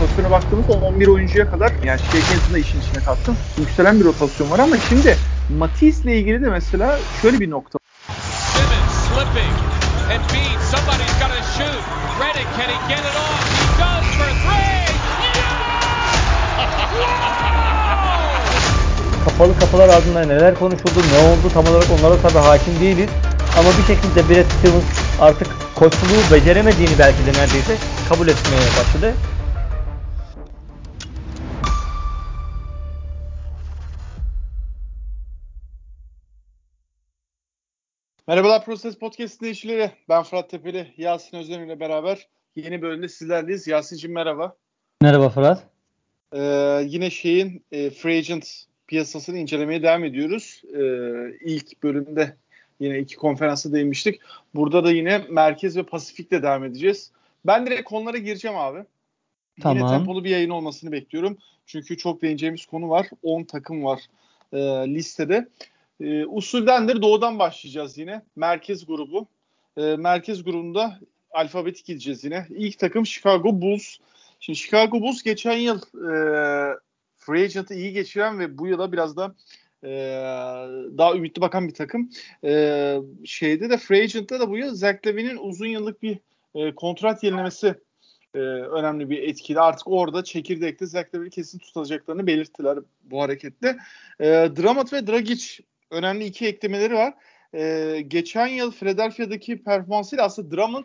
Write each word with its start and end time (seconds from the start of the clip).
rotasyona 0.00 0.30
baktığımızda 0.30 0.72
11 0.72 1.08
oyuncuya 1.08 1.50
kadar 1.50 1.72
yani 1.82 1.98
Shakenton'u 1.98 2.54
da 2.54 2.58
işin 2.58 2.80
içine 2.80 3.00
kattım. 3.00 3.36
Yükselen 3.58 4.00
bir 4.00 4.04
rotasyon 4.04 4.50
var 4.50 4.58
ama 4.58 4.76
şimdi 4.88 5.16
Matisse 5.58 6.02
ile 6.02 6.18
ilgili 6.18 6.42
de 6.42 6.50
mesela 6.50 6.98
şöyle 7.22 7.40
bir 7.40 7.50
nokta. 7.50 7.78
Kapalı 19.24 19.58
kapılar 19.58 19.88
ardında 19.88 20.24
neler 20.24 20.54
konuşuldu, 20.54 21.00
ne 21.12 21.28
oldu 21.28 21.50
tam 21.54 21.66
olarak 21.66 21.86
onlara 21.98 22.16
tabii 22.16 22.38
hakim 22.38 22.80
değiliz. 22.80 23.10
Ama 23.58 23.68
bir 23.68 23.94
şekilde 23.94 24.28
Brad 24.28 24.50
Stevens 24.58 24.84
artık 25.20 25.48
koçluğu 25.74 26.34
beceremediğini 26.34 26.98
belki 26.98 27.26
de 27.26 27.40
neredeyse 27.40 27.76
kabul 28.08 28.28
etmeye 28.28 28.60
başladı. 28.80 29.14
Merhabalar 38.30 38.64
Proses 38.64 38.98
Podcast 38.98 39.40
dinleyicileri. 39.40 39.90
Ben 40.08 40.22
Fırat 40.22 40.50
Tepeli, 40.50 40.94
Yasin 40.96 41.36
Özen 41.36 41.60
ile 41.60 41.80
beraber 41.80 42.28
yeni 42.56 42.82
bölümde 42.82 43.08
sizlerleyiz. 43.08 43.66
Yasin'cim 43.66 44.12
merhaba. 44.12 44.56
Merhaba 45.02 45.28
Fırat. 45.28 45.66
Ee, 46.32 46.82
yine 46.86 47.10
şeyin 47.10 47.64
e, 47.72 47.90
Free 47.90 48.18
Agent 48.18 48.64
piyasasını 48.86 49.38
incelemeye 49.38 49.82
devam 49.82 50.04
ediyoruz. 50.04 50.62
Ee, 50.64 50.78
ilk 51.40 51.82
bölümde 51.82 52.36
yine 52.80 52.98
iki 52.98 53.16
konferansa 53.16 53.72
değinmiştik. 53.72 54.20
Burada 54.54 54.84
da 54.84 54.92
yine 54.92 55.18
Merkez 55.30 55.76
ve 55.76 55.82
Pasifik'le 55.82 56.42
devam 56.42 56.64
edeceğiz. 56.64 57.12
Ben 57.46 57.66
direkt 57.66 57.84
konulara 57.84 58.18
gireceğim 58.18 58.56
abi. 58.56 58.84
Tamam. 59.60 59.78
Yine 59.78 59.98
tempolu 59.98 60.24
bir 60.24 60.30
yayın 60.30 60.50
olmasını 60.50 60.92
bekliyorum. 60.92 61.38
Çünkü 61.66 61.96
çok 61.96 62.22
değineceğimiz 62.22 62.66
konu 62.66 62.88
var. 62.88 63.06
10 63.22 63.44
takım 63.44 63.84
var 63.84 64.00
e, 64.52 64.58
listede. 64.94 65.48
E, 66.00 66.26
usuldendir 66.26 67.02
doğudan 67.02 67.38
başlayacağız 67.38 67.98
yine. 67.98 68.22
Merkez 68.36 68.86
grubu. 68.86 69.26
E, 69.76 69.96
merkez 69.96 70.44
grubunda 70.44 70.98
alfabetik 71.30 71.86
gideceğiz 71.86 72.24
yine. 72.24 72.46
İlk 72.50 72.78
takım 72.78 73.06
Chicago 73.06 73.60
Bulls. 73.60 73.96
Şimdi 74.40 74.58
Chicago 74.58 75.00
Bulls 75.00 75.22
geçen 75.22 75.56
yıl 75.56 75.78
e, 75.78 76.14
free 77.16 77.44
agent'ı 77.44 77.74
iyi 77.74 77.92
geçiren 77.92 78.38
ve 78.38 78.58
bu 78.58 78.66
yıla 78.66 78.92
biraz 78.92 79.16
da 79.16 79.34
e, 79.84 79.90
daha 80.98 81.14
ümitli 81.14 81.40
bakan 81.40 81.68
bir 81.68 81.74
takım. 81.74 82.10
E, 82.44 82.96
şeyde 83.24 83.70
de 83.70 83.78
free 83.78 84.02
agent'ta 84.02 84.40
da 84.40 84.50
bu 84.50 84.58
yıl 84.58 84.74
Zach 84.74 85.06
Levine'in 85.06 85.36
uzun 85.36 85.66
yıllık 85.66 86.02
bir 86.02 86.18
e, 86.54 86.74
kontrat 86.74 87.22
yenilemesi 87.22 87.74
e, 88.34 88.38
önemli 88.38 89.10
bir 89.10 89.22
etkili. 89.22 89.60
Artık 89.60 89.88
orada 89.88 90.24
çekirdekte 90.24 90.86
Zach 90.86 91.14
Levine'i 91.14 91.30
kesin 91.30 91.58
tutacaklarını 91.58 92.26
belirttiler 92.26 92.78
bu 93.04 93.22
hareketle. 93.22 93.76
E, 94.20 94.26
Dramat 94.26 94.92
ve 94.92 95.06
Dragic 95.06 95.62
önemli 95.90 96.24
iki 96.24 96.46
eklemeleri 96.46 96.94
var. 96.94 97.14
E, 97.54 98.00
geçen 98.08 98.46
yıl 98.46 98.72
Philadelphia'daki 98.72 99.62
performansıyla 99.62 100.24
aslında 100.24 100.56
Drummond 100.56 100.84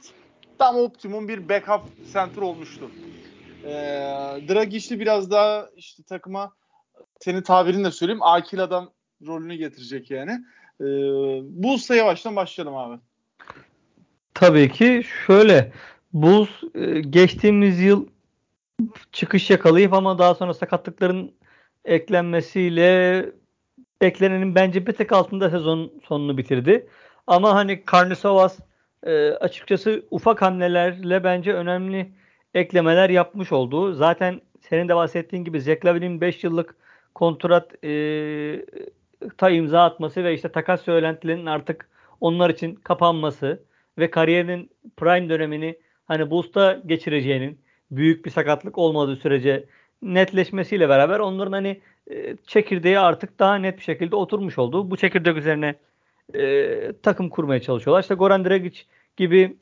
tam 0.57 0.75
optimum 0.75 1.27
bir 1.27 1.49
backup 1.49 1.81
center 2.13 2.41
olmuştu. 2.41 2.91
E, 3.63 3.71
Dragic'li 4.49 4.99
biraz 4.99 5.31
daha 5.31 5.69
işte 5.75 6.03
takıma 6.03 6.53
senin 7.19 7.41
tabirinle 7.41 7.91
söyleyeyim 7.91 8.23
akil 8.23 8.63
adam 8.63 8.91
rolünü 9.27 9.55
getirecek 9.55 10.11
yani. 10.11 10.31
E, 10.81 10.85
Bulls'la 11.63 11.95
yavaştan 11.95 12.35
başlayalım 12.35 12.75
abi. 12.75 12.99
Tabii 14.33 14.71
ki 14.71 15.03
şöyle 15.27 15.71
Bulls 16.13 16.49
e, 16.75 16.99
geçtiğimiz 16.99 17.79
yıl 17.79 18.07
çıkış 19.11 19.49
yakalayıp 19.49 19.93
ama 19.93 20.19
daha 20.19 20.35
sonra 20.35 20.53
sakatlıkların 20.53 21.31
eklenmesiyle 21.85 23.25
beklenenin 24.05 24.55
bence 24.55 24.87
bir 24.87 24.91
tek 24.93 25.11
altında 25.11 25.49
sezon 25.49 25.91
sonunu 26.07 26.37
bitirdi. 26.37 26.87
Ama 27.27 27.55
hani 27.55 27.85
Karnisovas 27.85 28.59
e, 29.03 29.29
açıkçası 29.29 30.05
ufak 30.11 30.41
hamlelerle 30.41 31.23
bence 31.23 31.53
önemli 31.53 32.11
eklemeler 32.53 33.09
yapmış 33.09 33.51
oldu. 33.51 33.93
Zaten 33.93 34.41
senin 34.69 34.89
de 34.89 34.95
bahsettiğin 34.95 35.43
gibi 35.43 35.61
Zach 35.61 35.85
Lavin'in 35.85 36.21
5 36.21 36.43
yıllık 36.43 36.75
kontrat 37.15 37.83
e, 37.83 37.91
ta 39.37 39.49
imza 39.49 39.83
atması 39.83 40.23
ve 40.23 40.33
işte 40.33 40.49
takas 40.49 40.81
söylentilerinin 40.81 41.45
artık 41.45 41.89
onlar 42.21 42.49
için 42.49 42.75
kapanması 42.75 43.63
ve 43.97 44.11
kariyerinin 44.11 44.69
prime 44.97 45.29
dönemini 45.29 45.79
hani 46.05 46.29
Bulls'ta 46.29 46.81
geçireceğinin 46.85 47.59
büyük 47.91 48.25
bir 48.25 48.31
sakatlık 48.31 48.77
olmadığı 48.77 49.15
sürece 49.15 49.65
netleşmesiyle 50.01 50.89
beraber 50.89 51.19
onların 51.19 51.51
hani 51.53 51.81
e, 52.11 52.37
çekirdeği 52.47 52.99
artık 52.99 53.39
daha 53.39 53.55
net 53.55 53.77
bir 53.77 53.83
şekilde 53.83 54.15
oturmuş 54.15 54.57
oldu. 54.57 54.91
Bu 54.91 54.97
çekirdek 54.97 55.37
üzerine 55.37 55.75
e, 56.35 56.93
takım 57.03 57.29
kurmaya 57.29 57.61
çalışıyorlar. 57.61 58.01
İşte 58.01 58.15
Goran 58.15 58.45
Dragic 58.45 58.81
gibi 59.17 59.57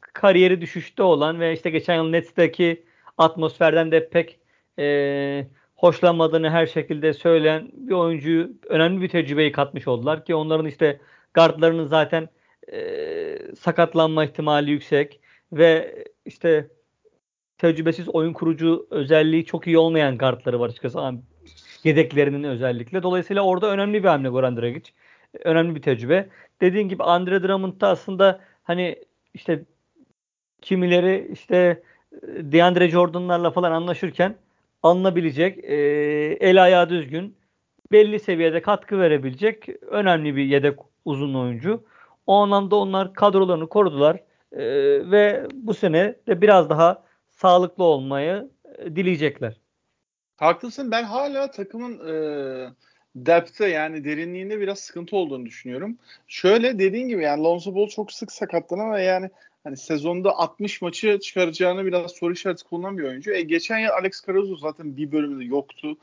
kariyeri 0.00 0.60
düşüşte 0.60 1.02
olan 1.02 1.40
ve 1.40 1.52
işte 1.52 1.70
geçen 1.70 1.94
yıl 1.94 2.08
Nets'teki 2.08 2.84
atmosferden 3.18 3.92
de 3.92 4.08
pek 4.08 4.38
e, 4.78 5.46
hoşlanmadığını 5.76 6.50
her 6.50 6.66
şekilde 6.66 7.12
söyleyen 7.12 7.70
bir 7.72 7.92
oyuncuyu 7.92 8.50
önemli 8.66 9.02
bir 9.02 9.08
tecrübeyi 9.08 9.52
katmış 9.52 9.88
oldular 9.88 10.24
ki 10.24 10.34
onların 10.34 10.66
işte 10.66 11.00
guardlarının 11.34 11.86
zaten 11.86 12.28
e, 12.72 13.38
sakatlanma 13.60 14.24
ihtimali 14.24 14.70
yüksek 14.70 15.20
ve 15.52 16.04
işte 16.24 16.68
tecrübesiz 17.58 18.08
oyun 18.08 18.32
kurucu 18.32 18.86
özelliği 18.90 19.44
çok 19.44 19.66
iyi 19.66 19.78
olmayan 19.78 20.18
guardları 20.18 20.60
var 20.60 20.68
açıkçası. 20.68 21.00
Yedeklerinin 21.84 22.44
özellikle. 22.44 23.02
Dolayısıyla 23.02 23.42
orada 23.42 23.70
önemli 23.70 24.02
bir 24.02 24.08
hamle 24.08 24.28
Goran 24.28 24.56
Dragic. 24.56 24.90
Önemli 25.44 25.74
bir 25.74 25.82
tecrübe. 25.82 26.28
Dediğin 26.60 26.88
gibi 26.88 27.02
Andre 27.02 27.42
Drummond 27.42 27.80
da 27.80 27.88
aslında 27.88 28.40
hani 28.62 29.04
işte 29.34 29.64
kimileri 30.62 31.28
işte 31.32 31.82
DeAndre 32.24 32.88
Jordan'larla 32.88 33.50
falan 33.50 33.72
anlaşırken 33.72 34.36
alınabilecek, 34.82 35.64
e, 35.64 35.76
el 36.40 36.62
ayağı 36.62 36.88
düzgün, 36.90 37.36
belli 37.92 38.20
seviyede 38.20 38.62
katkı 38.62 38.98
verebilecek 38.98 39.68
önemli 39.86 40.36
bir 40.36 40.44
yedek 40.44 40.78
uzun 41.04 41.34
oyuncu. 41.34 41.84
O 42.26 42.34
anlamda 42.34 42.76
onlar 42.76 43.14
kadrolarını 43.14 43.68
korudular 43.68 44.16
e, 44.52 44.60
ve 45.10 45.46
bu 45.54 45.74
sene 45.74 46.14
de 46.28 46.40
biraz 46.40 46.70
daha 46.70 47.04
sağlıklı 47.30 47.84
olmayı 47.84 48.50
e, 48.78 48.96
dileyecekler. 48.96 49.56
Haklısın. 50.38 50.90
Ben 50.90 51.04
hala 51.04 51.50
takımın 51.50 52.08
e, 52.08 52.14
depth'te 53.16 53.66
yani 53.68 54.04
derinliğinde 54.04 54.60
biraz 54.60 54.78
sıkıntı 54.78 55.16
olduğunu 55.16 55.46
düşünüyorum. 55.46 55.98
Şöyle 56.28 56.78
dediğin 56.78 57.08
gibi 57.08 57.22
yani 57.22 57.42
Lonzo 57.42 57.74
Ball 57.74 57.88
çok 57.88 58.12
sık 58.12 58.32
sakatlanan 58.32 58.92
ve 58.92 59.02
yani 59.02 59.30
hani 59.64 59.76
sezonda 59.76 60.38
60 60.38 60.82
maçı 60.82 61.18
çıkaracağını 61.20 61.84
biraz 61.84 62.12
soru 62.12 62.32
işareti 62.32 62.64
kullanan 62.64 62.98
bir 62.98 63.02
oyuncu. 63.02 63.32
E, 63.32 63.42
geçen 63.42 63.78
yıl 63.78 63.90
Alex 63.90 64.26
Caruso 64.26 64.56
zaten 64.56 64.96
bir 64.96 65.12
bölümde 65.12 65.44
yoktu. 65.44 65.96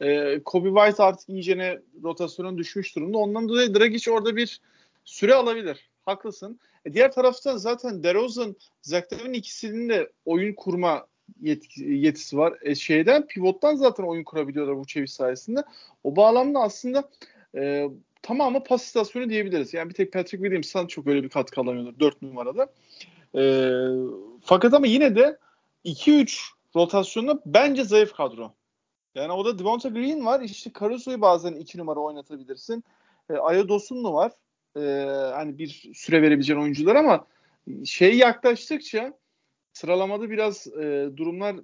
E, 0.00 0.40
Kobe 0.44 0.68
White 0.68 1.02
artık 1.02 1.28
iyicene 1.28 1.78
rotasyonun 2.02 2.58
düşmüş 2.58 2.96
durumda. 2.96 3.18
Ondan 3.18 3.48
dolayı 3.48 3.74
Dragic 3.74 4.10
orada 4.10 4.36
bir 4.36 4.60
süre 5.04 5.34
alabilir. 5.34 5.90
Haklısın. 6.02 6.60
E, 6.84 6.92
diğer 6.92 7.12
taraftan 7.12 7.56
zaten 7.56 8.02
DeRozan, 8.02 8.56
Zach 8.82 9.12
Lavin 9.12 9.32
ikisinin 9.32 9.88
de 9.88 10.12
oyun 10.24 10.52
kurma 10.54 11.06
yetki, 11.40 11.84
yetisi 11.84 12.38
var. 12.38 12.58
E, 12.62 12.74
şeyden 12.74 13.26
pivottan 13.26 13.74
zaten 13.74 14.04
oyun 14.04 14.24
kurabiliyorlar 14.24 14.76
bu 14.76 14.86
çeviş 14.86 15.12
sayesinde. 15.12 15.64
O 16.04 16.16
bağlamda 16.16 16.60
aslında 16.60 17.08
e, 17.56 17.88
tamamı 18.22 18.64
pas 18.64 18.84
istasyonu 18.84 19.28
diyebiliriz. 19.28 19.74
Yani 19.74 19.88
bir 19.88 19.94
tek 19.94 20.12
Patrick 20.12 20.42
Williams'tan 20.42 20.86
çok 20.86 21.06
öyle 21.06 21.22
bir 21.22 21.28
katkı 21.28 21.60
alamıyorlar 21.60 22.00
4 22.00 22.22
numarada. 22.22 22.72
E, 23.34 23.42
fakat 24.42 24.74
ama 24.74 24.86
yine 24.86 25.16
de 25.16 25.38
2-3 25.84 26.40
rotasyonu 26.76 27.42
bence 27.46 27.84
zayıf 27.84 28.12
kadro. 28.12 28.52
Yani 29.14 29.32
o 29.32 29.44
da 29.44 29.58
Devonta 29.58 29.88
Green 29.88 30.26
var. 30.26 30.40
İşte 30.40 30.70
Caruso'yu 30.80 31.20
bazen 31.20 31.52
2 31.52 31.78
numara 31.78 32.00
oynatabilirsin. 32.00 32.84
E, 33.30 33.34
Aya 33.34 33.68
var. 33.68 34.32
E, 34.76 34.80
hani 35.32 35.58
bir 35.58 35.90
süre 35.94 36.22
verebileceğin 36.22 36.60
oyuncular 36.60 36.96
ama 36.96 37.26
şey 37.84 38.16
yaklaştıkça 38.16 39.12
sıralamada 39.82 40.30
biraz 40.30 40.66
e, 40.66 41.10
durumlar 41.16 41.56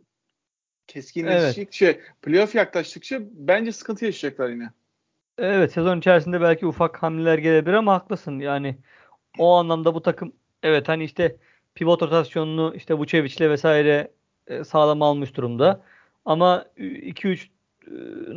keskinleştikçe, 0.87 1.87
evet. 1.87 2.01
playoff 2.23 2.55
yaklaştıkça 2.55 3.21
bence 3.33 3.73
sıkıntı 3.73 4.05
yaşayacaklar 4.05 4.49
yine. 4.49 4.71
Evet 5.39 5.73
sezon 5.73 5.99
içerisinde 5.99 6.41
belki 6.41 6.67
ufak 6.67 7.03
hamleler 7.03 7.39
gelebilir 7.39 7.75
ama 7.75 7.95
haklısın. 7.95 8.39
Yani 8.39 8.79
o 9.39 9.55
anlamda 9.55 9.95
bu 9.95 10.03
takım 10.03 10.33
evet 10.63 10.89
hani 10.89 11.05
işte 11.05 11.37
pivot 11.75 12.03
rotasyonunu 12.03 12.75
işte 12.77 12.95
Vucevic'le 12.95 13.41
vesaire 13.41 14.11
e, 14.47 14.65
sağlam 14.65 15.03
almış 15.03 15.37
durumda. 15.37 15.85
Ama 16.25 16.65
2-3 16.77 17.49
e, 17.87 17.91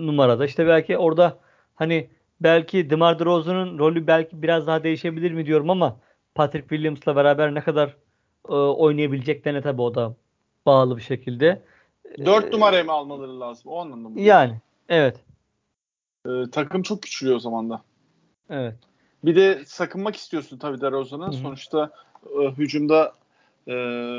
numarada 0.05 0.45
işte 0.45 0.67
belki 0.67 0.97
orada 0.97 1.39
hani 1.75 2.09
belki 2.41 2.89
DeMar 2.89 3.19
DeRozan'ın 3.19 3.79
rolü 3.79 4.07
belki 4.07 4.41
biraz 4.41 4.67
daha 4.67 4.83
değişebilir 4.83 5.31
mi 5.31 5.45
diyorum 5.45 5.69
ama 5.69 5.99
Patrick 6.35 6.69
Williams'la 6.69 7.15
beraber 7.15 7.55
ne 7.55 7.61
kadar 7.61 7.95
e, 8.49 8.53
oynayabileceklerine 8.53 9.61
tabii 9.61 9.81
o 9.81 9.95
da 9.95 10.15
bağlı 10.65 10.97
bir 10.97 11.01
şekilde. 11.01 11.61
4 12.25 12.45
e, 12.45 12.51
numaraya 12.51 12.83
mı 12.83 12.91
almaları 12.91 13.39
lazım? 13.39 13.71
O 13.71 13.79
anlamda 13.79 14.09
mı? 14.09 14.19
Yani 14.19 14.57
evet. 14.89 15.19
E, 16.25 16.29
takım 16.51 16.83
çok 16.83 17.01
küçülüyor 17.01 17.35
o 17.35 17.39
zaman 17.39 17.69
da. 17.69 17.81
Evet. 18.49 18.75
Bir 19.23 19.35
de 19.35 19.61
sakınmak 19.65 20.15
istiyorsun 20.15 20.57
tabii 20.57 20.81
hı. 20.81 21.33
Sonuçta 21.33 21.91
e, 22.41 22.47
hücumda 22.47 23.13
e, 23.67 23.73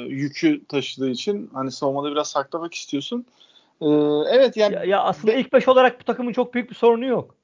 yükü 0.08 0.64
taşıdığı 0.64 1.10
için 1.10 1.50
hani 1.54 1.72
savunmada 1.72 2.10
biraz 2.10 2.28
saklamak 2.28 2.74
istiyorsun. 2.74 3.26
E, 3.80 3.86
evet 4.30 4.56
yani 4.56 4.74
Ya, 4.74 4.84
ya 4.84 5.02
aslında 5.02 5.34
ilk 5.34 5.52
beş 5.52 5.68
olarak 5.68 6.00
bu 6.00 6.04
takımın 6.04 6.32
çok 6.32 6.54
büyük 6.54 6.70
bir 6.70 6.74
sorunu 6.74 7.04
yok. 7.04 7.34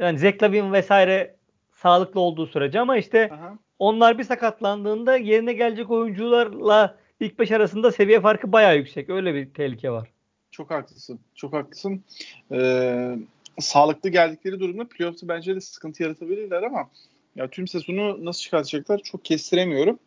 Yani 0.00 0.18
Zach 0.18 0.42
Lavin 0.42 0.72
vesaire 0.72 1.36
sağlıklı 1.72 2.20
olduğu 2.20 2.46
sürece 2.46 2.80
ama 2.80 2.96
işte 2.96 3.30
Aha. 3.32 3.58
Onlar 3.80 4.18
bir 4.18 4.24
sakatlandığında 4.24 5.16
yerine 5.16 5.52
gelecek 5.52 5.90
oyuncularla 5.90 6.96
ilk 7.20 7.38
beş 7.38 7.50
arasında 7.50 7.92
seviye 7.92 8.20
farkı 8.20 8.52
bayağı 8.52 8.76
yüksek. 8.76 9.10
Öyle 9.10 9.34
bir 9.34 9.50
tehlike 9.50 9.90
var. 9.90 10.08
Çok 10.50 10.70
haklısın. 10.70 11.20
Çok 11.34 11.52
haklısın. 11.52 12.04
Ee, 12.52 13.16
sağlıklı 13.58 14.08
geldikleri 14.08 14.60
durumda 14.60 14.88
playoff'ta 14.88 15.28
bence 15.28 15.56
de 15.56 15.60
sıkıntı 15.60 16.02
yaratabilirler 16.02 16.62
ama 16.62 16.90
ya 17.36 17.50
tüm 17.50 17.68
sezonu 17.68 18.24
nasıl 18.24 18.40
çıkartacaklar 18.40 18.98
çok 18.98 19.24
kestiremiyorum. 19.24 19.98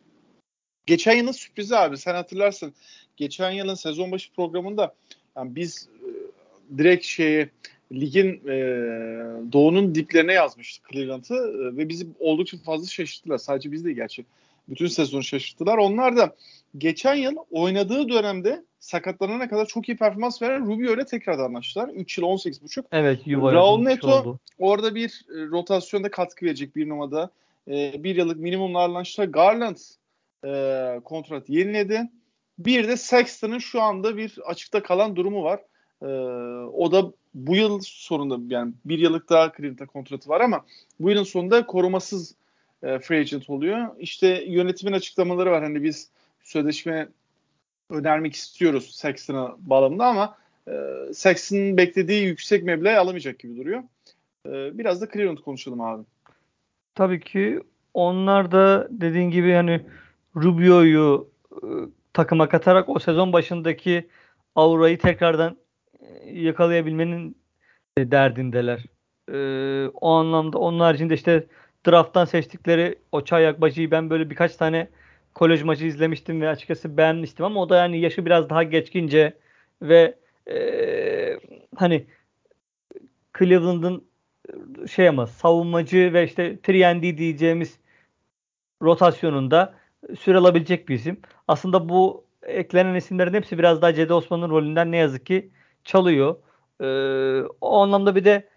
Geçen 0.85 1.13
yılın 1.13 1.31
sürprizi 1.31 1.77
abi 1.77 1.97
sen 1.97 2.15
hatırlarsın. 2.15 2.73
Geçen 3.17 3.51
yılın 3.51 3.75
sezon 3.75 4.11
başı 4.11 4.33
programında 4.33 4.95
yani 5.37 5.55
biz 5.55 5.89
e, 6.01 6.09
direkt 6.77 7.05
şeyi 7.05 7.49
ligin 7.93 8.47
e, 8.47 8.55
doğunun 9.53 9.95
diplerine 9.95 10.33
yazmıştık 10.33 10.89
Cleveland'ı 10.91 11.35
e, 11.35 11.77
ve 11.77 11.89
bizi 11.89 12.07
oldukça 12.19 12.57
fazla 12.57 12.87
şaşırttılar. 12.87 13.37
Sadece 13.37 13.71
biz 13.71 13.85
de 13.85 13.93
gerçi. 13.93 14.25
Bütün 14.69 14.87
sezonu 14.87 15.23
şaşırttılar. 15.23 15.77
Onlar 15.77 16.17
da 16.17 16.35
geçen 16.77 17.15
yıl 17.15 17.35
oynadığı 17.51 18.09
dönemde 18.09 18.63
sakatlanana 18.79 19.49
kadar 19.49 19.65
çok 19.65 19.89
iyi 19.89 19.97
performans 19.97 20.41
veren 20.41 20.65
Rubio 20.65 20.93
ile 20.93 21.05
tekrar 21.05 21.39
anlaştılar. 21.39 21.89
3 21.89 22.17
yıl 22.17 22.25
18,5. 22.25 22.83
Evet 22.91 23.27
Raul 23.27 23.81
Neto 23.81 24.19
oldu. 24.19 24.39
orada 24.59 24.95
bir 24.95 25.25
e, 25.29 25.45
rotasyonda 25.45 26.11
katkı 26.11 26.45
verecek 26.45 26.75
bir 26.75 26.89
numarada. 26.89 27.29
E, 27.67 28.03
bir 28.03 28.15
yıllık 28.15 28.37
minimumla 28.37 28.83
anlaştılar. 28.83 29.27
Garland 29.27 29.77
e, 30.45 30.99
kontrat 31.03 31.49
yeniledi. 31.49 32.09
Bir 32.59 32.87
de 32.87 32.97
Sexton'ın 32.97 33.59
şu 33.59 33.81
anda 33.81 34.17
bir 34.17 34.39
açıkta 34.45 34.83
kalan 34.83 35.15
durumu 35.15 35.43
var. 35.43 35.59
E, 36.01 36.07
o 36.67 36.91
da 36.91 37.13
bu 37.33 37.55
yıl 37.55 37.79
sonunda 37.83 38.55
yani 38.55 38.73
bir 38.85 38.99
yıllık 38.99 39.29
daha 39.29 39.51
Cleveland'da 39.57 39.85
kontratı 39.85 40.29
var 40.29 40.41
ama 40.41 40.65
bu 40.99 41.09
yılın 41.09 41.23
sonunda 41.23 41.65
korumasız 41.65 42.35
e, 42.83 42.99
free 42.99 43.19
agent 43.19 43.49
oluyor. 43.49 43.87
İşte 43.99 44.43
yönetimin 44.47 44.93
açıklamaları 44.93 45.51
var. 45.51 45.63
Hani 45.63 45.83
biz 45.83 46.09
sözleşme 46.43 47.07
önermek 47.89 48.33
istiyoruz 48.33 48.95
Sexton'a 48.95 49.55
bağlamında 49.59 50.05
ama 50.05 50.37
e, 50.67 50.73
Sexton'ın 51.13 51.77
beklediği 51.77 52.25
yüksek 52.25 52.63
meblağı 52.63 52.99
alamayacak 52.99 53.39
gibi 53.39 53.57
duruyor. 53.57 53.83
E, 54.47 54.77
biraz 54.77 55.01
da 55.01 55.07
Cleveland 55.13 55.37
konuşalım 55.37 55.81
abi. 55.81 56.03
Tabii 56.95 57.19
ki 57.19 57.59
onlar 57.93 58.51
da 58.51 58.87
dediğin 58.91 59.29
gibi 59.29 59.53
hani 59.53 59.81
Rubio'yu 60.35 61.29
e, 61.51 61.67
takıma 62.13 62.49
katarak 62.49 62.89
o 62.89 62.99
sezon 62.99 63.33
başındaki 63.33 64.07
aurayı 64.55 64.97
tekrardan 64.97 65.57
yakalayabilmenin 66.25 67.37
e, 67.97 68.11
derdindeler. 68.11 68.85
E, 69.31 69.37
o 69.87 70.11
anlamda 70.11 70.57
onun 70.57 70.79
haricinde 70.79 71.13
işte 71.13 71.47
drafttan 71.87 72.25
seçtikleri 72.25 72.99
o 73.11 73.23
Çayak 73.23 73.61
Bacı'yı 73.61 73.91
ben 73.91 74.09
böyle 74.09 74.29
birkaç 74.29 74.55
tane 74.55 74.87
kolej 75.33 75.63
maçı 75.63 75.85
izlemiştim 75.85 76.41
ve 76.41 76.49
açıkçası 76.49 76.97
beğenmiştim 76.97 77.45
ama 77.45 77.61
o 77.61 77.69
da 77.69 77.77
yani 77.77 77.99
yaşı 77.99 78.25
biraz 78.25 78.49
daha 78.49 78.63
geçkince 78.63 79.33
ve 79.81 80.15
e, 80.47 80.57
hani 81.75 82.05
Cleveland'ın 83.39 84.03
şey 84.91 85.09
ama 85.09 85.27
savunmacı 85.27 86.13
ve 86.13 86.23
işte 86.23 86.51
3 86.51 87.17
diyeceğimiz 87.17 87.79
rotasyonunda 88.81 89.73
süre 90.19 90.37
alabilecek 90.37 90.89
bir 90.89 90.95
isim. 90.95 91.21
Aslında 91.47 91.89
bu 91.89 92.25
eklenen 92.43 92.95
isimlerin 92.95 93.33
hepsi 93.33 93.57
biraz 93.57 93.81
daha 93.81 93.93
Cedi 93.93 94.13
Osman'ın 94.13 94.49
rolünden 94.49 94.91
ne 94.91 94.97
yazık 94.97 95.25
ki 95.25 95.51
çalıyor. 95.83 96.35
Ee, 96.81 97.47
o 97.61 97.77
anlamda 97.81 98.15
bir 98.15 98.25
de 98.25 98.49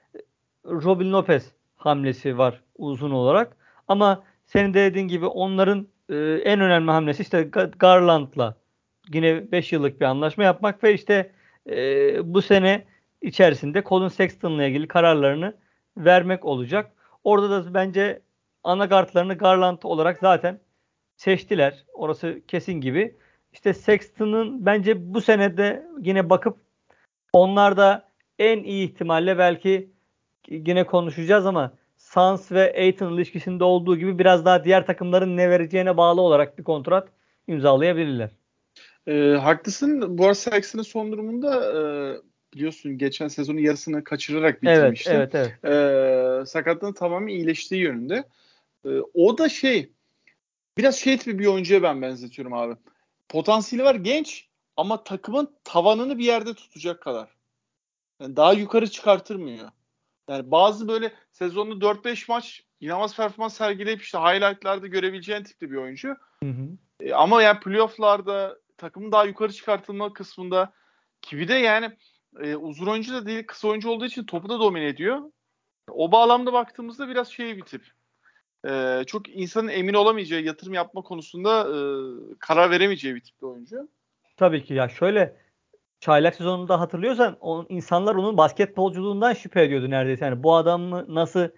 Robin 0.65 1.13
Lopez 1.13 1.53
hamlesi 1.77 2.39
var 2.39 2.63
uzun 2.79 3.11
olarak. 3.11 3.57
Ama 3.89 4.25
senin 4.45 4.75
de 4.75 4.85
dediğin 4.91 5.09
gibi 5.09 5.27
onların 5.27 5.89
e, 6.09 6.15
en 6.45 6.61
önemli 6.61 6.91
hamlesi 6.91 7.23
işte 7.23 7.43
Garland'la 7.79 8.57
yine 9.13 9.53
5 9.53 9.73
yıllık 9.73 10.01
bir 10.01 10.05
anlaşma 10.07 10.45
yapmak 10.45 10.85
ve 10.85 10.95
işte 10.95 11.33
e, 11.71 12.35
bu 12.35 12.43
sene 12.43 12.85
içerisinde 13.23 13.83
Colin 13.83 14.09
Sexton'la 14.09 14.65
ilgili 14.65 14.89
kararlarını 14.89 15.55
vermek 15.97 16.45
olacak. 16.45 16.93
Orada 17.25 17.51
da 17.51 17.75
bence 17.75 18.23
ana 18.65 18.89
kartlarını 18.89 19.35
Garland 19.39 19.79
olarak 19.83 20.19
zaten 20.19 20.61
seçtiler. 21.17 21.85
Orası 21.95 22.41
kesin 22.49 22.73
gibi. 22.73 23.17
İşte 23.53 23.75
Sexton'ın 23.75 24.67
bence 24.67 25.15
bu 25.15 25.21
senede 25.21 25.87
yine 26.01 26.31
bakıp 26.31 26.66
onlarda 27.37 28.09
en 28.39 28.63
iyi 28.63 28.87
ihtimalle 28.89 29.39
belki 29.39 29.91
yine 30.49 30.85
konuşacağız 30.85 31.47
ama 31.47 31.73
Suns 31.97 32.53
ve 32.53 32.75
Aiton 32.77 33.13
ilişkisinde 33.13 33.65
olduğu 33.65 33.97
gibi 33.97 34.19
biraz 34.19 34.45
daha 34.45 34.65
diğer 34.65 34.87
takımların 34.87 35.37
ne 35.37 35.51
vereceğine 35.51 35.97
bağlı 35.97 36.21
olarak 36.21 36.59
bir 36.59 36.65
kontrat 36.65 37.09
imzalayabilirler. 37.47 38.31
E, 39.07 39.37
haklısın. 39.37 40.19
Bu 40.19 40.25
arada 40.25 40.35
Sexton'ın 40.35 40.83
son 40.83 41.13
durumunda 41.13 41.73
e, 41.73 41.79
biliyorsun 42.55 42.99
geçen 42.99 43.29
sezonun 43.29 43.59
yarısını 43.59 44.05
kaçırarak 44.05 44.63
bitirmişti. 44.63 45.11
Evet, 45.13 45.35
evet, 45.35 45.53
evet. 45.63 46.43
E, 46.43 46.47
sakatlığın 46.47 46.93
tamamen 46.93 47.29
iyileştiği 47.29 47.83
yönünde. 47.83 48.25
E, 48.85 48.89
o 49.15 49.39
da 49.39 49.49
şey 49.49 49.93
biraz 50.79 50.97
şey 50.97 51.19
tipi 51.19 51.39
bir 51.39 51.47
oyuncuya 51.47 51.83
ben 51.83 52.03
benzetiyorum 52.03 52.53
abi. 52.53 52.75
Potansiyeli 53.29 53.85
var 53.85 53.95
genç 53.95 54.49
ama 54.77 55.05
takımın 55.05 55.57
tavanını 55.65 56.19
bir 56.19 56.25
yerde 56.25 56.55
tutacak 56.55 57.03
kadar. 57.03 57.29
Yani 58.21 58.37
daha 58.37 58.53
yukarı 58.53 58.91
çıkartırmıyor. 58.91 59.71
Yani 60.29 60.51
bazı 60.51 60.89
böyle 60.89 61.13
sezonlu 61.33 61.75
4-5 61.75 62.25
maç 62.29 62.65
inanılmaz 62.81 63.17
performans 63.17 63.57
sergileyip 63.57 64.03
işte 64.03 64.19
highlightlarda 64.19 64.87
görebileceğin 64.87 65.43
tipte 65.43 65.71
bir 65.71 65.77
oyuncu. 65.77 66.09
Hı 66.43 66.51
hı. 66.51 66.69
E, 67.01 67.15
ama 67.15 67.43
yani 67.43 67.61
playofflarda 67.61 68.59
takımın 68.77 69.13
daha 69.13 69.25
yukarı 69.25 69.53
çıkartılma 69.53 70.13
kısmında 70.13 70.73
ki 71.23 71.39
bir 71.39 71.49
de 71.49 71.55
yani 71.55 71.97
e, 72.43 72.57
uzun 72.57 72.87
oyuncu 72.87 73.15
da 73.15 73.27
değil 73.27 73.47
kısa 73.47 73.69
oyuncu 73.69 73.91
olduğu 73.91 74.07
için 74.07 74.25
topu 74.25 74.49
da 74.49 74.61
domine 74.61 74.87
ediyor. 74.87 75.21
O 75.91 76.13
bağlamda 76.13 76.53
baktığımızda 76.53 77.09
biraz 77.09 77.29
şey 77.29 77.57
bir 77.57 77.63
tip. 77.63 77.93
E, 78.69 79.03
çok 79.07 79.29
insanın 79.29 79.69
emin 79.69 79.95
olamayacağı 79.95 80.41
yatırım 80.41 80.75
yapma 80.75 81.03
konusunda 81.03 81.61
e, 81.61 81.79
karar 82.39 82.71
veremeyeceği 82.71 83.15
bir 83.15 83.21
tip 83.21 83.43
bir 83.43 83.47
oyuncu. 83.47 83.89
Tabii 84.37 84.65
ki 84.65 84.75
ya 84.75 84.89
şöyle 84.89 85.37
çaylak 86.01 86.35
sezonunda 86.35 86.81
hatırlıyorsan 86.81 87.37
on, 87.41 87.67
insanlar 87.69 88.15
onun 88.15 88.37
basketbolculuğundan 88.37 89.33
şüphe 89.33 89.63
ediyordu 89.63 89.91
neredeyse. 89.91 90.25
Yani 90.25 90.43
bu 90.43 90.57
adam 90.57 90.83
mı 90.83 91.05
nasıl 91.09 91.49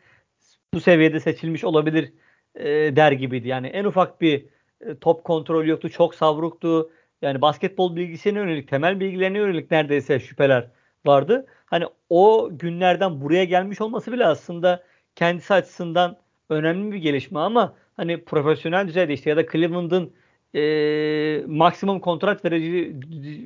bu 0.75 0.81
seviyede 0.81 1.21
seçilmiş 1.21 1.65
olabilir 1.65 2.13
e, 2.55 2.67
der 2.97 3.13
gibiydi. 3.13 3.49
Yani 3.49 3.67
en 3.67 3.85
ufak 3.85 4.21
bir 4.21 4.47
e, 4.81 4.99
top 4.99 5.25
kontrolü 5.25 5.71
yoktu. 5.71 5.91
Çok 5.91 6.15
savruktu. 6.15 6.91
Yani 7.23 7.43
basketbol 7.43 7.97
bilgisine 7.97 8.39
yönelik, 8.39 8.69
temel 8.69 9.01
bilgilerine 9.01 9.39
yönelik 9.39 9.71
neredeyse 9.71 10.21
şüpheler 10.21 10.71
vardı. 11.07 11.47
Hani 11.67 11.85
o 12.11 12.49
günlerden 12.53 13.21
buraya 13.21 13.45
gelmiş 13.45 13.81
olması 13.81 14.13
bile 14.13 14.27
aslında 14.27 14.85
kendisi 15.15 15.55
açısından 15.55 16.17
önemli 16.51 16.93
bir 16.93 16.99
gelişme 16.99 17.39
ama 17.41 17.75
hani 17.97 18.25
profesyonel 18.25 18.89
düzeyde 18.89 19.13
işte 19.13 19.31
ya 19.31 19.37
da 19.37 19.47
Cleveland'ın 19.47 20.13
e, 20.55 21.45
maksimum 21.47 22.01
kontrat 22.01 22.45
vereceği, 22.45 23.01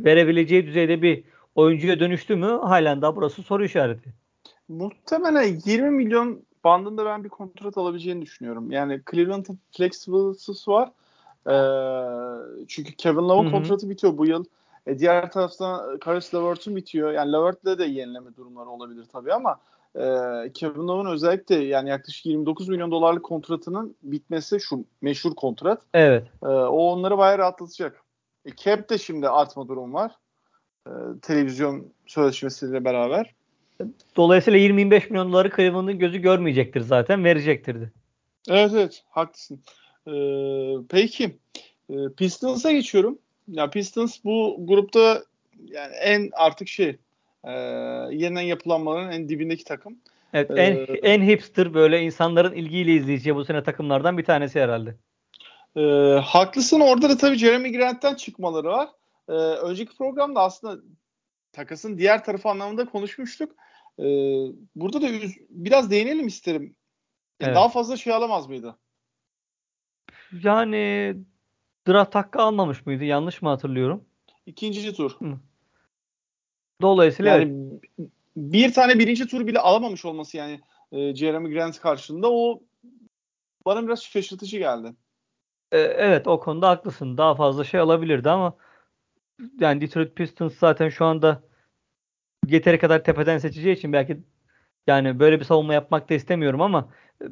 verebileceği 0.04 0.66
düzeyde 0.66 1.02
bir 1.02 1.24
oyuncuya 1.54 2.00
dönüştü 2.00 2.36
mü 2.36 2.46
halen 2.46 3.02
daha 3.02 3.16
burası 3.16 3.42
soru 3.42 3.64
işareti. 3.64 4.14
Muhtemelen 4.68 5.58
20 5.66 5.90
milyon 5.90 6.42
bandında 6.64 7.04
ben 7.04 7.24
bir 7.24 7.28
kontrat 7.28 7.78
alabileceğini 7.78 8.22
düşünüyorum. 8.22 8.70
Yani 8.70 9.00
Cleveland'ın 9.10 9.58
flexibility'si 9.76 10.70
var. 10.70 10.90
Ee, 11.46 12.66
çünkü 12.68 12.92
Kevin 12.92 13.28
Love'ın 13.28 13.50
kontratı 13.50 13.90
bitiyor 13.90 14.18
bu 14.18 14.26
yıl. 14.26 14.44
E, 14.86 14.98
diğer 14.98 15.30
taraftan 15.30 15.98
Caris 16.04 16.34
LeVert'un 16.34 16.76
bitiyor. 16.76 17.12
Yani 17.12 17.32
LeVert'le 17.32 17.78
de 17.78 17.84
yenileme 17.84 18.36
durumları 18.36 18.68
olabilir 18.68 19.04
tabii 19.12 19.32
ama 19.32 19.58
Kevin 20.54 20.88
Love'ın 20.88 21.12
özellikle 21.12 21.54
yani 21.54 21.88
yaklaşık 21.88 22.26
29 22.26 22.68
milyon 22.68 22.90
dolarlık 22.90 23.22
kontratının 23.22 23.96
bitmesi 24.02 24.60
şu 24.60 24.84
meşhur 25.00 25.34
kontrat. 25.34 25.82
Evet. 25.94 26.24
E, 26.42 26.46
o 26.46 26.78
onları 26.78 27.18
bayağı 27.18 27.38
rahatlatacak. 27.38 28.02
E, 28.44 28.50
Cap 28.56 28.90
de 28.90 28.98
şimdi 28.98 29.28
artma 29.28 29.68
durum 29.68 29.94
var. 29.94 30.12
E, 30.86 30.90
televizyon 31.22 31.92
sözleşmesiyle 32.06 32.84
beraber. 32.84 33.34
Dolayısıyla 34.16 34.58
20-25 34.58 35.10
milyon 35.10 35.32
doları 35.32 35.50
Cleveland'ın 35.56 35.98
gözü 35.98 36.18
görmeyecektir 36.18 36.80
zaten. 36.80 37.24
Verecektirdi. 37.24 37.92
Evet 38.48 38.70
evet 38.74 39.04
haklısın. 39.08 39.60
Ee, 40.08 40.74
peki. 40.88 41.38
Ee, 41.90 41.94
Pistons'a 42.16 42.72
geçiyorum. 42.72 43.18
Ya 43.48 43.70
Pistons 43.70 44.24
bu 44.24 44.56
grupta 44.58 45.24
yani 45.64 45.94
en 45.94 46.30
artık 46.32 46.68
şey 46.68 46.96
e, 47.44 47.52
yeniden 48.10 48.40
yapılanmaların 48.40 49.12
en 49.12 49.28
dibindeki 49.28 49.64
takım. 49.64 49.98
Evet, 50.32 50.50
ee, 50.50 50.62
en 50.62 50.86
en 51.02 51.26
hipster 51.26 51.74
böyle 51.74 52.02
insanların 52.02 52.52
ilgiyle 52.52 52.94
izleyeceği 52.94 53.36
bu 53.36 53.44
sene 53.44 53.62
takımlardan 53.62 54.18
bir 54.18 54.24
tanesi 54.24 54.60
herhalde. 54.60 54.96
E, 55.76 55.82
haklısın. 56.24 56.80
Orada 56.80 57.08
da 57.08 57.16
tabii 57.16 57.36
Jeremy 57.36 57.72
Grant'ten 57.72 58.14
çıkmaları 58.14 58.68
var. 58.68 58.88
E, 59.28 59.32
önceki 59.32 59.96
programda 59.96 60.40
aslında 60.40 60.82
takasın 61.52 61.98
diğer 61.98 62.24
tarafı 62.24 62.48
anlamında 62.48 62.84
konuşmuştuk. 62.84 63.52
E, 63.98 64.04
burada 64.76 65.02
da 65.02 65.06
biraz 65.48 65.90
değinelim 65.90 66.26
isterim. 66.26 66.62
Yani 66.62 67.48
evet. 67.48 67.56
Daha 67.56 67.68
fazla 67.68 67.96
şey 67.96 68.12
alamaz 68.12 68.48
mıydı? 68.48 68.78
Yani 70.42 71.16
draft 71.88 72.14
hakkı 72.14 72.38
almamış 72.38 72.86
mıydı? 72.86 73.04
Yanlış 73.04 73.42
mı 73.42 73.48
hatırlıyorum? 73.48 74.04
İkinci 74.46 74.92
tur. 74.92 75.16
Hı. 75.18 75.38
Dolayısıyla 76.82 77.32
yani 77.32 77.52
evet. 77.98 78.10
bir 78.36 78.72
tane 78.72 78.98
birinci 78.98 79.26
tur 79.26 79.46
bile 79.46 79.58
alamamış 79.58 80.04
olması 80.04 80.36
yani 80.36 80.60
e, 80.92 81.14
Jeremy 81.14 81.54
Grant 81.54 81.80
karşında 81.80 82.32
o 82.32 82.62
bana 83.66 83.86
biraz 83.86 84.02
şaşırtıcı 84.02 84.58
geldi. 84.58 84.94
E, 85.72 85.78
evet 85.78 86.26
o 86.26 86.40
konuda 86.40 86.68
haklısın. 86.68 87.16
Daha 87.16 87.34
fazla 87.34 87.64
şey 87.64 87.80
alabilirdi 87.80 88.30
ama 88.30 88.56
yani 89.60 89.80
Detroit 89.80 90.16
Pistons 90.16 90.54
zaten 90.58 90.88
şu 90.88 91.04
anda 91.04 91.42
yeteri 92.46 92.78
kadar 92.78 93.04
tepeden 93.04 93.38
seçeceği 93.38 93.76
için 93.76 93.92
belki 93.92 94.20
yani 94.86 95.18
böyle 95.18 95.40
bir 95.40 95.44
savunma 95.44 95.74
yapmak 95.74 96.10
da 96.10 96.14
istemiyorum 96.14 96.60
ama 96.60 96.88
e, 97.22 97.24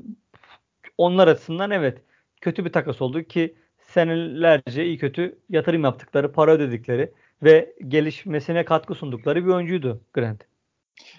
onlar 0.98 1.28
açısından 1.28 1.70
evet 1.70 2.02
kötü 2.40 2.64
bir 2.64 2.72
takas 2.72 3.02
oldu 3.02 3.22
ki 3.22 3.56
senelerce 3.78 4.84
iyi 4.84 4.98
kötü 4.98 5.38
yatırım 5.48 5.84
yaptıkları, 5.84 6.32
para 6.32 6.50
ödedikleri 6.52 7.12
ve 7.42 7.72
gelişmesine 7.88 8.64
katkı 8.64 8.94
sundukları 8.94 9.44
bir 9.46 9.50
oyuncuydu 9.50 10.00
Grant. 10.12 10.40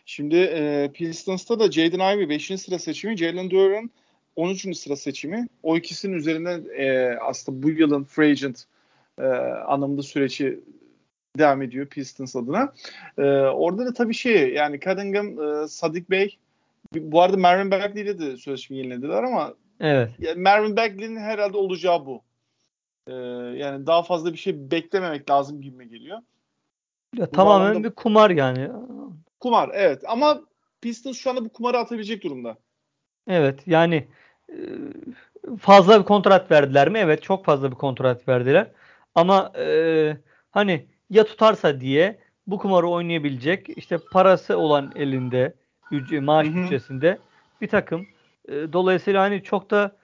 Şimdi 0.05 0.35
e, 0.35 0.89
Pistons'ta 0.93 1.59
da 1.59 1.71
Jaden 1.71 2.15
Ivey 2.15 2.29
5. 2.29 2.61
sıra 2.61 2.79
seçimi, 2.79 3.17
Jalen 3.17 3.49
Duran 3.49 3.91
13. 4.35 4.77
sıra 4.77 4.95
seçimi. 4.95 5.47
O 5.63 5.77
ikisinin 5.77 6.13
üzerinden 6.13 6.65
e, 6.77 7.17
aslında 7.21 7.63
bu 7.63 7.69
yılın 7.69 8.03
free 8.03 8.31
agent 8.31 8.63
e, 9.19 9.25
anlamında 9.67 10.03
süreci 10.03 10.59
devam 11.37 11.61
ediyor 11.61 11.85
Pistons 11.85 12.35
adına. 12.35 12.73
E, 13.17 13.21
orada 13.31 13.85
da 13.85 13.93
tabii 13.93 14.13
şey 14.13 14.53
yani 14.53 14.79
Cunningham, 14.79 15.63
e, 15.63 15.67
Sadik 15.67 16.09
Bey 16.09 16.37
bu 16.95 17.21
arada 17.21 17.37
Marvin 17.37 17.71
Bagley 17.71 18.03
ile 18.03 18.19
de 18.19 18.37
sözleşme 18.37 18.77
yenilediler 18.77 19.23
ama 19.23 19.53
evet. 19.79 20.09
Yani 20.19 20.41
Marvin 20.41 20.75
Bagley'nin 20.75 21.19
herhalde 21.19 21.57
olacağı 21.57 22.05
bu. 22.05 22.21
E, 23.08 23.13
yani 23.58 23.88
daha 23.88 24.03
fazla 24.03 24.34
bir 24.34 24.38
şey 24.38 24.72
beklememek 24.72 25.29
lazım 25.29 25.62
gibi 25.62 25.89
geliyor. 25.89 26.20
Ya, 27.17 27.27
bu 27.27 27.31
tamamen 27.31 27.84
bir 27.84 27.91
kumar 27.91 28.29
yani. 28.29 28.70
Kumar 29.39 29.70
evet 29.74 30.03
ama 30.08 30.41
Pistons 30.81 31.17
şu 31.17 31.29
anda 31.29 31.46
bu 31.46 31.50
kumarı 31.50 31.77
atabilecek 31.77 32.24
durumda. 32.24 32.58
Evet 33.27 33.67
yani 33.67 34.08
e, 34.50 34.58
fazla 35.60 36.00
bir 36.00 36.05
kontrat 36.05 36.51
verdiler 36.51 36.89
mi? 36.89 36.98
Evet 36.98 37.24
çok 37.24 37.46
fazla 37.46 37.72
bir 37.72 37.75
kontrat 37.75 38.27
verdiler. 38.27 38.72
Ama 39.15 39.51
e, 39.58 40.17
hani 40.51 40.86
ya 41.10 41.24
tutarsa 41.24 41.81
diye 41.81 42.20
bu 42.48 42.58
kumarı 42.58 42.88
oynayabilecek 42.88 43.70
işte 43.77 43.98
parası 44.12 44.58
olan 44.58 44.91
elinde 44.96 45.53
maaş 46.22 46.48
bütçesinde 46.48 47.17
bir 47.62 47.67
takım. 47.67 48.08
E, 48.48 48.74
dolayısıyla 48.74 49.22
hani 49.22 49.43
çok 49.43 49.72
da 49.72 49.96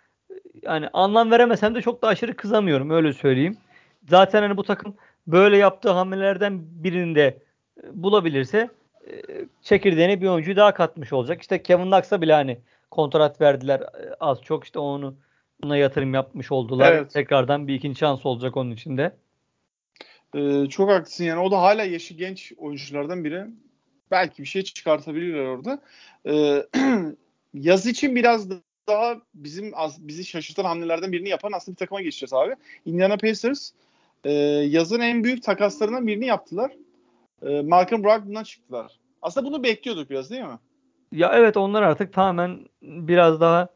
yani 0.63 0.89
anlam 0.93 1.31
veremesem 1.31 1.75
de 1.75 1.81
çok 1.81 2.01
da 2.01 2.07
aşırı 2.07 2.35
kızamıyorum 2.35 2.89
öyle 2.89 3.13
söyleyeyim. 3.13 3.57
Zaten 4.09 4.41
hani 4.41 4.57
bu 4.57 4.63
takım 4.63 4.95
böyle 5.27 5.57
yaptığı 5.57 5.89
hamlelerden 5.89 6.59
birini 6.61 7.15
de 7.15 7.37
e, 7.83 8.03
bulabilirse 8.03 8.69
e, 9.07 9.11
çekirdeğine 9.61 10.21
bir 10.21 10.27
oyuncuyu 10.27 10.57
daha 10.57 10.73
katmış 10.73 11.13
olacak. 11.13 11.41
İşte 11.41 11.63
Kevin 11.63 11.85
Knox'a 11.85 12.21
bile 12.21 12.33
hani 12.33 12.59
kontrat 12.91 13.41
verdiler 13.41 13.79
e, 13.79 14.15
az 14.19 14.41
çok 14.41 14.63
işte 14.63 14.79
onu 14.79 15.15
buna 15.63 15.77
yatırım 15.77 16.13
yapmış 16.13 16.51
oldular. 16.51 16.91
Evet. 16.91 17.13
Tekrardan 17.13 17.67
bir 17.67 17.73
ikinci 17.73 17.99
şans 17.99 18.25
olacak 18.25 18.57
onun 18.57 18.71
içinde. 18.71 19.11
Ee, 20.35 20.65
çok 20.69 20.89
haklısın 20.89 21.23
yani 21.23 21.39
o 21.39 21.51
da 21.51 21.61
hala 21.61 21.83
yaşı 21.83 22.13
genç 22.13 22.53
oyunculardan 22.57 23.23
biri. 23.23 23.45
Belki 24.11 24.41
bir 24.41 24.47
şey 24.47 24.63
çıkartabilirler 24.63 25.45
orada. 25.45 25.81
Ee, 26.25 26.65
yaz 27.53 27.85
için 27.85 28.15
biraz 28.15 28.49
daha 28.87 29.17
bizim 29.33 29.73
bizi 29.99 30.25
şaşırtan 30.25 30.63
hamlelerden 30.63 31.11
birini 31.11 31.29
yapan 31.29 31.51
aslında 31.51 31.75
bir 31.75 31.79
takıma 31.79 32.01
geçeceğiz 32.01 32.33
abi. 32.33 32.55
Indiana 32.85 33.17
Pacers 33.17 33.71
e, 34.23 34.31
yazın 34.69 34.99
en 34.99 35.23
büyük 35.23 35.43
takaslarından 35.43 36.07
birini 36.07 36.25
yaptılar. 36.25 36.71
E, 37.41 37.61
Malcolm 37.61 38.03
Brogdon'dan 38.03 38.43
çıktılar. 38.43 38.91
Aslında 39.21 39.47
bunu 39.47 39.63
bekliyorduk 39.63 40.09
biraz 40.09 40.29
değil 40.29 40.43
mi? 40.43 40.59
Ya 41.11 41.31
evet 41.35 41.57
onlar 41.57 41.81
artık 41.83 42.13
tamamen 42.13 42.59
biraz 42.81 43.41
daha 43.41 43.69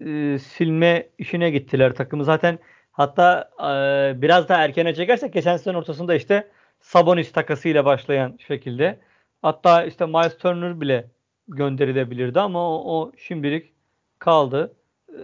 e, 0.00 0.38
silme 0.38 1.08
işine 1.18 1.50
gittiler 1.50 1.94
takımı. 1.94 2.24
Zaten 2.24 2.58
hatta 2.92 3.50
e, 3.60 4.22
biraz 4.22 4.48
daha 4.48 4.64
erkene 4.64 4.94
çekersek 4.94 5.32
geçen 5.32 5.56
sene 5.56 5.76
ortasında 5.76 6.14
işte 6.14 6.48
Sabonis 6.80 7.32
takasıyla 7.32 7.84
başlayan 7.84 8.38
şekilde. 8.48 8.98
Hatta 9.42 9.84
işte 9.84 10.06
Miles 10.06 10.38
Turner 10.38 10.80
bile 10.80 11.10
gönderilebilirdi 11.48 12.40
ama 12.40 12.70
o, 12.70 13.00
o 13.00 13.12
şimdilik 13.16 13.71
kaldı. 14.22 14.74
Ee, 15.08 15.22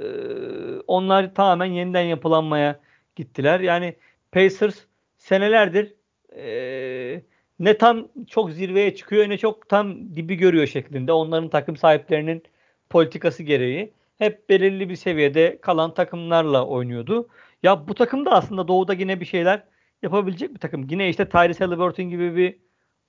onlar 0.86 1.34
tamamen 1.34 1.66
yeniden 1.66 2.02
yapılanmaya 2.02 2.80
gittiler. 3.16 3.60
Yani 3.60 3.94
Pacers 4.32 4.78
senelerdir 5.18 5.94
e, 6.36 7.22
ne 7.58 7.78
tam 7.78 8.08
çok 8.28 8.50
zirveye 8.50 8.94
çıkıyor 8.94 9.28
ne 9.28 9.38
çok 9.38 9.68
tam 9.68 10.16
dibi 10.16 10.36
görüyor 10.36 10.66
şeklinde. 10.66 11.12
Onların 11.12 11.48
takım 11.48 11.76
sahiplerinin 11.76 12.42
politikası 12.90 13.42
gereği 13.42 13.92
hep 14.18 14.48
belirli 14.48 14.88
bir 14.88 14.96
seviyede 14.96 15.58
kalan 15.60 15.94
takımlarla 15.94 16.66
oynuyordu. 16.66 17.28
Ya 17.62 17.88
bu 17.88 17.94
takım 17.94 18.26
da 18.26 18.30
aslında 18.30 18.68
doğuda 18.68 18.94
yine 18.94 19.20
bir 19.20 19.26
şeyler 19.26 19.62
yapabilecek 20.02 20.54
bir 20.54 20.58
takım. 20.58 20.86
Yine 20.90 21.08
işte 21.08 21.28
Tyrese 21.28 21.64
Halliburton 21.64 22.04
gibi 22.04 22.36
bir 22.36 22.56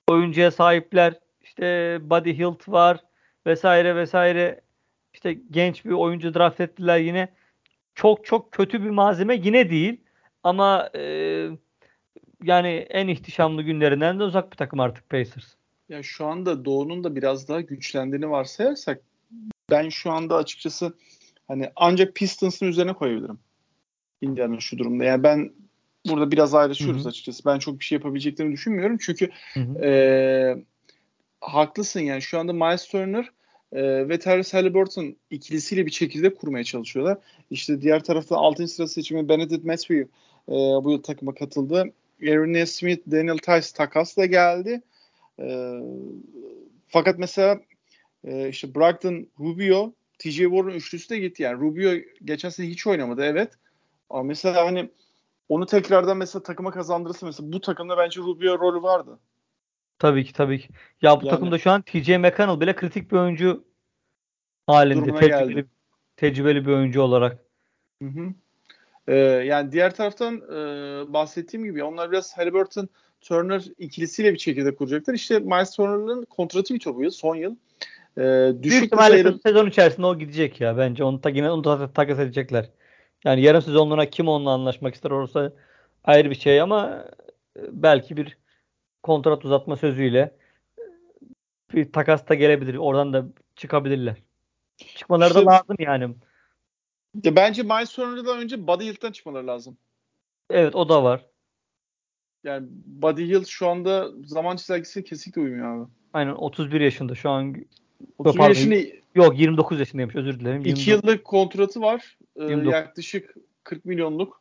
oyuncuya 0.08 0.50
sahipler. 0.50 1.14
İşte 1.42 1.98
Buddy 2.02 2.38
Hilt 2.38 2.68
var 2.68 2.98
vesaire 3.46 3.96
vesaire. 3.96 4.60
İşte 5.14 5.38
genç 5.50 5.84
bir 5.84 5.90
oyuncu 5.90 6.34
draft 6.34 6.60
ettiler 6.60 6.98
yine. 6.98 7.28
Çok 7.94 8.24
çok 8.24 8.52
kötü 8.52 8.84
bir 8.84 8.90
malzeme 8.90 9.36
yine 9.36 9.70
değil. 9.70 10.00
Ama 10.42 10.90
e, 10.96 11.02
yani 12.42 12.68
en 12.68 13.08
ihtişamlı 13.08 13.62
günlerinden 13.62 14.18
de 14.18 14.22
uzak 14.22 14.52
bir 14.52 14.56
takım 14.56 14.80
artık 14.80 15.08
Pacers. 15.08 15.54
Ya 15.88 16.02
şu 16.02 16.26
anda 16.26 16.64
Doğu'nun 16.64 17.04
da 17.04 17.16
biraz 17.16 17.48
daha 17.48 17.60
güçlendiğini 17.60 18.30
varsayarsak 18.30 19.02
ben 19.70 19.88
şu 19.88 20.10
anda 20.10 20.36
açıkçası 20.36 20.94
hani 21.48 21.70
ancak 21.76 22.14
Pistons'ın 22.14 22.66
üzerine 22.66 22.92
koyabilirim. 22.92 23.38
Indiana 24.20 24.60
şu 24.60 24.78
durumda. 24.78 25.04
Yani 25.04 25.22
ben 25.22 25.52
burada 26.08 26.30
biraz 26.30 26.54
ayrışıyoruz 26.54 27.00
Hı-hı. 27.00 27.08
açıkçası. 27.08 27.44
Ben 27.46 27.58
çok 27.58 27.80
bir 27.80 27.84
şey 27.84 27.96
yapabileceklerini 27.96 28.52
düşünmüyorum. 28.52 28.98
Çünkü 29.00 29.30
e, 29.82 30.56
haklısın 31.40 32.00
yani 32.00 32.22
şu 32.22 32.38
anda 32.38 32.52
Miles 32.52 32.88
Turner 32.88 33.30
e, 33.72 34.08
ve 34.08 34.18
Tyrese 34.18 34.56
Halliburton 34.56 35.16
ikilisiyle 35.30 35.86
bir 35.86 35.90
şekilde 35.90 36.34
kurmaya 36.34 36.64
çalışıyorlar. 36.64 37.18
İşte 37.50 37.82
diğer 37.82 38.04
tarafta 38.04 38.36
6. 38.36 38.68
sıra 38.68 38.88
seçimi 38.88 39.28
Benedict 39.28 39.64
Matthew 39.64 40.00
e, 40.48 40.54
bu 40.84 40.90
yıl 40.90 41.02
takıma 41.02 41.34
katıldı. 41.34 41.92
Aaron 42.22 42.64
Smith, 42.64 43.10
Daniel 43.10 43.38
Tice 43.38 43.74
takas 43.74 44.16
da 44.16 44.26
geldi. 44.26 44.82
E, 45.40 45.78
fakat 46.88 47.18
mesela 47.18 47.60
e, 48.24 48.48
işte 48.48 48.74
Brogdon, 48.74 49.26
Rubio, 49.40 49.92
TJ 50.18 50.36
Warren 50.36 50.74
üçlüsü 50.74 51.08
de 51.10 51.18
gitti. 51.18 51.42
Yani 51.42 51.60
Rubio 51.60 51.90
geçen 52.24 52.48
sene 52.48 52.66
hiç 52.66 52.86
oynamadı 52.86 53.24
evet. 53.24 53.52
Ama 54.10 54.22
mesela 54.22 54.66
hani 54.66 54.90
onu 55.48 55.66
tekrardan 55.66 56.16
mesela 56.16 56.42
takıma 56.42 56.70
kazandırırsa 56.70 57.26
mesela 57.26 57.52
bu 57.52 57.60
takımda 57.60 57.98
bence 57.98 58.20
Rubio 58.20 58.58
rolü 58.58 58.82
vardı. 58.82 59.18
Tabii 60.00 60.24
ki 60.24 60.32
tabii 60.32 60.58
ki. 60.58 60.68
Ya 61.02 61.20
bu 61.20 61.26
yani, 61.26 61.34
takımda 61.34 61.58
şu 61.58 61.70
an 61.70 61.82
TJ 61.82 62.08
McConnell 62.08 62.60
bile 62.60 62.74
kritik 62.74 63.12
bir 63.12 63.16
oyuncu 63.16 63.64
halinde. 64.66 65.14
Tecrübeli, 65.14 65.64
tecrübeli 66.16 66.66
bir 66.66 66.72
oyuncu 66.72 67.02
olarak. 67.02 67.38
Hı 68.02 68.08
hı. 68.08 68.28
Ee, 69.08 69.14
yani 69.16 69.72
diğer 69.72 69.94
taraftan 69.94 70.36
e, 70.36 70.52
bahsettiğim 71.12 71.66
gibi 71.66 71.84
onlar 71.84 72.10
biraz 72.10 72.38
Halliburton 72.38 72.88
Turner 73.20 73.64
ikilisiyle 73.78 74.32
bir 74.32 74.38
şekilde 74.38 74.74
kuracaklar. 74.74 75.14
İşte 75.14 75.38
Miles 75.38 75.76
Turner'ın 75.76 76.24
kontratı 76.24 76.74
bitiyor 76.74 76.96
bu 76.96 77.02
yıl, 77.02 77.10
son 77.10 77.36
yıl. 77.36 77.56
Ee, 78.18 78.52
düşük 78.62 78.62
Büyük 78.62 78.84
ihtimalle 78.84 79.22
sayılı... 79.22 79.40
sezon 79.46 79.66
içerisinde 79.66 80.06
o 80.06 80.18
gidecek 80.18 80.60
ya. 80.60 80.78
Bence 80.78 81.04
onu 81.04 81.20
ta, 81.20 81.30
yine 81.30 81.50
onu 81.50 81.64
da 81.64 81.92
takas 81.92 82.18
edecekler. 82.18 82.70
Yani 83.24 83.42
yarım 83.42 83.62
sezonluğuna 83.62 84.06
kim 84.06 84.28
onunla 84.28 84.50
anlaşmak 84.50 84.94
ister 84.94 85.10
orası 85.10 85.56
ayrı 86.04 86.30
bir 86.30 86.34
şey 86.34 86.60
ama 86.60 87.04
e, 87.56 87.60
belki 87.72 88.16
bir 88.16 88.40
kontrat 89.02 89.44
uzatma 89.44 89.76
sözüyle 89.76 90.36
bir 91.74 91.92
takas 91.92 92.28
da 92.28 92.34
gelebilir. 92.34 92.74
Oradan 92.74 93.12
da 93.12 93.24
çıkabilirler. 93.56 94.16
Çıkmaları 94.76 95.28
işte, 95.28 95.46
da 95.46 95.50
lazım 95.50 95.76
yani. 95.78 96.14
Ya 97.24 97.36
bence 97.36 97.62
Miles 97.62 97.92
Turner'dan 97.92 98.38
önce 98.38 98.66
Buddy 98.66 98.84
Hield'den 98.84 99.12
çıkmaları 99.12 99.46
lazım. 99.46 99.76
Evet 100.50 100.74
o 100.74 100.88
da 100.88 101.04
var. 101.04 101.26
Yani 102.44 102.66
Buddy 102.86 103.26
Hill 103.28 103.44
şu 103.44 103.68
anda 103.68 104.08
zaman 104.24 104.56
çizelgesi 104.56 105.04
kesinlikle 105.04 105.40
uymuyor 105.40 105.76
abi. 105.76 105.90
Aynen 106.12 106.32
31 106.32 106.80
yaşında 106.80 107.14
şu 107.14 107.30
an. 107.30 107.56
31 108.18 108.48
yaşında 108.48 108.74
yok 109.14 109.38
29 109.38 109.80
yaşındaymış 109.80 110.16
özür 110.16 110.40
dilerim. 110.40 110.62
2 110.64 110.90
yıllık 110.90 111.24
kontratı 111.24 111.80
var. 111.80 112.18
Ee, 112.36 112.44
yaklaşık 112.44 113.34
40 113.64 113.84
milyonluk 113.84 114.39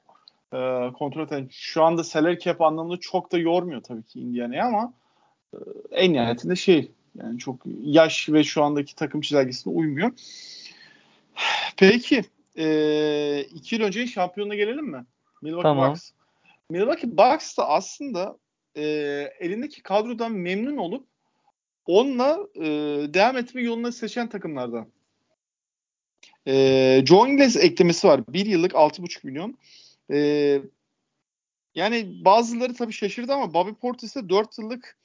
e, 0.53 0.91
kontrat. 0.93 1.31
Yani 1.31 1.47
şu 1.51 1.83
anda 1.83 2.03
salary 2.03 2.39
cap 2.39 2.61
anlamında 2.61 2.97
çok 2.97 3.31
da 3.31 3.37
yormuyor 3.37 3.83
tabii 3.83 4.03
ki 4.03 4.19
Indiana'yı 4.19 4.63
ama 4.63 4.93
e, 5.53 5.57
en 5.91 6.13
nihayetinde 6.13 6.55
şey 6.55 6.91
yani 7.15 7.39
çok 7.39 7.55
yaş 7.83 8.29
ve 8.29 8.43
şu 8.43 8.63
andaki 8.63 8.95
takım 8.95 9.21
çizelgesine 9.21 9.73
uymuyor. 9.73 10.11
Peki 11.77 12.23
e, 12.57 13.41
iki 13.41 13.75
yıl 13.75 13.83
önce 13.83 14.07
şampiyonuna 14.07 14.55
gelelim 14.55 14.85
mi? 14.85 15.05
Milwaukee 15.41 15.63
tamam. 15.63 15.91
Bucks. 15.91 16.11
Milwaukee 16.69 17.17
Bucks 17.17 17.57
da 17.57 17.69
aslında 17.69 18.37
e, 18.75 18.83
elindeki 19.39 19.83
kadrodan 19.83 20.31
memnun 20.31 20.77
olup 20.77 21.05
onunla 21.85 22.39
e, 22.55 22.67
devam 23.13 23.37
etme 23.37 23.61
yolunu 23.61 23.91
seçen 23.91 24.29
takımlardan. 24.29 24.87
E, 26.47 27.03
Joe 27.05 27.27
Ingles 27.27 27.55
eklemesi 27.57 28.07
var. 28.07 28.21
Bir 28.27 28.45
yıllık 28.45 28.71
6,5 28.71 29.25
milyon. 29.27 29.57
E, 30.11 30.61
yani 31.75 32.25
bazıları 32.25 32.73
tabii 32.73 32.93
şaşırdı 32.93 33.33
ama 33.33 33.53
Bobby 33.53 33.71
Portis'e 33.71 34.29
4 34.29 34.59
yıllık 34.59 34.97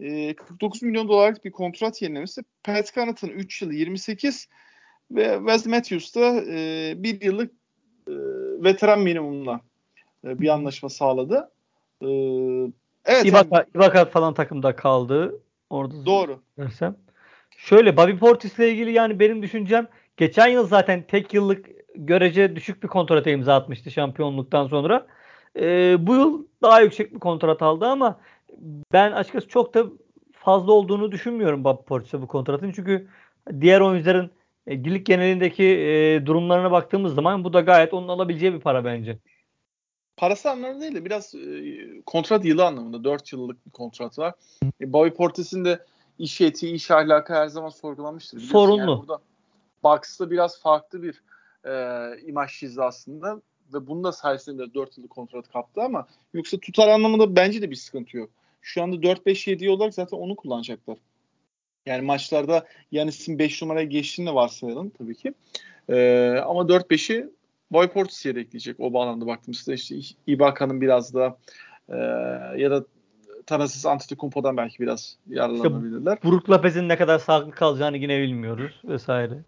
e, 0.00 0.34
49 0.34 0.82
milyon 0.82 1.08
dolarlık 1.08 1.44
bir 1.44 1.50
kontrat 1.50 2.02
yenilemesi. 2.02 2.42
Pat 2.64 2.94
Connaughton 2.94 3.28
3 3.28 3.62
yıl 3.62 3.72
28 3.72 4.48
ve 5.10 5.38
Wes 5.38 5.66
Matthews 5.66 6.14
da 6.14 6.44
e, 6.48 6.94
bir 6.96 7.20
yıllık 7.20 7.52
e, 8.08 8.14
veteran 8.64 9.00
minimumla 9.00 9.60
e, 10.24 10.40
bir 10.40 10.48
anlaşma 10.48 10.88
sağladı. 10.88 11.50
E, 12.02 12.08
evet. 13.04 13.24
Ibaka, 13.24 13.56
yani, 13.56 13.66
Ibaka 13.74 14.04
falan 14.04 14.34
takımda 14.34 14.76
kaldı. 14.76 15.40
Orada 15.70 16.06
doğru. 16.06 16.42
Dersem. 16.58 16.96
Şöyle 17.58 17.96
Bobby 17.96 18.16
Portis 18.16 18.58
ile 18.58 18.70
ilgili 18.70 18.92
yani 18.92 19.20
benim 19.20 19.42
düşüncem 19.42 19.88
geçen 20.16 20.48
yıl 20.48 20.66
zaten 20.66 21.02
tek 21.08 21.34
yıllık 21.34 21.66
görece 21.94 22.56
düşük 22.56 22.82
bir 22.82 22.88
kontrata 22.88 23.30
imza 23.30 23.54
atmıştı 23.54 23.90
şampiyonluktan 23.90 24.66
sonra. 24.66 25.06
E, 25.56 25.96
bu 26.06 26.14
yıl 26.14 26.44
daha 26.62 26.80
yüksek 26.80 27.14
bir 27.14 27.20
kontrat 27.20 27.62
aldı 27.62 27.86
ama 27.86 28.20
ben 28.92 29.12
açıkçası 29.12 29.48
çok 29.48 29.74
da 29.74 29.84
fazla 30.32 30.72
olduğunu 30.72 31.12
düşünmüyorum 31.12 31.64
Bobby 31.64 31.82
Portis'e 31.82 32.22
bu 32.22 32.26
kontratın. 32.26 32.72
Çünkü 32.72 33.08
diğer 33.60 33.80
oyuncuların 33.80 34.30
e, 34.66 34.84
lig 34.84 35.06
genelindeki 35.06 35.64
e, 35.64 36.26
durumlarına 36.26 36.70
baktığımız 36.70 37.14
zaman 37.14 37.44
bu 37.44 37.52
da 37.52 37.60
gayet 37.60 37.94
onun 37.94 38.08
alabileceği 38.08 38.52
bir 38.52 38.60
para 38.60 38.84
bence. 38.84 39.18
Parası 40.16 40.50
anlamında 40.50 40.80
değil 40.80 40.94
de 40.94 41.04
biraz 41.04 41.34
e, 41.34 42.02
kontrat 42.06 42.44
yılı 42.44 42.66
anlamında. 42.66 43.04
4 43.04 43.32
yıllık 43.32 43.66
bir 43.66 43.70
kontrat 43.70 44.18
var. 44.18 44.34
E, 44.80 44.92
Bobby 44.92 45.08
Portis'in 45.08 45.64
de 45.64 45.78
iş 46.18 46.40
etiği, 46.40 46.74
iş 46.74 46.90
ahlakı 46.90 47.34
her 47.34 47.46
zaman 47.46 47.68
sorgulanmıştır. 47.68 48.40
Sorunlu. 48.40 48.78
Yani 48.78 48.98
burada 49.00 49.18
Bucks'ta 49.84 50.30
biraz 50.30 50.60
farklı 50.60 51.02
bir 51.02 51.22
e, 51.64 51.72
imaj 52.26 52.58
çizdi 52.58 52.82
aslında 52.82 53.40
ve 53.74 53.86
bunu 53.86 54.04
da 54.04 54.12
sayesinde 54.12 54.74
4 54.74 54.98
yıllık 54.98 55.10
kontrat 55.10 55.52
kaptı 55.52 55.82
ama 55.82 56.06
yoksa 56.34 56.58
tutar 56.58 56.88
anlamında 56.88 57.36
bence 57.36 57.62
de 57.62 57.70
bir 57.70 57.76
sıkıntı 57.76 58.16
yok. 58.16 58.30
Şu 58.60 58.82
anda 58.82 58.96
4-5-7 58.96 59.68
olarak 59.68 59.94
zaten 59.94 60.16
onu 60.16 60.36
kullanacaklar. 60.36 60.96
Yani 61.86 62.02
maçlarda 62.02 62.66
Yanis'in 62.92 63.38
5 63.38 63.62
numaraya 63.62 63.84
geçtiğini 63.84 64.26
de 64.26 64.34
varsayalım 64.34 64.90
tabii 64.90 65.14
ki. 65.14 65.34
Ee, 65.88 66.36
ama 66.46 66.60
4-5'i 66.60 67.30
Boy 67.70 67.88
Portis 67.88 68.26
yedekleyecek 68.26 68.80
o 68.80 68.92
bağlamda 68.92 69.26
baktığımızda 69.26 69.74
işte 69.74 69.96
Ibaka'nın 70.26 70.80
biraz 70.80 71.14
da 71.14 71.36
e, 71.88 71.96
ya 72.56 72.70
da 72.70 72.84
Thanasis 73.46 73.86
Antetokounmpo'dan 73.86 74.56
belki 74.56 74.78
biraz 74.78 75.16
yararlanabilirler. 75.28 76.14
İşte 76.14 76.28
Brook 76.28 76.50
Lopez'in 76.50 76.88
ne 76.88 76.96
kadar 76.96 77.18
sağlıklı 77.18 77.52
kalacağını 77.52 77.96
yine 77.96 78.22
bilmiyoruz 78.22 78.80
vesaire. 78.84 79.38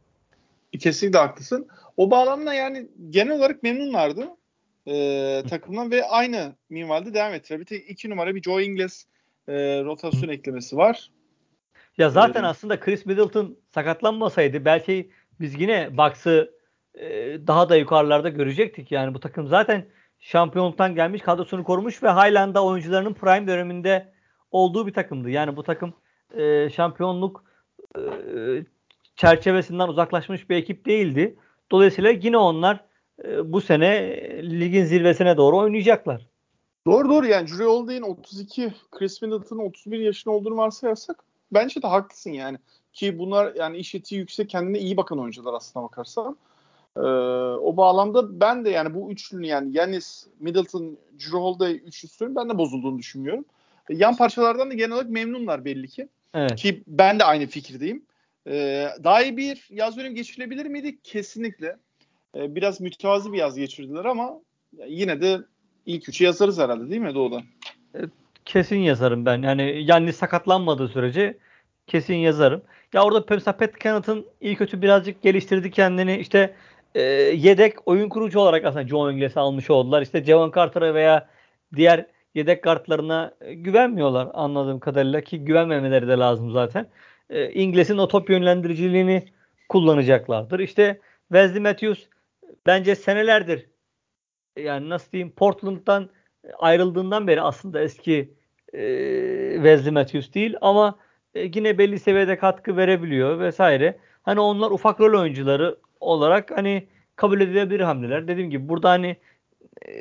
Kesinlikle 0.79 1.19
haklısın. 1.19 1.69
O 1.97 2.11
bağlamda 2.11 2.55
yani 2.55 2.89
genel 3.11 3.37
olarak 3.37 3.63
memnunlardı 3.63 4.29
e, 4.87 5.43
takımdan 5.49 5.91
ve 5.91 6.05
aynı 6.05 6.55
minvalde 6.71 7.15
devam 7.15 7.35
ettiler. 7.35 7.61
Bir 7.61 7.65
tek 7.65 7.91
iki 7.91 8.11
numara 8.11 8.35
bir 8.35 8.43
Joe 8.43 8.61
Ingles 8.61 9.05
e, 9.49 9.55
rotasyon 9.85 10.29
eklemesi 10.29 10.77
var. 10.77 11.11
Ya 11.99 12.11
zaten 12.11 12.41
evet. 12.41 12.51
aslında 12.51 12.81
Chris 12.81 13.07
Middleton 13.07 13.57
sakatlanmasaydı 13.75 14.65
belki 14.65 15.11
biz 15.41 15.61
yine 15.61 15.97
Bucks'ı 15.97 16.55
e, 16.95 17.07
daha 17.47 17.69
da 17.69 17.77
yukarılarda 17.77 18.29
görecektik. 18.29 18.93
Yani 18.93 19.15
bu 19.15 19.21
takım 19.21 19.49
zaten 19.49 19.87
şampiyonluktan 20.21 20.95
gelmiş 20.95 21.23
kadrosunu 21.23 21.65
korumuş 21.65 22.03
ve 22.03 22.09
halen 22.09 22.55
oyuncularının 22.55 23.15
prime 23.15 23.47
döneminde 23.47 24.13
olduğu 24.51 24.87
bir 24.87 24.93
takımdı. 24.93 25.31
Yani 25.31 25.57
bu 25.57 25.63
takım 25.63 25.95
e, 26.37 26.71
şampiyonluk 26.71 27.45
e, 27.97 28.01
çerçevesinden 29.17 29.89
uzaklaşmış 29.89 30.51
bir 30.51 30.57
ekip 30.57 30.87
değildi. 30.87 31.37
Dolayısıyla 31.71 32.11
yine 32.11 32.37
onlar 32.37 32.85
e, 33.25 33.53
bu 33.53 33.61
sene 33.61 34.13
ligin 34.43 34.85
zirvesine 34.85 35.37
doğru 35.37 35.59
oynayacaklar. 35.59 36.27
Doğru 36.87 37.09
doğru 37.09 37.27
yani 37.27 37.49
Drew 37.49 37.65
Holiday'in 37.65 38.03
32, 38.03 38.73
Chris 38.91 39.23
Middleton'ın 39.23 39.67
31 39.67 39.99
yaşında 39.99 40.35
olduğunu 40.35 40.57
varsayarsak 40.57 41.25
bence 41.53 41.83
de 41.83 41.87
haklısın 41.87 42.31
yani. 42.31 42.59
Ki 42.93 43.19
bunlar 43.19 43.55
yani 43.55 43.77
iş 43.77 43.95
etiği 43.95 44.19
yüksek 44.19 44.51
kendine 44.51 44.79
iyi 44.79 44.97
bakan 44.97 45.19
oyuncular 45.19 45.55
aslına 45.55 45.85
bakarsan. 45.85 46.37
Ee, 46.97 47.01
o 47.01 47.77
bağlamda 47.77 48.41
ben 48.41 48.65
de 48.65 48.71
yani 48.71 48.95
bu 48.95 49.13
üçlünün 49.13 49.47
yani 49.47 49.77
Yanis, 49.77 50.27
Middleton, 50.41 50.99
Drew 51.19 51.39
Holiday 51.39 51.75
üçlüsünün 51.75 52.37
ben 52.37 52.49
de 52.49 52.59
bozulduğunu 52.59 52.99
düşünmüyorum. 52.99 53.45
Yan 53.91 54.17
parçalardan 54.17 54.71
da 54.71 54.75
genel 54.75 54.93
olarak 54.93 55.11
memnunlar 55.11 55.65
belli 55.65 55.89
ki. 55.89 56.09
Evet. 56.35 56.57
Ki 56.57 56.83
ben 56.87 57.19
de 57.19 57.25
aynı 57.25 57.47
fikirdeyim. 57.47 58.03
Ee, 58.47 58.89
daha 59.05 59.23
iyi 59.23 59.37
bir 59.37 59.67
yaz 59.71 59.97
dönemi 59.97 60.15
geçirilebilir 60.15 60.67
miydi? 60.67 60.99
Kesinlikle. 61.03 61.77
Ee, 62.37 62.55
biraz 62.55 62.81
mütevazi 62.81 63.33
bir 63.33 63.39
yaz 63.39 63.57
geçirdiler 63.57 64.05
ama 64.05 64.41
yine 64.87 65.21
de 65.21 65.39
ilk 65.87 66.09
üçü 66.09 66.25
yazarız 66.25 66.59
herhalde 66.59 66.91
değil 66.91 67.01
mi 67.01 67.15
Doğu'da? 67.15 67.43
Kesin 68.45 68.79
yazarım 68.79 69.27
ben. 69.27 69.43
Yani 69.43 69.83
yani 69.85 70.13
sakatlanmadığı 70.13 70.89
sürece 70.89 71.39
kesin 71.87 72.15
yazarım. 72.15 72.63
Ya 72.93 73.05
orada 73.05 73.25
mesela 73.31 73.57
Pat 73.57 73.81
Connaughton 73.81 74.27
iyi 74.41 74.57
kötü 74.57 74.83
birazcık 74.83 75.23
geliştirdi 75.23 75.71
kendini. 75.71 76.19
İşte 76.19 76.55
e, 76.95 77.03
yedek 77.03 77.89
oyun 77.89 78.09
kurucu 78.09 78.41
olarak 78.41 78.65
aslında 78.65 78.89
John 78.89 79.13
Ingles'i 79.13 79.41
almış 79.41 79.71
oldular. 79.71 80.03
İşte 80.03 80.25
Javon 80.25 80.53
Carter'a 80.55 80.95
veya 80.95 81.29
diğer 81.77 82.07
yedek 82.35 82.63
kartlarına 82.63 83.35
güvenmiyorlar 83.53 84.29
anladığım 84.35 84.81
kadarıyla 84.81 85.21
ki 85.21 85.45
güvenmemeleri 85.45 86.09
de 86.09 86.13
lazım 86.13 86.51
zaten. 86.51 86.87
E, 87.31 87.53
Ingles'in 87.53 87.99
o 87.99 88.09
top 88.09 88.31
yönlendiriciliğini 88.31 89.25
kullanacaklardır. 89.69 90.59
İşte 90.59 91.01
Wesley 91.33 91.61
Matthews 91.61 92.07
bence 92.67 92.95
senelerdir 92.95 93.67
yani 94.57 94.89
nasıl 94.89 95.13
diyeyim 95.13 95.33
Portland'dan 95.33 96.11
ayrıldığından 96.59 97.27
beri 97.27 97.41
aslında 97.41 97.81
eski 97.81 98.35
e, 98.73 98.81
Wesley 99.55 99.93
Matthews 99.93 100.35
değil 100.35 100.57
ama 100.61 100.99
e, 101.35 101.41
yine 101.55 101.79
belli 101.79 101.99
seviyede 101.99 102.39
katkı 102.39 102.77
verebiliyor 102.77 103.41
vesaire. 103.41 103.99
Hani 104.23 104.41
onlar 104.41 104.71
ufak 104.71 105.01
rol 105.01 105.21
oyuncuları 105.21 105.77
olarak 106.01 106.51
hani 106.51 106.89
kabul 107.17 107.41
edilebilir 107.41 107.81
hamleler. 107.81 108.29
Dediğim 108.29 108.51
gibi 108.51 108.69
burada 108.69 108.91
hani 108.91 109.17
e, 109.89 109.95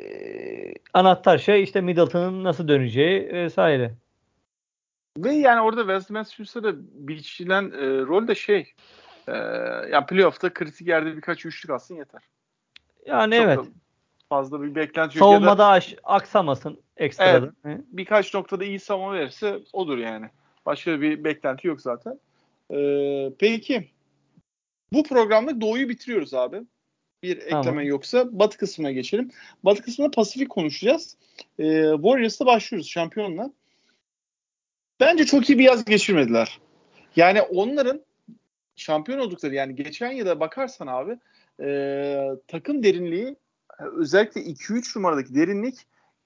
anahtar 0.94 1.38
şey 1.38 1.62
işte 1.62 1.80
Middleton'ın 1.80 2.44
nasıl 2.44 2.68
döneceği 2.68 3.32
vesaire. 3.32 3.94
Ve 5.18 5.32
yani 5.32 5.60
orada 5.60 5.80
Wesley 5.80 6.14
Matthews'a 6.14 6.62
da 6.62 6.72
biçilen 7.08 7.64
e, 7.64 8.00
rol 8.00 8.28
de 8.28 8.34
şey 8.34 8.74
e, 9.28 9.32
yani 9.90 10.06
playoff'ta 10.06 10.54
kritik 10.54 10.88
yerde 10.88 11.16
birkaç 11.16 11.46
üçlük 11.46 11.70
alsın 11.70 11.96
yeter. 11.96 12.22
Yani 13.06 13.36
Çok 13.36 13.44
evet. 13.44 13.58
Fazla 14.28 14.62
bir 14.62 14.74
beklenti 14.74 15.18
yok. 15.18 15.28
Savunmada 15.28 15.58
da, 15.58 15.80
aksamasın 16.04 16.80
ekstradan. 16.96 17.56
Evet, 17.64 17.80
birkaç 17.88 18.34
noktada 18.34 18.64
iyi 18.64 18.80
savunma 18.80 19.14
verirse 19.14 19.60
olur 19.72 19.98
yani. 19.98 20.26
Başka 20.66 21.00
bir 21.00 21.24
beklenti 21.24 21.66
yok 21.66 21.80
zaten. 21.80 22.20
Ee, 22.70 23.32
peki 23.38 23.90
bu 24.92 25.02
programda 25.02 25.60
Doğu'yu 25.60 25.88
bitiriyoruz 25.88 26.34
abi. 26.34 26.62
Bir 27.22 27.40
tamam. 27.50 27.60
ekleme 27.60 27.84
yoksa 27.84 28.38
Batı 28.38 28.58
kısmına 28.58 28.92
geçelim. 28.92 29.30
Batı 29.62 29.82
kısmında 29.82 30.10
Pasifik 30.10 30.50
konuşacağız. 30.50 31.16
Ee, 31.58 31.90
Warriors'ta 31.94 32.46
başlıyoruz 32.46 32.88
şampiyonla. 32.88 33.50
Bence 35.00 35.26
çok 35.26 35.50
iyi 35.50 35.58
bir 35.58 35.64
yaz 35.64 35.84
geçirmediler. 35.84 36.60
Yani 37.16 37.42
onların 37.42 38.00
şampiyon 38.76 39.18
oldukları 39.18 39.54
yani 39.54 39.74
geçen 39.74 40.12
yıla 40.12 40.40
bakarsan 40.40 40.86
abi 40.86 41.18
e, 41.62 42.30
takım 42.48 42.82
derinliği 42.82 43.36
özellikle 43.78 44.40
2-3 44.40 44.98
numaradaki 44.98 45.34
derinlik 45.34 45.74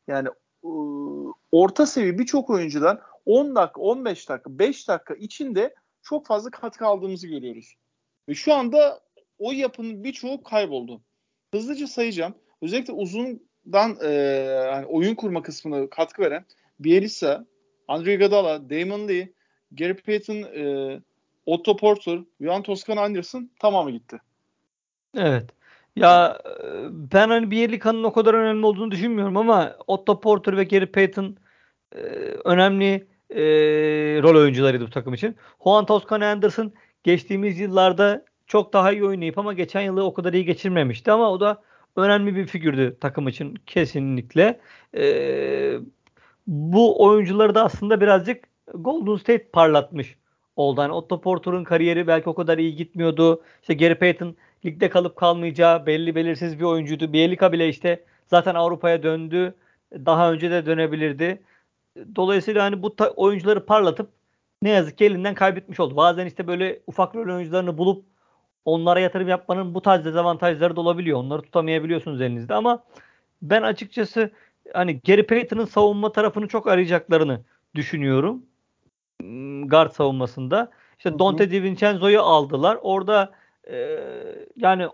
yani 0.09 0.29
e, 0.65 0.71
orta 1.53 1.87
seviye 1.87 2.19
birçok 2.19 2.51
oyuncudan 2.51 3.01
10 3.27 3.55
dakika, 3.55 3.81
15 3.81 4.29
dakika, 4.29 4.59
5 4.59 4.89
dakika 4.89 5.15
içinde 5.15 5.75
çok 6.03 6.27
fazla 6.27 6.51
katkı 6.51 6.87
aldığımızı 6.87 7.27
görüyoruz. 7.27 7.75
Ve 8.29 8.35
şu 8.35 8.55
anda 8.55 9.01
o 9.39 9.53
yapının 9.53 10.05
birçoğu 10.05 10.43
kayboldu. 10.43 11.01
Hızlıca 11.55 11.87
sayacağım. 11.87 12.35
Özellikle 12.63 12.93
uzun 12.93 13.49
takımdan 13.73 13.97
e, 14.03 14.11
yani 14.73 14.87
oyun 14.87 15.15
kurma 15.15 15.43
kısmına 15.43 15.91
katkı 15.91 16.23
veren 16.23 16.45
Bielsa, 16.81 17.47
Andre 17.89 18.15
Iguodala, 18.15 18.71
Damon 18.71 19.09
Lee, 19.09 19.33
Gary 19.73 19.95
Payton, 19.95 20.35
e, 20.35 21.01
Otto 21.47 21.77
Porter, 21.77 22.21
Juan 22.41 22.63
Toscan 22.63 22.97
Anderson 22.97 23.51
tamamı 23.61 23.91
gitti. 23.91 24.19
Evet. 25.17 25.51
Ya 25.97 26.39
e, 26.45 26.69
ben 26.91 27.29
hani 27.29 27.51
Bielika'nın 27.51 28.05
o 28.05 28.13
kadar 28.13 28.35
önemli 28.35 28.67
olduğunu 28.67 28.91
düşünmüyorum 28.91 29.37
ama 29.37 29.77
Otto 29.87 30.21
Porter 30.21 30.57
ve 30.57 30.65
Gary 30.65 30.87
Payton 30.87 31.37
e, 31.93 31.99
önemli 32.45 33.07
e, 33.31 33.43
rol 34.23 34.41
oyuncularıydı 34.41 34.87
bu 34.87 34.91
takım 34.91 35.15
için. 35.15 35.37
Juan 35.65 35.87
Toscan 35.87 36.21
Anderson 36.21 36.73
geçtiğimiz 37.05 37.61
yıllarda 37.61 38.25
çok 38.47 38.73
daha 38.73 38.93
iyi 38.93 39.05
oynayıp 39.05 39.39
ama 39.39 39.53
geçen 39.53 39.81
yılı 39.81 40.05
o 40.05 40.15
kadar 40.15 40.33
iyi 40.33 40.45
geçirmemişti 40.45 41.13
ama 41.13 41.31
o 41.31 41.41
da 41.41 41.63
önemli 41.97 42.37
bir 42.37 42.47
figürdü 42.47 42.97
takım 43.01 43.29
için 43.29 43.55
kesinlikle. 43.67 44.61
E, 44.97 45.05
bu 46.49 47.05
oyuncuları 47.05 47.55
da 47.55 47.65
aslında 47.65 48.01
birazcık 48.01 48.45
Golden 48.75 49.17
State 49.17 49.49
parlatmış 49.49 50.17
oldu. 50.57 50.81
Hani 50.81 50.93
Otto 50.93 51.21
Porter'ın 51.21 51.65
kariyeri 51.65 52.07
belki 52.07 52.29
o 52.29 52.35
kadar 52.35 52.59
iyi 52.59 52.77
gitmiyordu. 52.77 53.43
İşte 53.61 53.75
Gary 53.75 53.95
Payton 53.95 54.37
ligde 54.65 54.91
kalıp 54.91 55.17
kalmayacağı 55.17 55.87
belli 55.87 56.15
belirsiz 56.15 56.59
bir 56.59 56.65
oyuncuydu. 56.65 57.13
Bielika 57.13 57.53
bile 57.53 57.69
işte 57.69 58.05
zaten 58.27 58.55
Avrupa'ya 58.55 59.03
döndü. 59.03 59.55
Daha 59.93 60.33
önce 60.33 60.51
de 60.51 60.67
dönebilirdi. 60.67 61.43
Dolayısıyla 62.17 62.65
hani 62.65 62.83
bu 62.83 62.95
oyuncuları 63.17 63.67
parlatıp 63.67 64.11
ne 64.63 64.71
yazık 64.71 64.99
ki 64.99 65.05
elinden 65.05 65.35
kaybetmiş 65.35 65.81
oldu. 65.81 65.97
Bazen 65.97 66.27
işte 66.27 66.47
böyle 66.47 66.81
ufak 66.87 67.15
rol 67.15 67.35
oyuncularını 67.35 67.79
bulup 67.79 68.05
onlara 68.65 69.01
yatırım 69.01 69.29
yapmanın 69.29 69.75
bu 69.75 69.83
tarz 69.83 70.05
dezavantajları 70.05 70.77
da 70.77 70.81
olabiliyor. 70.81 71.19
Onları 71.19 71.43
tutamayabiliyorsunuz 71.43 72.21
elinizde 72.21 72.55
ama 72.55 72.85
ben 73.43 73.63
açıkçası 73.63 74.31
hani 74.73 75.01
Gary 75.07 75.23
Payton'ın 75.23 75.65
savunma 75.65 76.13
tarafını 76.13 76.49
çok 76.49 76.67
arayacaklarını 76.67 77.41
düşünüyorum. 77.75 78.47
Hmm, 79.21 79.69
guard 79.69 79.93
savunmasında. 79.93 80.71
İşte 80.99 81.19
Dante 81.19 81.51
DiVincenzo'yu 81.51 82.21
aldılar. 82.21 82.79
Orada 82.83 83.33
e, 83.71 83.99
yani 84.57 84.89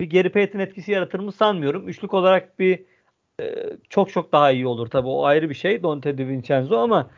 bir 0.00 0.10
Gary 0.10 0.28
Payton 0.28 0.58
etkisi 0.58 0.92
yaratır 0.92 1.20
mı 1.20 1.32
sanmıyorum. 1.32 1.88
Üçlük 1.88 2.14
olarak 2.14 2.58
bir 2.58 2.84
e, 3.40 3.76
çok 3.90 4.10
çok 4.10 4.32
daha 4.32 4.50
iyi 4.50 4.66
olur 4.66 4.86
tabii. 4.86 5.08
O 5.08 5.24
ayrı 5.24 5.50
bir 5.50 5.54
şey 5.54 5.82
Dante 5.82 6.18
DiVincenzo 6.18 6.78
ama 6.78 7.10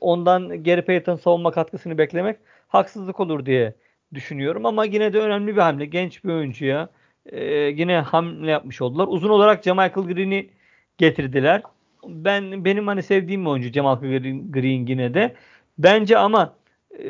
ondan 0.00 0.64
Gary 0.64 0.82
Payton 0.82 1.16
savunma 1.16 1.50
katkısını 1.50 1.98
beklemek 1.98 2.38
haksızlık 2.68 3.20
olur 3.20 3.46
diye 3.46 3.74
düşünüyorum. 4.14 4.66
Ama 4.66 4.84
yine 4.84 5.12
de 5.12 5.20
önemli 5.20 5.56
bir 5.56 5.60
hamle. 5.60 5.86
Genç 5.86 6.24
bir 6.24 6.32
oyuncuya 6.32 6.88
e, 7.26 7.44
yine 7.54 8.00
hamle 8.00 8.50
yapmış 8.50 8.82
oldular. 8.82 9.06
Uzun 9.10 9.28
olarak 9.28 9.64
Jamichael 9.64 10.06
Green'i 10.06 10.50
getirdiler. 10.98 11.62
Ben 12.08 12.64
benim 12.64 12.86
hani 12.86 13.02
sevdiğim 13.02 13.44
bir 13.44 13.50
oyuncu 13.50 13.72
Green, 13.72 14.52
Green 14.52 14.86
yine 14.86 15.14
de. 15.14 15.34
Bence 15.78 16.18
ama 16.18 16.54
e, 16.98 17.08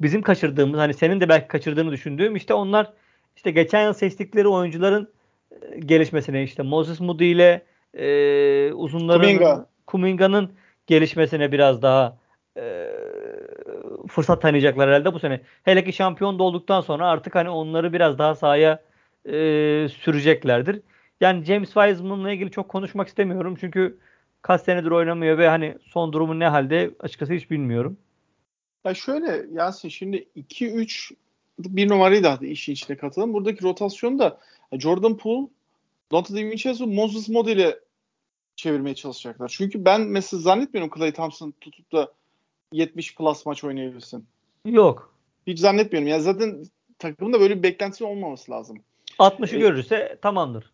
bizim 0.00 0.22
kaçırdığımız 0.22 0.80
hani 0.80 0.94
senin 0.94 1.20
de 1.20 1.28
belki 1.28 1.48
kaçırdığını 1.48 1.92
düşündüğüm 1.92 2.36
işte 2.36 2.54
onlar 2.54 2.92
işte 3.36 3.50
geçen 3.50 3.84
yıl 3.84 3.92
seçtikleri 3.92 4.48
oyuncuların 4.48 5.08
e, 5.50 5.78
gelişmesine 5.78 6.42
işte 6.42 6.62
Moses 6.62 7.00
Moody 7.00 7.30
ile 7.32 7.62
e, 7.94 8.72
uzunların 8.72 9.22
Kuminga. 9.22 9.66
Kuminga'nın 9.86 10.52
gelişmesine 10.86 11.52
biraz 11.52 11.82
daha 11.82 12.16
e, 12.56 12.86
fırsat 14.08 14.42
tanıyacaklar 14.42 14.88
herhalde 14.88 15.14
bu 15.14 15.18
sene. 15.18 15.40
Hele 15.62 15.84
ki 15.84 15.92
şampiyon 15.92 16.38
da 16.38 16.42
olduktan 16.42 16.80
sonra 16.80 17.08
artık 17.08 17.34
hani 17.34 17.50
onları 17.50 17.92
biraz 17.92 18.18
daha 18.18 18.34
sahaya 18.34 18.82
e, 19.24 19.32
süreceklerdir. 19.88 20.80
Yani 21.20 21.44
James 21.44 21.68
Wiseman'la 21.72 22.32
ilgili 22.32 22.50
çok 22.50 22.68
konuşmak 22.68 23.08
istemiyorum. 23.08 23.56
Çünkü 23.60 23.98
kaç 24.42 24.62
senedir 24.62 24.90
oynamıyor 24.90 25.38
ve 25.38 25.48
hani 25.48 25.76
son 25.82 26.12
durumu 26.12 26.38
ne 26.38 26.48
halde 26.48 26.94
açıkçası 27.00 27.32
hiç 27.32 27.50
bilmiyorum. 27.50 27.98
Ya 28.84 28.94
şöyle 28.94 29.46
Yasin 29.52 29.88
şimdi 29.88 30.28
2-3 30.36 31.14
bir 31.58 31.88
numarayı 31.88 32.22
da 32.22 32.38
işin 32.42 32.72
içine 32.72 32.96
katalım. 32.96 33.34
Buradaki 33.34 33.64
rotasyon 33.64 34.18
da 34.18 34.38
Jordan 34.72 35.16
Poole, 35.16 35.48
Dante 36.12 36.34
DiVincenzo, 36.34 36.86
Moses 36.86 37.28
modeli 37.28 37.76
çevirmeye 38.56 38.94
çalışacaklar. 38.94 39.48
Çünkü 39.48 39.84
ben 39.84 40.00
mesela 40.00 40.40
zannetmiyorum 40.40 40.92
Clay 40.96 41.12
Thompson 41.12 41.54
tutup 41.60 41.92
da 41.92 42.12
70 42.72 43.14
plus 43.14 43.46
maç 43.46 43.64
oynayabilsin. 43.64 44.26
Yok. 44.64 45.14
Hiç 45.46 45.58
zannetmiyorum. 45.58 46.08
Ya 46.08 46.20
zaten 46.20 46.64
takımda 46.98 47.40
böyle 47.40 47.58
bir 47.58 47.62
beklentisi 47.62 48.04
olmaması 48.04 48.50
lazım. 48.52 48.82
60'ı 49.18 49.56
ee, 49.56 49.60
görürse 49.60 50.18
tamamdır. 50.22 50.72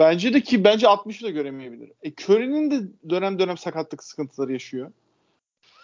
Bence 0.00 0.34
de 0.34 0.40
ki 0.40 0.64
bence 0.64 0.86
60'ı 0.86 1.26
da 1.26 1.30
göremeyebilir. 1.30 1.92
E 2.02 2.12
Curry'nin 2.12 2.70
de 2.70 2.88
dönem 3.10 3.38
dönem 3.38 3.56
sakatlık 3.56 4.04
sıkıntıları 4.04 4.52
yaşıyor. 4.52 4.92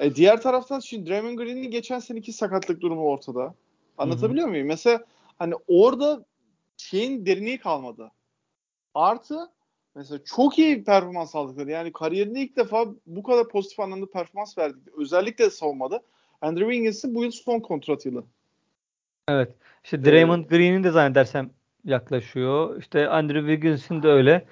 E 0.00 0.14
diğer 0.14 0.42
taraftan 0.42 0.81
şimdi 0.81 1.11
Draymond 1.11 1.38
Green'in 1.38 1.70
geçen 1.70 1.98
seneki 1.98 2.33
sakatlık 2.33 2.81
durumu 2.81 3.05
ortada. 3.05 3.55
Anlatabiliyor 3.98 4.44
Hı-hı. 4.44 4.50
muyum? 4.50 4.66
Mesela 4.66 5.05
hani 5.38 5.55
orada 5.68 6.24
şeyin 6.76 7.26
derinliği 7.26 7.59
kalmadı. 7.59 8.11
Artı 8.94 9.50
mesela 9.94 10.24
çok 10.24 10.59
iyi 10.59 10.85
performans 10.85 11.35
aldıkları. 11.35 11.70
Yani 11.70 11.92
kariyerinde 11.92 12.40
ilk 12.40 12.57
defa 12.57 12.87
bu 13.07 13.22
kadar 13.22 13.48
pozitif 13.48 13.81
anlamda 13.81 14.07
performans 14.11 14.59
verdi. 14.59 14.79
Özellikle 14.96 15.50
savunmada. 15.50 16.02
Andrew 16.40 16.72
Wiggins'in 16.72 17.14
bu 17.14 17.24
yıl 17.24 17.31
son 17.31 17.61
kontrat 17.61 18.07
yılı. 18.07 18.24
Evet. 19.29 19.55
İşte 19.85 20.05
Draymond 20.05 20.44
ee, 20.44 20.48
Green'in 20.48 20.85
de 20.85 20.90
zannedersem 20.90 21.50
yaklaşıyor. 21.87 22.79
İşte 22.79 23.09
Andrew 23.09 23.40
Wiggins'in 23.40 24.03
de 24.03 24.09
öyle. 24.09 24.46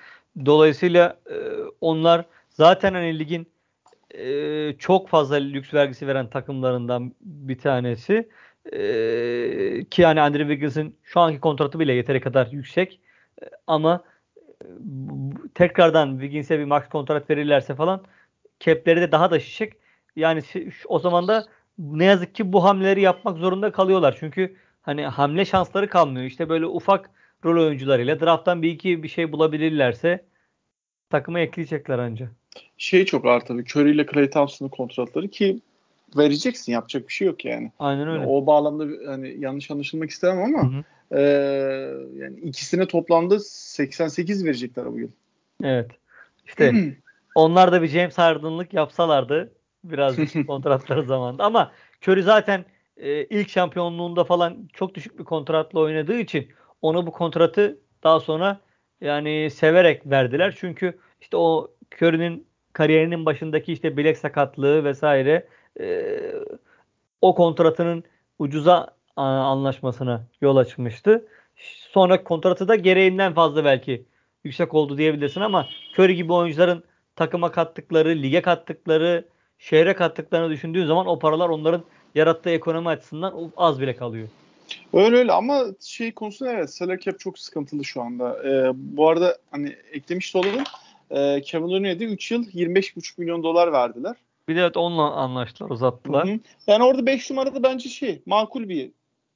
Dolayısıyla 0.47 1.19
e, 1.31 1.37
onlar 1.81 2.25
zaten 2.51 2.95
hani 2.95 3.19
ligin 3.19 3.47
e, 4.11 4.77
çok 4.79 5.09
fazla 5.09 5.37
lüks 5.37 5.75
vergisi 5.75 6.07
veren 6.07 6.31
takımlarından 6.31 7.13
bir 7.21 7.59
tanesi. 7.59 8.29
E, 8.73 8.81
ki 9.91 10.03
yani 10.03 10.21
Andrew 10.21 10.49
Wiggins'in 10.49 10.97
şu 11.03 11.21
anki 11.21 11.41
kontratı 11.41 11.79
bile 11.79 11.93
yeteri 11.93 12.21
kadar 12.21 12.47
yüksek. 12.47 13.01
Ama 13.67 14.05
tekrardan 15.55 16.11
Wiggins'e 16.13 16.59
bir 16.59 16.65
max 16.65 16.89
kontrat 16.89 17.31
verirlerse 17.31 17.75
falan 17.75 18.05
cap'leri 18.61 19.01
de 19.01 19.13
daha 19.13 19.31
da 19.31 19.41
şişik. 19.41 19.73
Yani 20.17 20.43
o 20.87 20.99
zaman 20.99 21.29
da 21.29 21.47
ne 21.79 22.05
yazık 22.05 22.35
ki 22.35 22.53
bu 22.53 22.65
hamleleri 22.65 23.01
yapmak 23.01 23.39
zorunda 23.39 23.73
kalıyorlar. 23.73 24.17
Çünkü 24.21 24.57
hani 24.83 25.07
hamle 25.07 25.45
şansları 25.45 25.89
kalmıyor. 25.89 26.27
İşte 26.27 26.49
böyle 26.49 26.67
ufak 26.67 27.11
rol 27.45 27.67
oyuncularıyla 27.67 28.21
drafttan 28.21 28.63
bir 28.63 28.71
iki 28.71 29.03
bir 29.03 29.09
şey 29.09 29.33
bulabilirlerse 29.33 30.25
takıma 31.11 31.41
ekleyecekler 31.41 31.99
anca. 31.99 32.29
Şey 32.77 33.05
çok 33.05 33.27
ağır 33.27 33.41
tabii. 33.41 33.63
Curry 33.63 33.91
ile 33.91 34.07
Clay 34.07 34.31
Thompson'ın 34.31 34.71
kontratları 34.71 35.29
ki 35.29 35.61
vereceksin. 36.17 36.73
Yapacak 36.73 37.09
bir 37.09 37.13
şey 37.13 37.27
yok 37.27 37.45
yani. 37.45 37.73
Aynen 37.79 38.09
öyle. 38.09 38.27
O 38.27 38.47
bağlamda 38.47 39.11
hani 39.11 39.37
yanlış 39.39 39.71
anlaşılmak 39.71 40.11
istemem 40.11 40.45
ama 40.45 40.73
hı 40.73 40.77
hı. 40.77 40.85
E, 41.11 41.21
yani 42.17 42.41
ikisine 42.41 42.87
toplamda 42.87 43.41
88 43.41 44.45
verecekler 44.45 44.93
bu 44.93 44.99
yıl. 44.99 45.11
Evet. 45.63 45.91
İşte 46.47 46.95
onlar 47.35 47.73
da 47.73 47.83
bir 47.83 47.89
James 47.89 48.19
Harden'lık 48.19 48.75
yapsalardı 48.75 49.53
biraz 49.85 50.17
kontratları 50.47 51.05
zamanında 51.05 51.45
ama 51.45 51.73
Curry 52.03 52.23
zaten 52.23 52.65
e, 52.97 53.25
ilk 53.25 53.49
şampiyonluğunda 53.49 54.25
falan 54.25 54.69
çok 54.73 54.95
düşük 54.95 55.19
bir 55.19 55.25
kontratla 55.25 55.81
oynadığı 55.81 56.19
için 56.19 56.49
ona 56.85 57.07
bu 57.07 57.13
kontratı 57.13 57.79
daha 58.03 58.21
sonra 58.21 58.61
yani 59.01 59.51
severek 59.51 60.07
verdiler. 60.07 60.55
Çünkü 60.59 60.99
işte 61.21 61.37
o 61.37 61.71
Curry'nin 62.01 62.47
kariyerinin 62.73 63.27
başındaki 63.27 63.73
işte 63.73 63.97
bilek 63.97 64.19
sakatlığı 64.19 64.85
vesaire 64.85 65.49
e, 65.81 66.07
o 67.21 67.35
kontratının 67.35 68.05
ucuza 68.39 68.89
anlaşmasına 69.17 70.27
yol 70.41 70.57
açmıştı. 70.57 71.27
Sonra 71.91 72.25
kontratı 72.25 72.69
da 72.69 72.75
gereğinden 72.75 73.35
fazla 73.35 73.65
belki 73.65 74.05
yüksek 74.45 74.75
oldu 74.75 74.99
diyebilirsin 74.99 75.41
ama 75.41 75.67
Curry 75.99 76.15
gibi 76.15 76.33
oyuncuların 76.33 76.85
takıma 77.17 77.53
kattıkları, 77.53 78.09
lige 78.09 78.43
kattıkları, 78.43 79.25
şehre 79.59 79.95
kattıklarını 79.95 80.51
düşündüğün 80.51 80.87
zaman 80.87 81.07
o 81.07 81.19
paralar 81.19 81.49
onların 81.49 81.85
yarattığı 82.15 82.51
ekonomi 82.51 82.89
açısından 82.89 83.53
az 83.57 83.81
bile 83.81 83.97
kalıyor. 83.97 84.29
Öyle 84.93 85.17
öyle 85.17 85.33
ama 85.33 85.65
şey 85.81 86.13
konusunda 86.13 86.53
evet 86.53 86.75
salary 86.75 87.01
cap 87.01 87.21
çok 87.21 87.39
sıkıntılı 87.39 87.85
şu 87.85 88.03
anda. 88.03 88.49
Ee, 88.49 88.73
bu 88.75 89.09
arada 89.09 89.39
hani 89.51 89.77
eklemiş 89.93 90.35
de 90.35 90.39
olalım. 90.39 90.65
Ee, 91.11 91.41
Kevin 91.41 91.69
Looney'e 91.69 92.01
de 92.01 92.05
3 92.05 92.31
yıl 92.31 92.45
25,5 92.45 93.21
milyon 93.21 93.43
dolar 93.43 93.73
verdiler. 93.73 94.17
Bir 94.49 94.57
de 94.57 94.61
evet 94.61 94.77
onunla 94.77 95.13
anlaştılar 95.13 95.71
uzattılar. 95.71 96.29
Hı 96.29 96.33
hı. 96.33 96.39
Yani 96.67 96.85
orada 96.85 97.07
5 97.07 97.31
numarada 97.31 97.63
bence 97.63 97.89
şey 97.89 98.23
makul 98.27 98.69
bir 98.69 98.91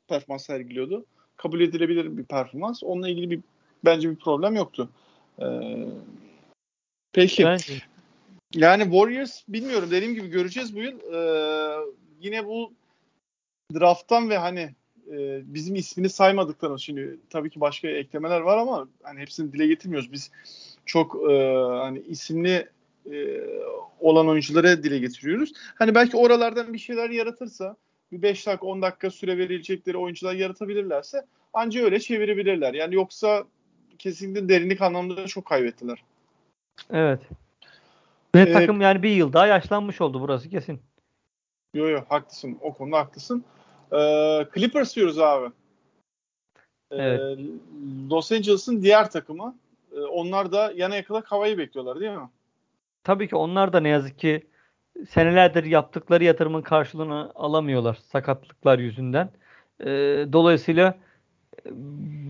performans 0.08 0.46
sergiliyordu. 0.46 1.04
Kabul 1.36 1.60
edilebilir 1.60 2.16
bir 2.16 2.24
performans. 2.24 2.82
Onunla 2.82 3.08
ilgili 3.08 3.30
bir 3.30 3.40
bence 3.84 4.10
bir 4.10 4.16
problem 4.16 4.54
yoktu. 4.54 4.88
Ee, 5.40 5.44
peki. 7.12 7.44
Bence. 7.44 7.72
Yani 8.54 8.82
Warriors 8.82 9.42
bilmiyorum 9.48 9.90
dediğim 9.90 10.14
gibi 10.14 10.28
göreceğiz 10.28 10.76
bu 10.76 10.80
yıl. 10.80 11.00
Ee, 11.14 11.92
yine 12.20 12.46
bu 12.46 12.72
drafttan 13.74 14.30
ve 14.30 14.38
hani 14.38 14.74
e, 15.12 15.42
bizim 15.54 15.74
ismini 15.74 16.08
saymadıklarımız 16.08 16.82
şimdi 16.82 17.18
tabii 17.30 17.50
ki 17.50 17.60
başka 17.60 17.88
eklemeler 17.88 18.40
var 18.40 18.58
ama 18.58 18.88
hani 19.02 19.20
hepsini 19.20 19.52
dile 19.52 19.66
getirmiyoruz. 19.66 20.12
Biz 20.12 20.30
çok 20.86 21.30
e, 21.30 21.54
hani 21.54 21.98
isimli 22.00 22.68
e, 23.12 23.40
olan 24.00 24.28
oyuncuları 24.28 24.82
dile 24.82 24.98
getiriyoruz. 24.98 25.52
Hani 25.74 25.94
belki 25.94 26.16
oralardan 26.16 26.72
bir 26.72 26.78
şeyler 26.78 27.10
yaratırsa 27.10 27.76
bir 28.12 28.22
5 28.22 28.46
dakika 28.46 28.66
10 28.66 28.82
dakika 28.82 29.10
süre 29.10 29.38
verilecekleri 29.38 29.96
oyuncular 29.96 30.34
yaratabilirlerse 30.34 31.24
anca 31.52 31.84
öyle 31.84 32.00
çevirebilirler. 32.00 32.74
Yani 32.74 32.94
yoksa 32.94 33.44
kesinlikle 33.98 34.48
derinlik 34.48 34.82
anlamında 34.82 35.26
çok 35.26 35.44
kaybettiler. 35.44 36.02
Evet. 36.90 37.20
Ve 38.34 38.40
Ee, 38.40 38.52
takım 38.52 38.80
yani 38.80 39.02
bir 39.02 39.10
yıl 39.10 39.32
daha 39.32 39.46
yaşlanmış 39.46 40.00
oldu 40.00 40.20
burası 40.20 40.48
kesin. 40.48 40.80
Yo 41.74 41.88
yo 41.88 42.00
haklısın. 42.08 42.58
O 42.60 42.74
konuda 42.74 42.98
haklısın. 42.98 43.44
Ee, 43.92 44.46
Clippers 44.55 44.96
diyoruz 44.96 45.18
abi. 45.18 45.46
Ee, 46.90 46.96
Evet. 46.96 47.38
Los 48.11 48.33
Angeles'ın 48.33 48.83
diğer 48.83 49.11
takımı. 49.11 49.57
Ee, 49.92 50.01
onlar 50.01 50.53
da 50.53 50.72
yana 50.77 50.96
yakala 50.96 51.20
Kavay'ı 51.22 51.59
bekliyorlar 51.59 52.01
değil 52.01 52.12
mi? 52.12 52.29
Tabii 53.05 53.29
ki 53.29 53.37
onlar 53.37 53.72
da 53.72 53.81
ne 53.81 53.88
yazık 53.88 54.18
ki 54.18 54.46
senelerdir 55.09 55.64
yaptıkları 55.64 56.24
yatırımın 56.24 56.62
karşılığını 56.62 57.33
alamıyorlar 57.35 57.98
sakatlıklar 58.12 58.79
yüzünden. 58.79 59.31
Ee, 59.81 59.87
dolayısıyla 60.33 60.98
e, 61.66 61.70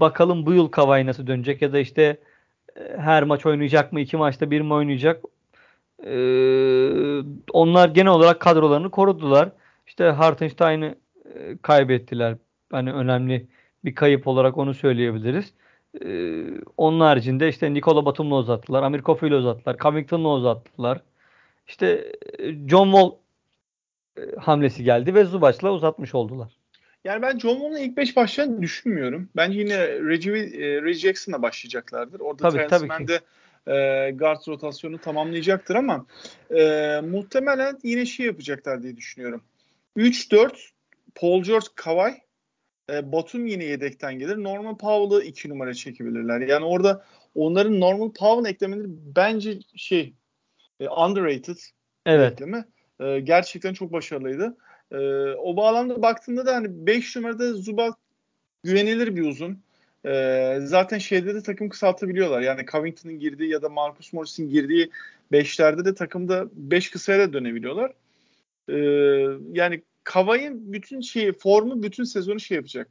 bakalım 0.01 0.47
bu 0.47 0.53
yıl 0.53 0.69
Kavay 0.69 1.07
nasıl 1.07 1.27
dönecek 1.27 1.63
ya 1.63 1.73
da 1.73 1.79
işte 1.79 2.21
e, 2.77 2.97
her 2.97 3.23
maç 3.23 3.47
oynayacak 3.47 3.93
mı? 3.93 4.01
iki 4.01 4.17
maçta 4.17 4.51
bir 4.51 4.61
mi 4.61 4.75
oynayacak? 4.75 5.25
Ee, 6.05 7.23
onlar 7.53 7.89
genel 7.89 8.13
olarak 8.13 8.41
kadrolarını 8.41 8.91
korudular. 8.91 9.51
İşte 9.87 10.05
Hartenstein'ı 10.05 10.95
kaybettiler. 11.63 12.37
Hani 12.71 12.93
önemli 12.93 13.47
bir 13.85 13.95
kayıp 13.95 14.27
olarak 14.27 14.59
onu 14.59 14.75
söyleyebiliriz. 14.75 15.53
Ee, 16.05 16.45
onun 16.77 17.01
haricinde 17.01 17.49
işte 17.49 17.75
Nikola 17.75 18.05
Batum'la 18.07 18.37
uzattılar. 18.37 18.83
Amir 18.83 19.03
Kofi'yle 19.03 19.35
uzattılar. 19.35 19.77
Covington'la 19.79 20.29
uzattılar. 20.29 21.03
İşte 21.69 22.13
e, 22.39 22.69
John 22.69 22.93
Wall 22.93 23.13
e, 24.19 24.37
hamlesi 24.37 24.85
geldi 24.85 25.15
ve 25.15 25.25
Zubac'la 25.25 25.73
uzatmış 25.73 26.15
oldular. 26.15 26.53
Yani 27.05 27.23
ben 27.23 27.39
John 27.39 27.55
Wall'un 27.55 27.77
ilk 27.77 27.97
5 27.97 28.17
başlayacağını 28.17 28.63
düşünmüyorum. 28.63 29.29
Bence 29.37 29.59
yine 29.59 29.89
Reggie, 29.89 30.33
e, 30.33 30.83
Reggie 30.83 31.01
Jackson'la 31.01 31.43
başlayacaklardır. 31.43 32.21
Orada 32.21 32.43
Tabii, 32.43 32.57
Terence 32.57 32.77
tabii 32.77 32.87
Mann 32.87 33.07
ki. 33.07 33.09
de 33.09 33.21
e, 33.67 34.11
guard 34.11 34.49
rotasyonu 34.49 34.99
tamamlayacaktır 34.99 35.75
ama 35.75 36.07
e, 36.57 37.01
muhtemelen 37.01 37.79
yine 37.83 38.07
şey 38.07 38.27
yapacaklar 38.27 38.83
diye 38.83 38.97
düşünüyorum. 38.97 39.43
3-4 39.97 40.53
Paul 41.15 41.43
George 41.43 41.67
Kawhi 41.75 42.15
e, 42.91 43.13
Batum 43.13 43.47
yine 43.47 43.65
yedekten 43.65 44.19
gelir. 44.19 44.37
Norman 44.37 44.79
Powell'ı 44.79 45.25
2 45.25 45.49
numara 45.49 45.75
çekebilirler. 45.75 46.41
Yani 46.41 46.65
orada 46.65 47.05
onların 47.35 47.81
Norman 47.81 48.13
Powell 48.13 48.51
eklemeleri 48.51 48.87
bence 49.17 49.59
şey 49.77 50.15
e, 50.81 50.89
underrated 50.89 51.57
Evet. 52.07 52.33
ekleme. 52.33 52.65
E, 53.01 53.21
gerçekten 53.21 53.73
çok 53.75 53.93
başarılıydı. 53.93 54.57
E, 54.93 54.99
o 55.33 55.57
bağlamda 55.57 56.03
baktığında 56.03 56.47
da 56.47 56.55
hani 56.55 56.87
5 56.87 57.17
numarada 57.17 57.53
Zubac 57.53 57.95
güvenilir 58.65 59.17
bir 59.17 59.23
uzun. 59.23 59.59
E, 60.07 60.59
zaten 60.63 60.99
şeyde 60.99 61.35
de 61.35 61.43
takım 61.43 61.69
kısaltabiliyorlar. 61.69 62.41
Yani 62.41 62.67
Covington'ın 62.67 63.19
girdiği 63.19 63.51
ya 63.51 63.63
da 63.63 63.69
Marcus 63.69 64.13
Morris'in 64.13 64.51
girdiği 64.51 64.91
5'lerde 65.33 65.85
de 65.85 65.95
takımda 65.95 66.49
5 66.53 66.91
kısaya 66.91 67.19
da 67.19 67.33
dönebiliyorlar. 67.33 67.93
E, 68.69 68.77
yani 69.53 69.83
Kavay'ın 70.09 70.73
bütün 70.73 71.01
şeyi 71.01 71.33
formu 71.33 71.83
bütün 71.83 72.05
sezonu 72.05 72.41
şey 72.41 72.57
yapacak. 72.57 72.91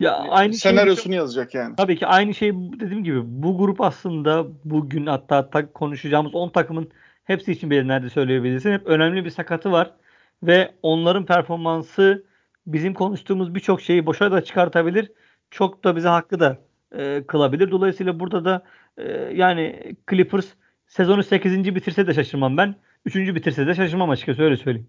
Ya 0.00 0.12
aynı 0.14 0.52
şey 0.52 0.70
senaryosunu 0.70 1.14
yazacak 1.14 1.54
yani. 1.54 1.76
Tabii 1.76 1.96
ki 1.96 2.06
aynı 2.06 2.34
şey 2.34 2.52
dediğim 2.54 3.04
gibi 3.04 3.20
bu 3.24 3.58
grup 3.58 3.80
aslında 3.80 4.46
bugün 4.64 5.06
hatta 5.06 5.50
ta- 5.50 5.72
konuşacağımız 5.72 6.34
10 6.34 6.48
takımın 6.48 6.90
hepsi 7.24 7.52
için 7.52 7.70
bir 7.70 7.88
nerede 7.88 8.10
söyleyebilirsin. 8.10 8.72
Hep 8.72 8.86
önemli 8.86 9.24
bir 9.24 9.30
sakatı 9.30 9.72
var 9.72 9.94
ve 10.42 10.74
onların 10.82 11.26
performansı 11.26 12.24
bizim 12.66 12.94
konuştuğumuz 12.94 13.54
birçok 13.54 13.80
şeyi 13.80 14.06
boşa 14.06 14.32
da 14.32 14.44
çıkartabilir. 14.44 15.12
Çok 15.50 15.84
da 15.84 15.96
bize 15.96 16.08
hakkı 16.08 16.40
da 16.40 16.58
e, 16.92 17.24
kılabilir. 17.26 17.70
Dolayısıyla 17.70 18.20
burada 18.20 18.44
da 18.44 18.64
e, 18.96 19.12
yani 19.34 19.94
Clippers 20.10 20.46
sezonu 20.86 21.22
8. 21.22 21.74
bitirse 21.74 22.06
de 22.06 22.14
şaşırmam 22.14 22.56
ben. 22.56 22.74
3. 23.04 23.34
bitirse 23.34 23.66
de 23.66 23.74
şaşırmam 23.74 24.10
açıkçası 24.10 24.42
öyle 24.42 24.56
söyleyeyim. 24.56 24.88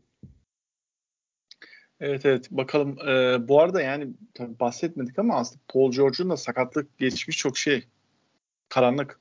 Evet 2.00 2.26
evet 2.26 2.52
bakalım. 2.52 2.98
Ee, 3.08 3.48
bu 3.48 3.62
arada 3.62 3.82
yani 3.82 4.08
tabii 4.34 4.60
bahsetmedik 4.60 5.20
ama 5.20 5.36
aslında 5.36 5.62
Paul 5.68 5.92
George'un 5.92 6.30
da 6.30 6.38
sakatlık 6.38 6.98
geçmiş 6.98 7.38
çok 7.38 7.58
şey 7.58 7.84
karanlık. 8.70 9.20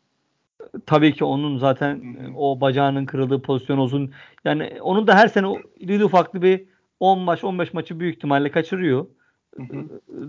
Tabii 0.87 1.15
ki 1.15 1.25
onun 1.25 1.59
zaten 1.59 2.17
o 2.37 2.61
bacağının 2.61 3.07
kırıldığı 3.07 3.43
pozisyon 3.43 3.79
uzun. 3.79 4.13
Yani 4.45 4.79
onun 4.81 5.07
da 5.07 5.15
her 5.15 5.29
sene 5.29 5.63
iri 5.79 6.05
ufaklı 6.05 6.43
bir 6.43 6.65
10 7.01 7.19
maç 7.19 7.45
15 7.45 7.75
maçı 7.75 8.01
büyük 8.01 8.17
ihtimalle 8.17 8.51
kaçırıyor. 8.51 9.07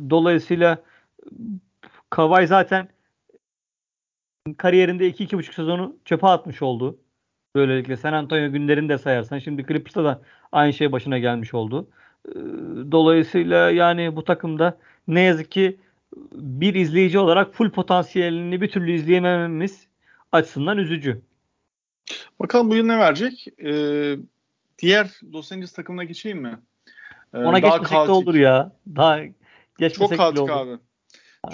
Dolayısıyla 0.10 0.84
Kawhi 2.10 2.48
zaten 2.48 2.90
kariyerinde 4.58 5.10
2-2,5 5.10 5.54
sezonu 5.56 5.96
çöpe 6.06 6.28
atmış 6.28 6.62
oldu. 6.62 6.98
Böylelikle 7.56 7.98
San 7.98 8.14
Antonio 8.14 8.52
günlerini 8.52 8.90
de 8.90 8.98
sayarsan 8.98 9.40
şimdi 9.40 9.66
Clippers'ta 9.68 10.04
da 10.04 10.22
aynı 10.52 10.74
şey 10.74 10.92
başına 10.92 11.18
gelmiş 11.18 11.54
oldu. 11.54 11.88
Ee, 12.28 12.32
Dolayısıyla 12.92 13.72
yani 13.72 14.16
bu 14.16 14.24
takımda 14.24 14.78
ne 15.08 15.22
yazık 15.22 15.52
ki 15.52 15.78
bir 16.34 16.76
izleyici 16.76 17.20
olarak 17.20 17.54
full 17.54 17.70
potansiyelini 17.70 18.62
bir 18.62 18.72
türlü 18.72 18.92
izleyemememiz 18.92 19.88
açısından 20.32 20.78
üzücü. 20.78 21.22
Bakalım 22.40 22.70
bu 22.70 22.76
yıl 22.76 22.86
ne 22.86 23.00
verecek? 23.00 23.48
Ee, 23.66 24.16
diğer 24.80 25.20
Los 25.34 25.52
Angeles 25.52 25.74
takımına 25.74 26.04
geçeyim 26.04 26.42
mi? 26.42 26.60
Ee, 27.34 27.38
Ona 27.38 27.46
daha 27.46 27.60
geçmesek 27.60 27.86
de 27.86 27.96
kaotik. 28.06 28.28
olur 28.28 28.36
ya. 28.36 28.72
Daha 28.96 29.18
Çok 29.18 29.34
geçmesek 29.78 30.10
bile 30.12 30.18
kaotik 30.18 30.42
olur. 30.42 30.50
abi. 30.50 30.78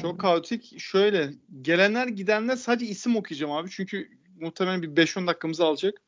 Çok 0.02 0.20
kaotik. 0.20 0.80
Şöyle 0.80 1.30
gelenler 1.62 2.08
gidenler 2.08 2.56
sadece 2.56 2.86
isim 2.86 3.16
okuyacağım 3.16 3.52
abi. 3.52 3.70
Çünkü 3.70 4.10
muhtemelen 4.42 4.82
bir 4.82 4.96
5-10 4.96 5.28
dakikamızı 5.28 5.66
alacak. 5.66 6.02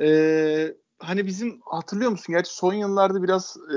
Ee, 0.00 0.74
hani 0.98 1.26
bizim 1.26 1.60
hatırlıyor 1.64 2.10
musun? 2.10 2.32
Gerçi 2.32 2.54
son 2.54 2.74
yıllarda 2.74 3.22
biraz 3.22 3.56
e, 3.56 3.76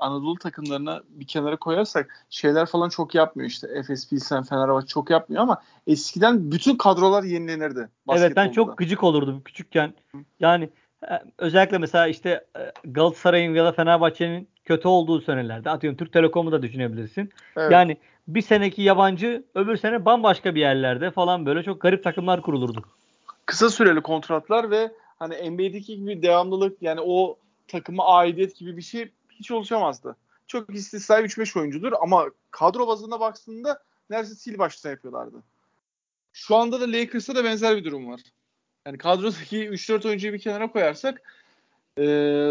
Anadolu 0.00 0.38
takımlarına 0.38 1.02
bir 1.08 1.26
kenara 1.26 1.56
koyarsak 1.56 2.26
şeyler 2.30 2.66
falan 2.66 2.88
çok 2.88 3.14
yapmıyor 3.14 3.50
işte. 3.50 3.68
Efes 3.74 4.08
Pilsen, 4.08 4.42
Fenerbahçe 4.42 4.86
çok 4.86 5.10
yapmıyor 5.10 5.42
ama 5.42 5.62
eskiden 5.86 6.52
bütün 6.52 6.76
kadrolar 6.76 7.22
yenilenirdi. 7.22 7.88
Evet 8.10 8.36
ben 8.36 8.50
çok 8.50 8.78
gıcık 8.78 9.04
olurdum 9.04 9.42
küçükken. 9.44 9.94
Yani 10.40 10.70
e, 11.10 11.22
özellikle 11.38 11.78
mesela 11.78 12.06
işte 12.06 12.46
e, 12.58 12.72
Galatasaray'ın 12.84 13.54
ya 13.54 13.64
da 13.64 13.72
Fenerbahçe'nin 13.72 14.48
kötü 14.70 14.88
olduğu 14.88 15.20
senelerde 15.20 15.70
atıyorum 15.70 15.96
Türk 15.96 16.12
Telekom'u 16.12 16.52
da 16.52 16.62
düşünebilirsin. 16.62 17.30
Evet. 17.56 17.72
Yani 17.72 17.96
bir 18.28 18.42
seneki 18.42 18.82
yabancı 18.82 19.44
öbür 19.54 19.76
sene 19.76 20.04
bambaşka 20.04 20.54
bir 20.54 20.60
yerlerde 20.60 21.10
falan 21.10 21.46
böyle 21.46 21.62
çok 21.62 21.80
garip 21.80 22.04
takımlar 22.04 22.42
kurulurdu. 22.42 22.84
kısa 23.46 23.70
süreli 23.70 24.00
kontratlar 24.00 24.70
ve 24.70 24.92
hani 25.18 25.50
NBA'deki 25.50 25.96
gibi 25.96 26.22
devamlılık 26.22 26.82
yani 26.82 27.00
o 27.00 27.36
takıma 27.68 28.06
aidiyet 28.06 28.56
gibi 28.56 28.76
bir 28.76 28.82
şey 28.82 29.10
hiç 29.30 29.50
oluşamazdı. 29.50 30.16
Çok 30.46 30.74
istisnai 30.74 31.24
3-5 31.24 31.58
oyuncudur 31.58 31.92
ama 32.02 32.26
kadro 32.50 32.86
bazında 32.86 33.20
baktığında 33.20 33.82
neredeyse 34.10 34.34
sil 34.42 34.56
baştan 34.58 34.90
yapıyorlardı. 34.90 35.36
Şu 36.32 36.56
anda 36.56 36.80
da 36.80 36.92
Lakers'ta 36.92 37.34
da 37.34 37.44
benzer 37.44 37.76
bir 37.76 37.84
durum 37.84 38.10
var. 38.10 38.20
Yani 38.86 38.98
kadrodaki 38.98 39.68
3-4 39.68 40.08
oyuncuyu 40.08 40.32
bir 40.32 40.38
kenara 40.38 40.72
koyarsak 40.72 41.22
e, 42.00 42.04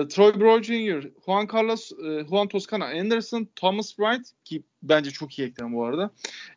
Troy 0.08 0.40
Brown 0.40 0.62
Jr., 0.62 1.10
Juan 1.26 1.48
Carlos, 1.54 1.92
e, 1.92 2.24
Juan 2.24 2.48
Toscano 2.48 2.86
Anderson, 2.86 3.48
Thomas 3.56 4.00
Bryant 4.00 4.32
ki 4.46 4.64
bence 4.84 5.12
çok 5.12 5.40
iyi 5.40 5.48
ekleme 5.48 5.76
bu 5.76 5.86
arada. 5.86 6.12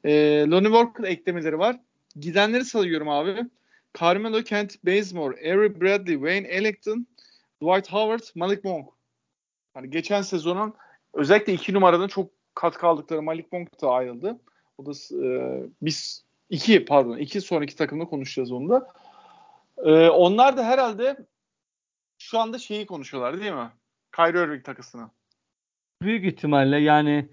E, 0.04 0.12
Lonnie 0.50 0.68
Walker 0.68 1.04
eklemeleri 1.04 1.58
var. 1.58 1.80
Gidenleri 2.16 2.64
sayıyorum 2.64 3.08
abi. 3.08 3.36
Carmelo 4.00 4.42
Kent, 4.42 4.84
Bazemore, 4.86 5.52
Avery 5.52 5.80
Bradley, 5.80 6.14
Wayne 6.14 6.48
Ellington, 6.48 7.06
Dwight 7.62 7.92
Howard, 7.92 8.22
Malik 8.34 8.64
Monk. 8.64 8.88
Hani 9.74 9.90
geçen 9.90 10.22
sezonun 10.22 10.74
özellikle 11.14 11.52
iki 11.52 11.74
numaradan 11.74 12.08
çok 12.08 12.30
katkı 12.54 12.86
aldıkları 12.86 13.22
Malik 13.22 13.52
Monk 13.52 13.82
da 13.82 13.90
ayrıldı. 13.90 14.38
O 14.78 14.86
da 14.86 14.92
e, 15.26 15.62
biz 15.82 16.24
iki 16.50 16.84
pardon 16.84 17.18
iki 17.18 17.40
sonraki 17.40 17.76
takımda 17.76 18.04
konuşacağız 18.04 18.52
onu 18.52 18.68
da. 18.68 18.88
E, 19.84 20.08
onlar 20.08 20.56
da 20.56 20.64
herhalde 20.64 21.16
şu 22.22 22.38
anda 22.38 22.58
şeyi 22.58 22.86
konuşuyorlar 22.86 23.40
değil 23.40 23.52
mi? 23.52 23.70
Kyrie 24.16 24.44
Irving 24.44 24.64
takısını. 24.64 25.10
Büyük 26.02 26.24
ihtimalle 26.24 26.78
yani 26.78 27.28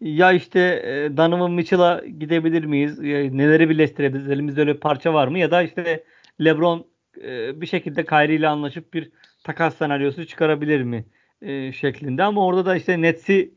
ya 0.00 0.32
işte 0.32 0.60
e, 0.60 1.16
Donovan 1.16 1.50
Mitchell'a 1.50 2.06
gidebilir 2.06 2.64
miyiz? 2.64 2.98
Neleri 2.98 3.70
birleştirebiliriz? 3.70 4.30
Elimizde 4.30 4.60
öyle 4.60 4.74
bir 4.74 4.80
parça 4.80 5.14
var 5.14 5.28
mı? 5.28 5.38
Ya 5.38 5.50
da 5.50 5.62
işte 5.62 6.04
LeBron 6.44 6.86
e, 7.22 7.60
bir 7.60 7.66
şekilde 7.66 8.04
Kyrie 8.04 8.36
ile 8.36 8.48
anlaşıp 8.48 8.94
bir 8.94 9.10
takas 9.44 9.76
senaryosu 9.76 10.26
çıkarabilir 10.26 10.82
mi? 10.82 11.04
E, 11.42 11.72
şeklinde. 11.72 12.22
Ama 12.22 12.46
orada 12.46 12.66
da 12.66 12.76
işte 12.76 13.02
Nets'i 13.02 13.54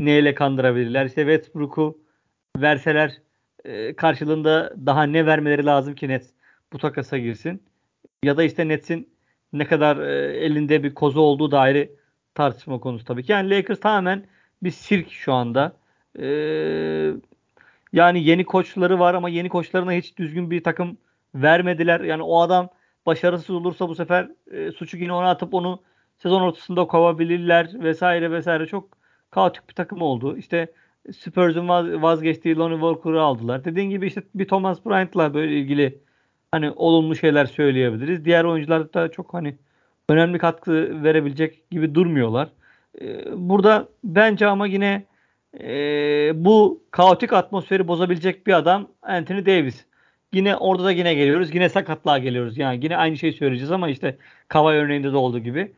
neyle 0.00 0.34
kandırabilirler? 0.34 1.06
İşte 1.06 1.22
Westbrook'u 1.22 1.98
verseler 2.56 3.22
e, 3.64 3.96
karşılığında 3.96 4.74
daha 4.86 5.02
ne 5.02 5.26
vermeleri 5.26 5.66
lazım 5.66 5.94
ki 5.94 6.08
Nets 6.08 6.30
bu 6.72 6.78
takasa 6.78 7.18
girsin. 7.18 7.62
Ya 8.22 8.36
da 8.36 8.42
işte 8.42 8.68
Nets'in 8.68 9.17
ne 9.52 9.66
kadar 9.66 9.96
e, 9.96 10.36
elinde 10.36 10.82
bir 10.82 10.94
kozu 10.94 11.20
olduğu 11.20 11.50
da 11.50 11.86
tartışma 12.34 12.80
konusu 12.80 13.04
tabii 13.04 13.22
ki. 13.22 13.32
Yani 13.32 13.50
Lakers 13.50 13.80
tamamen 13.80 14.26
bir 14.62 14.70
sirk 14.70 15.10
şu 15.10 15.32
anda. 15.32 15.76
E, 16.18 16.26
yani 17.92 18.24
yeni 18.24 18.44
koçları 18.44 18.98
var 18.98 19.14
ama 19.14 19.28
yeni 19.28 19.48
koçlarına 19.48 19.92
hiç 19.92 20.16
düzgün 20.16 20.50
bir 20.50 20.64
takım 20.64 20.98
vermediler. 21.34 22.00
Yani 22.00 22.22
o 22.22 22.40
adam 22.40 22.68
başarısız 23.06 23.50
olursa 23.50 23.88
bu 23.88 23.94
sefer 23.94 24.30
e, 24.50 24.72
suçu 24.72 24.96
yine 24.96 25.12
ona 25.12 25.30
atıp 25.30 25.54
onu 25.54 25.82
sezon 26.18 26.42
ortasında 26.42 26.86
kovabilirler 26.86 27.70
vesaire 27.82 28.30
vesaire. 28.30 28.66
Çok 28.66 28.88
kaotik 29.30 29.68
bir 29.68 29.74
takım 29.74 30.02
oldu. 30.02 30.36
İşte 30.36 30.72
Spurs'un 31.12 31.68
vaz, 31.68 31.86
vazgeçtiği 31.86 32.56
Lonnie 32.56 32.74
Walker'ı 32.80 33.22
aldılar. 33.22 33.64
Dediğin 33.64 33.90
gibi 33.90 34.06
işte 34.06 34.22
bir 34.34 34.48
Thomas 34.48 34.86
Bryant'la 34.86 35.34
böyle 35.34 35.58
ilgili 35.58 35.98
hani 36.52 36.70
olumlu 36.70 37.16
şeyler 37.16 37.46
söyleyebiliriz. 37.46 38.24
Diğer 38.24 38.44
oyuncular 38.44 38.94
da 38.94 39.10
çok 39.10 39.34
hani 39.34 39.56
önemli 40.08 40.38
katkı 40.38 41.02
verebilecek 41.04 41.70
gibi 41.70 41.94
durmuyorlar. 41.94 42.48
Ee, 43.00 43.24
burada 43.48 43.88
bence 44.04 44.46
ama 44.46 44.66
yine 44.66 45.04
e, 45.60 45.72
bu 46.34 46.82
kaotik 46.90 47.32
atmosferi 47.32 47.88
bozabilecek 47.88 48.46
bir 48.46 48.52
adam 48.52 48.88
Anthony 49.02 49.46
Davis. 49.46 49.84
Yine 50.32 50.56
orada 50.56 50.84
da 50.84 50.92
yine 50.92 51.14
geliyoruz. 51.14 51.54
Yine 51.54 51.68
sakatlığa 51.68 52.18
geliyoruz. 52.18 52.58
Yani 52.58 52.80
yine 52.84 52.96
aynı 52.96 53.16
şeyi 53.16 53.32
söyleyeceğiz 53.32 53.72
ama 53.72 53.88
işte 53.88 54.16
Kavay 54.48 54.76
örneğinde 54.76 55.12
de 55.12 55.16
olduğu 55.16 55.38
gibi. 55.38 55.72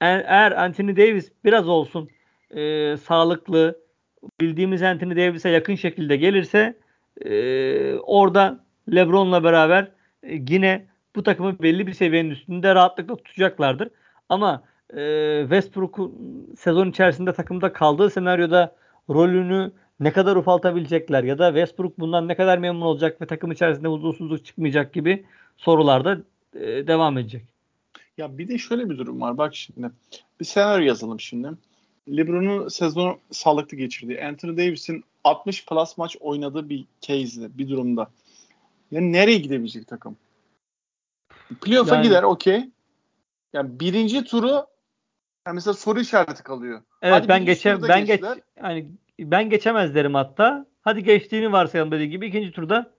Eğer 0.00 0.52
Anthony 0.52 0.96
Davis 0.96 1.32
biraz 1.44 1.68
olsun 1.68 2.08
e, 2.50 2.96
sağlıklı, 2.96 3.78
bildiğimiz 4.40 4.82
Anthony 4.82 5.16
Davis'e 5.16 5.50
yakın 5.50 5.74
şekilde 5.74 6.16
gelirse 6.16 6.76
e, 7.24 7.94
orada 7.94 8.64
LeBron'la 8.94 9.44
beraber 9.44 9.82
e, 9.84 9.93
yine 10.28 10.86
bu 11.16 11.22
takımı 11.22 11.62
belli 11.62 11.86
bir 11.86 11.92
seviyenin 11.92 12.30
üstünde 12.30 12.74
rahatlıkla 12.74 13.16
tutacaklardır. 13.16 13.88
Ama 14.28 14.62
e, 14.96 15.40
Westbrook'un 15.42 16.14
sezon 16.58 16.90
içerisinde 16.90 17.32
takımda 17.32 17.72
kaldığı 17.72 18.10
senaryoda 18.10 18.76
rolünü 19.10 19.72
ne 20.00 20.12
kadar 20.12 20.36
ufaltabilecekler 20.36 21.24
ya 21.24 21.38
da 21.38 21.48
Westbrook 21.48 21.98
bundan 21.98 22.28
ne 22.28 22.36
kadar 22.36 22.58
memnun 22.58 22.80
olacak 22.80 23.20
ve 23.20 23.26
takım 23.26 23.52
içerisinde 23.52 23.88
huzursuzluk 23.88 24.44
çıkmayacak 24.44 24.92
gibi 24.92 25.24
sorular 25.56 26.04
da 26.04 26.18
e, 26.54 26.86
devam 26.86 27.18
edecek. 27.18 27.42
Ya 28.18 28.38
bir 28.38 28.48
de 28.48 28.58
şöyle 28.58 28.90
bir 28.90 28.98
durum 28.98 29.20
var. 29.20 29.38
Bak 29.38 29.54
şimdi 29.54 29.90
bir 30.40 30.44
senaryo 30.44 30.86
yazalım 30.86 31.20
şimdi. 31.20 31.48
LeBron'un 32.08 32.68
sezonu 32.68 33.18
sağlıklı 33.30 33.76
geçirdiği, 33.76 34.24
Anthony 34.24 34.56
Davis'in 34.56 35.04
60 35.24 35.66
plus 35.66 35.98
maç 35.98 36.16
oynadığı 36.20 36.68
bir 36.68 36.84
case'de, 37.00 37.58
bir 37.58 37.68
durumda. 37.68 38.10
Yani 38.90 39.12
nereye 39.12 39.38
gidebilecek 39.38 39.88
takım? 39.88 40.16
Playoff'a 41.60 41.94
yani, 41.94 42.02
gider 42.02 42.22
okey. 42.22 42.70
Yani 43.52 43.80
birinci 43.80 44.24
turu 44.24 44.66
yani 45.46 45.54
mesela 45.54 45.74
soru 45.74 46.00
işareti 46.00 46.42
kalıyor. 46.42 46.82
Evet 47.02 47.14
Hadi 47.14 47.28
ben 47.28 47.44
geçe 47.44 47.82
ben 47.82 48.06
geç 48.06 48.22
yani 48.62 48.90
ben 49.20 49.50
geçemez 49.50 49.94
derim 49.94 50.14
hatta. 50.14 50.66
Hadi 50.82 51.04
geçtiğini 51.04 51.52
varsayalım 51.52 51.92
dediği 51.92 52.10
gibi 52.10 52.26
ikinci 52.26 52.52
turda 52.52 52.94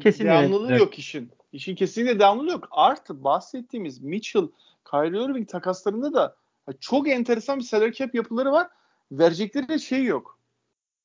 kesin 0.00 0.24
devamlılığı 0.24 0.70
evet. 0.70 0.80
yok 0.80 0.98
işin. 0.98 1.30
İşin 1.52 1.74
kesinlikle 1.74 2.18
devamlılığı 2.18 2.50
yok. 2.50 2.68
Artı 2.70 3.24
bahsettiğimiz 3.24 4.02
Mitchell, 4.02 4.48
Kyrie 4.90 5.24
Irving 5.24 5.48
takaslarında 5.48 6.14
da 6.14 6.36
çok 6.80 7.08
enteresan 7.08 7.58
bir 7.58 7.64
salary 7.64 7.92
cap 7.92 8.14
yapıları 8.14 8.52
var. 8.52 8.68
Verecekleri 9.12 9.80
şey 9.80 10.04
yok. 10.04 10.38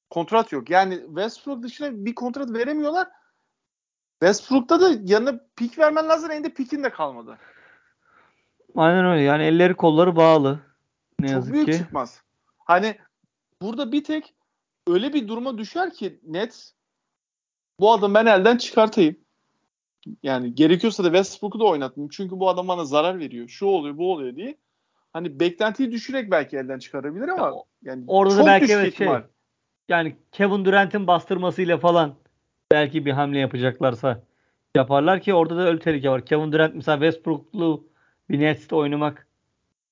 Kontrat 0.10 0.52
yok. 0.52 0.70
Yani 0.70 1.02
Westbrook 1.06 1.64
dışında 1.64 2.06
bir 2.06 2.16
kontrat 2.16 2.54
veremiyorlar. 2.54 3.08
Westbrook'ta 4.22 4.82
da 4.82 4.92
yanına 5.04 5.40
pik 5.56 5.80
vermen 5.80 6.10
lazım. 6.10 6.32
Elinde 6.32 6.50
pikin 6.50 6.84
de 6.84 6.90
kalmadı. 6.90 7.38
Aynen 8.76 9.06
öyle. 9.06 9.22
Yani 9.22 9.44
elleri 9.44 9.74
kolları 9.74 10.16
bağlı. 10.16 10.60
Ne 11.20 11.28
Çok 11.28 11.36
yazık 11.36 11.54
büyük 11.54 11.66
ki. 11.66 11.78
çıkmaz. 11.78 12.22
Hani 12.58 12.98
burada 13.62 13.92
bir 13.92 14.04
tek 14.04 14.34
öyle 14.88 15.14
bir 15.14 15.28
duruma 15.28 15.58
düşer 15.58 15.94
ki 15.94 16.20
Nets 16.24 16.72
bu 17.80 17.94
adamı 17.94 18.16
ben 18.16 18.26
elden 18.26 18.58
çıkartayım. 18.58 19.16
Yani 20.24 20.56
gerekiyorsa 20.56 21.04
da 21.04 21.08
Westbrook'u 21.08 21.60
da 21.60 21.64
oynatmayayım. 21.64 22.10
Çünkü 22.10 22.40
bu 22.40 22.50
adam 22.50 22.68
bana 22.68 22.86
zarar 22.86 23.20
veriyor. 23.20 23.48
Şu 23.48 23.66
oluyor 23.66 23.98
bu 23.98 24.14
oluyor 24.14 24.36
diye 24.36 24.58
hani 25.14 25.40
beklentiyi 25.40 25.92
düşürerek 25.92 26.32
belki 26.32 26.58
elden 26.58 26.80
çıkarabilir 26.80 27.28
ama 27.28 27.54
yani 27.82 28.04
orada 28.08 28.36
çok 28.36 28.46
belki 28.46 28.74
evet 28.74 28.98
şey, 28.98 29.10
yani 29.90 30.16
Kevin 30.32 30.66
Durant'in 30.66 31.08
bastırmasıyla 31.08 31.78
falan 31.78 32.16
belki 32.72 33.06
bir 33.06 33.12
hamle 33.12 33.40
yapacaklarsa 33.40 34.24
yaparlar 34.76 35.22
ki 35.22 35.34
orada 35.34 35.58
da 35.58 35.68
öyle 35.68 35.80
tehlike 35.80 36.10
var. 36.10 36.26
Kevin 36.26 36.52
Durant 36.52 36.76
mesela 36.76 36.98
Westbrook'lu 36.98 37.88
bir 38.30 38.40
Nets'te 38.40 38.76
oynamak 38.76 39.28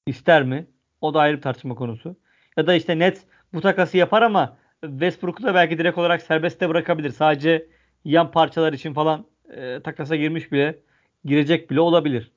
ister 0.05 0.43
mi? 0.43 0.67
O 1.01 1.13
da 1.13 1.19
ayrı 1.19 1.37
bir 1.37 1.41
tartışma 1.41 1.75
konusu. 1.75 2.15
Ya 2.57 2.67
da 2.67 2.73
işte 2.73 2.99
Nets 2.99 3.21
bu 3.53 3.61
takası 3.61 3.97
yapar 3.97 4.21
ama 4.21 4.57
Westbrook'u 4.81 5.43
da 5.43 5.53
belki 5.53 5.77
direkt 5.77 5.97
olarak 5.97 6.21
serbestte 6.21 6.69
bırakabilir. 6.69 7.09
Sadece 7.09 7.69
yan 8.05 8.31
parçalar 8.31 8.73
için 8.73 8.93
falan 8.93 9.25
e, 9.49 9.81
takasa 9.83 10.15
girmiş 10.15 10.51
bile 10.51 10.79
girecek 11.25 11.71
bile 11.71 11.81
olabilir. 11.81 12.31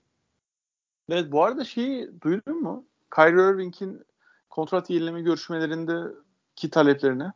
Evet 1.09 1.33
bu 1.33 1.45
arada 1.45 1.65
şeyi 1.65 2.21
duydun 2.21 2.63
mu? 2.63 2.87
Kyrie 3.15 3.51
Irving'in 3.51 4.03
kontrat 4.51 4.91
yenileme 4.91 5.23
görüşmelerindeki 5.23 6.71
taleplerini. 6.71 7.33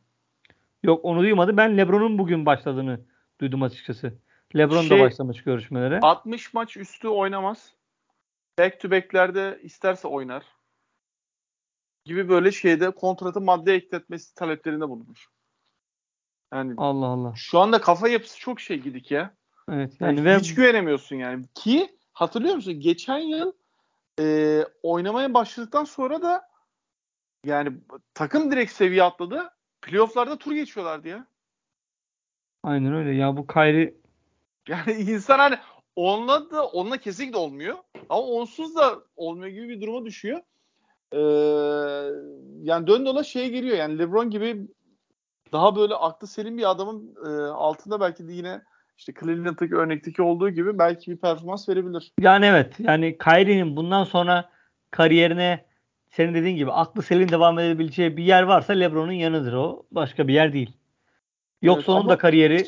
Yok 0.87 1.05
onu 1.05 1.21
duymadım. 1.21 1.57
Ben 1.57 1.79
LeBron'un 1.79 2.19
bugün 2.19 2.47
başladığını 2.47 3.01
duydum 3.41 3.63
açıkçası. 3.63 4.13
LeBron 4.57 4.83
şey, 4.83 4.99
da 4.99 5.03
başlamış 5.03 5.43
görüşmelere. 5.43 6.01
60 6.03 6.55
maç 6.55 6.77
üstü 6.77 7.09
oynamaz. 7.09 7.73
Back 8.59 8.81
to 8.81 8.91
back'lerde 8.91 9.61
isterse 9.63 10.09
oynar. 10.09 10.43
Gibi 12.05 12.29
böyle 12.29 12.53
şeyde 12.53 12.91
kontratı 12.91 13.41
madde 13.41 13.75
ekletmesi 13.75 14.35
taleplerinde 14.35 14.89
bulunmuş. 14.89 15.29
Yani 16.53 16.75
Allah 16.77 17.07
Allah. 17.07 17.33
Şu 17.37 17.59
anda 17.59 17.81
kafa 17.81 18.09
yapısı 18.09 18.39
çok 18.39 18.61
şey 18.61 18.81
gidik 18.81 19.11
ya. 19.11 19.35
Evet. 19.71 19.93
Yani, 20.01 20.17
yani 20.17 20.25
ve... 20.25 20.39
hiç 20.39 20.55
güvenemiyorsun 20.55 21.17
yani. 21.17 21.45
Ki 21.55 21.99
hatırlıyor 22.13 22.55
musun? 22.55 22.81
Geçen 22.81 23.19
yıl 23.19 23.53
e, 24.21 24.61
oynamaya 24.83 25.35
başladıktan 25.35 25.85
sonra 25.85 26.23
da 26.23 26.49
yani 27.45 27.73
takım 28.15 28.51
direkt 28.51 28.73
seviye 28.73 29.03
atladı. 29.03 29.56
Playoff'larda 29.87 30.39
tur 30.39 30.53
geçiyorlardı 30.53 31.09
ya. 31.09 31.27
Aynen 32.63 32.95
öyle. 32.95 33.15
Ya 33.15 33.37
bu 33.37 33.47
Kyrie 33.47 33.95
yani 34.69 34.93
insan 34.99 35.39
hani 35.39 35.57
onunla 35.97 36.51
da 36.51 36.67
onunla 36.67 36.97
kesinlikle 36.97 37.37
olmuyor. 37.37 37.77
Ama 38.09 38.23
onsuz 38.23 38.77
da 38.77 39.03
olmuyor 39.17 39.49
gibi 39.49 39.69
bir 39.69 39.81
duruma 39.81 40.05
düşüyor. 40.05 40.41
Ee, 41.13 41.19
yani 42.63 42.87
dön 42.87 43.07
dola 43.07 43.25
şeye 43.25 43.49
geliyor. 43.49 43.77
Yani 43.77 43.99
LeBron 43.99 44.31
gibi 44.31 44.69
daha 45.53 45.77
böyle 45.77 45.95
aklı 45.95 46.27
selim 46.27 46.59
bir 46.59 46.71
adamın 46.71 47.15
e, 47.27 47.29
altında 47.47 48.01
belki 48.01 48.29
de 48.29 48.33
yine 48.33 48.63
işte 48.99 49.13
Cleveland'daki 49.21 49.77
örnekteki 49.77 50.23
olduğu 50.23 50.51
gibi 50.51 50.79
belki 50.79 51.11
bir 51.11 51.17
performans 51.17 51.69
verebilir. 51.69 52.13
Yani 52.21 52.47
evet. 52.47 52.75
Yani 52.79 53.19
Kyrie'nin 53.19 53.77
bundan 53.77 54.05
sonra 54.05 54.51
kariyerine 54.91 55.66
senin 56.17 56.35
dediğin 56.35 56.57
gibi 56.57 56.73
aklı 56.73 57.03
selim 57.03 57.29
devam 57.29 57.59
edebileceği 57.59 58.17
bir 58.17 58.25
yer 58.25 58.43
varsa 58.43 58.73
LeBron'un 58.73 59.13
yanıdır 59.13 59.53
o. 59.53 59.87
Başka 59.91 60.29
bir 60.29 60.35
yer 60.35 60.53
değil. 60.53 60.73
Yoksa 61.63 61.93
evet, 61.93 62.01
onun 62.01 62.09
da 62.09 62.19
kariyeri 62.19 62.65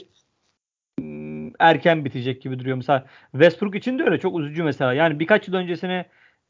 hmm, 0.99 1.51
erken 1.59 2.05
bitecek 2.05 2.43
gibi 2.43 2.59
duruyor. 2.59 2.77
Mesela 2.77 3.07
Westbrook 3.33 3.75
için 3.75 3.99
de 3.99 4.03
öyle 4.03 4.21
çok 4.21 4.41
üzücü 4.41 4.63
mesela. 4.63 4.93
Yani 4.93 5.21
birkaç 5.21 5.49
yıl 5.49 5.55
öncesine 5.55 6.05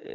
e, 0.07 0.11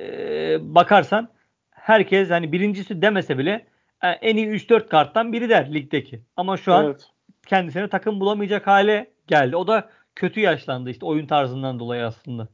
bakarsan 0.61 1.29
herkes 1.71 2.29
hani 2.29 2.51
birincisi 2.51 3.01
demese 3.01 3.37
bile 3.37 3.65
e, 4.01 4.07
en 4.07 4.37
iyi 4.37 4.47
3-4 4.47 4.87
karttan 4.87 5.33
biri 5.33 5.49
der 5.49 5.73
ligdeki. 5.73 6.21
Ama 6.37 6.57
şu 6.57 6.73
an 6.73 6.85
evet. 6.85 7.09
kendisine 7.47 7.87
takım 7.87 8.19
bulamayacak 8.19 8.67
hale 8.67 9.11
geldi. 9.27 9.55
O 9.55 9.67
da 9.67 9.89
kötü 10.15 10.39
yaşlandı 10.39 10.89
işte 10.89 11.05
oyun 11.05 11.25
tarzından 11.25 11.79
dolayı 11.79 12.05
aslında. 12.05 12.47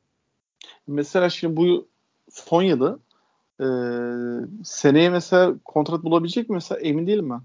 Mesela 0.88 1.30
şimdi 1.30 1.58
bu 1.58 1.88
son 2.30 2.64
yılı 2.64 3.00
e, 3.60 3.68
seneye 4.64 5.10
mesela 5.10 5.56
kontrat 5.66 6.04
bulabilecek 6.04 6.50
mi 6.50 6.54
mesela 6.54 6.82
emin 6.82 7.08
değilim 7.08 7.30
ben. 7.30 7.42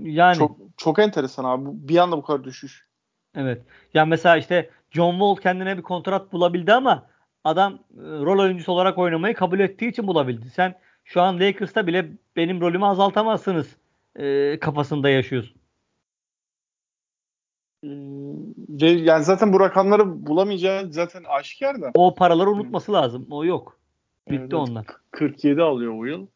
Yani 0.00 0.36
çok 0.36 0.56
çok 0.76 0.98
enteresan 0.98 1.44
abi. 1.44 1.68
Bir 1.72 1.96
anda 1.96 2.16
bu 2.16 2.22
kadar 2.22 2.44
düşüş. 2.44 2.86
Evet. 3.34 3.62
Ya 3.94 4.04
mesela 4.04 4.36
işte 4.36 4.70
John 4.90 5.12
Wall 5.12 5.36
kendine 5.36 5.76
bir 5.76 5.82
kontrat 5.82 6.32
bulabildi 6.32 6.72
ama 6.72 7.06
adam 7.44 7.72
e, 7.74 7.78
rol 7.98 8.42
oyuncusu 8.42 8.72
olarak 8.72 8.98
oynamayı 8.98 9.34
kabul 9.34 9.60
ettiği 9.60 9.90
için 9.90 10.06
bulabildi. 10.06 10.50
Sen 10.50 10.74
şu 11.04 11.22
an 11.22 11.40
Lakers'ta 11.40 11.86
bile 11.86 12.12
benim 12.36 12.60
rolümü 12.60 12.84
azaltamazsınız 12.84 13.76
e, 14.16 14.58
kafasında 14.60 15.08
yaşıyorsun. 15.08 15.60
Ve 18.68 18.90
yani 18.90 19.24
zaten 19.24 19.52
bu 19.52 19.60
rakamları 19.60 20.26
bulamayacağı 20.26 20.92
zaten 20.92 21.24
aşikar 21.24 21.82
da. 21.82 21.90
O 21.94 22.14
paraları 22.14 22.50
unutması 22.50 22.92
lazım. 22.92 23.26
O 23.30 23.44
yok. 23.44 23.79
Bitti 24.30 24.42
evet, 24.42 24.54
onlar. 24.54 24.86
47 25.10 25.62
alıyor 25.62 25.98
o 25.98 26.04
yıl. 26.04 26.26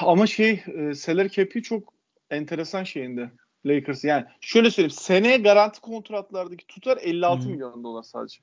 Ama 0.00 0.26
şey 0.26 0.62
e, 0.66 0.94
salary 0.94 1.28
cap'i 1.28 1.62
çok 1.62 1.94
enteresan 2.30 2.84
şeyinde. 2.84 3.30
Lakers. 3.66 4.04
Yani 4.04 4.24
şöyle 4.40 4.70
söyleyeyim. 4.70 4.90
Seneye 4.90 5.36
garanti 5.36 5.80
kontratlardaki 5.80 6.66
tutar 6.66 6.98
56 7.02 7.42
hmm. 7.42 7.52
milyon 7.52 7.84
dolar 7.84 8.02
sadece. 8.02 8.38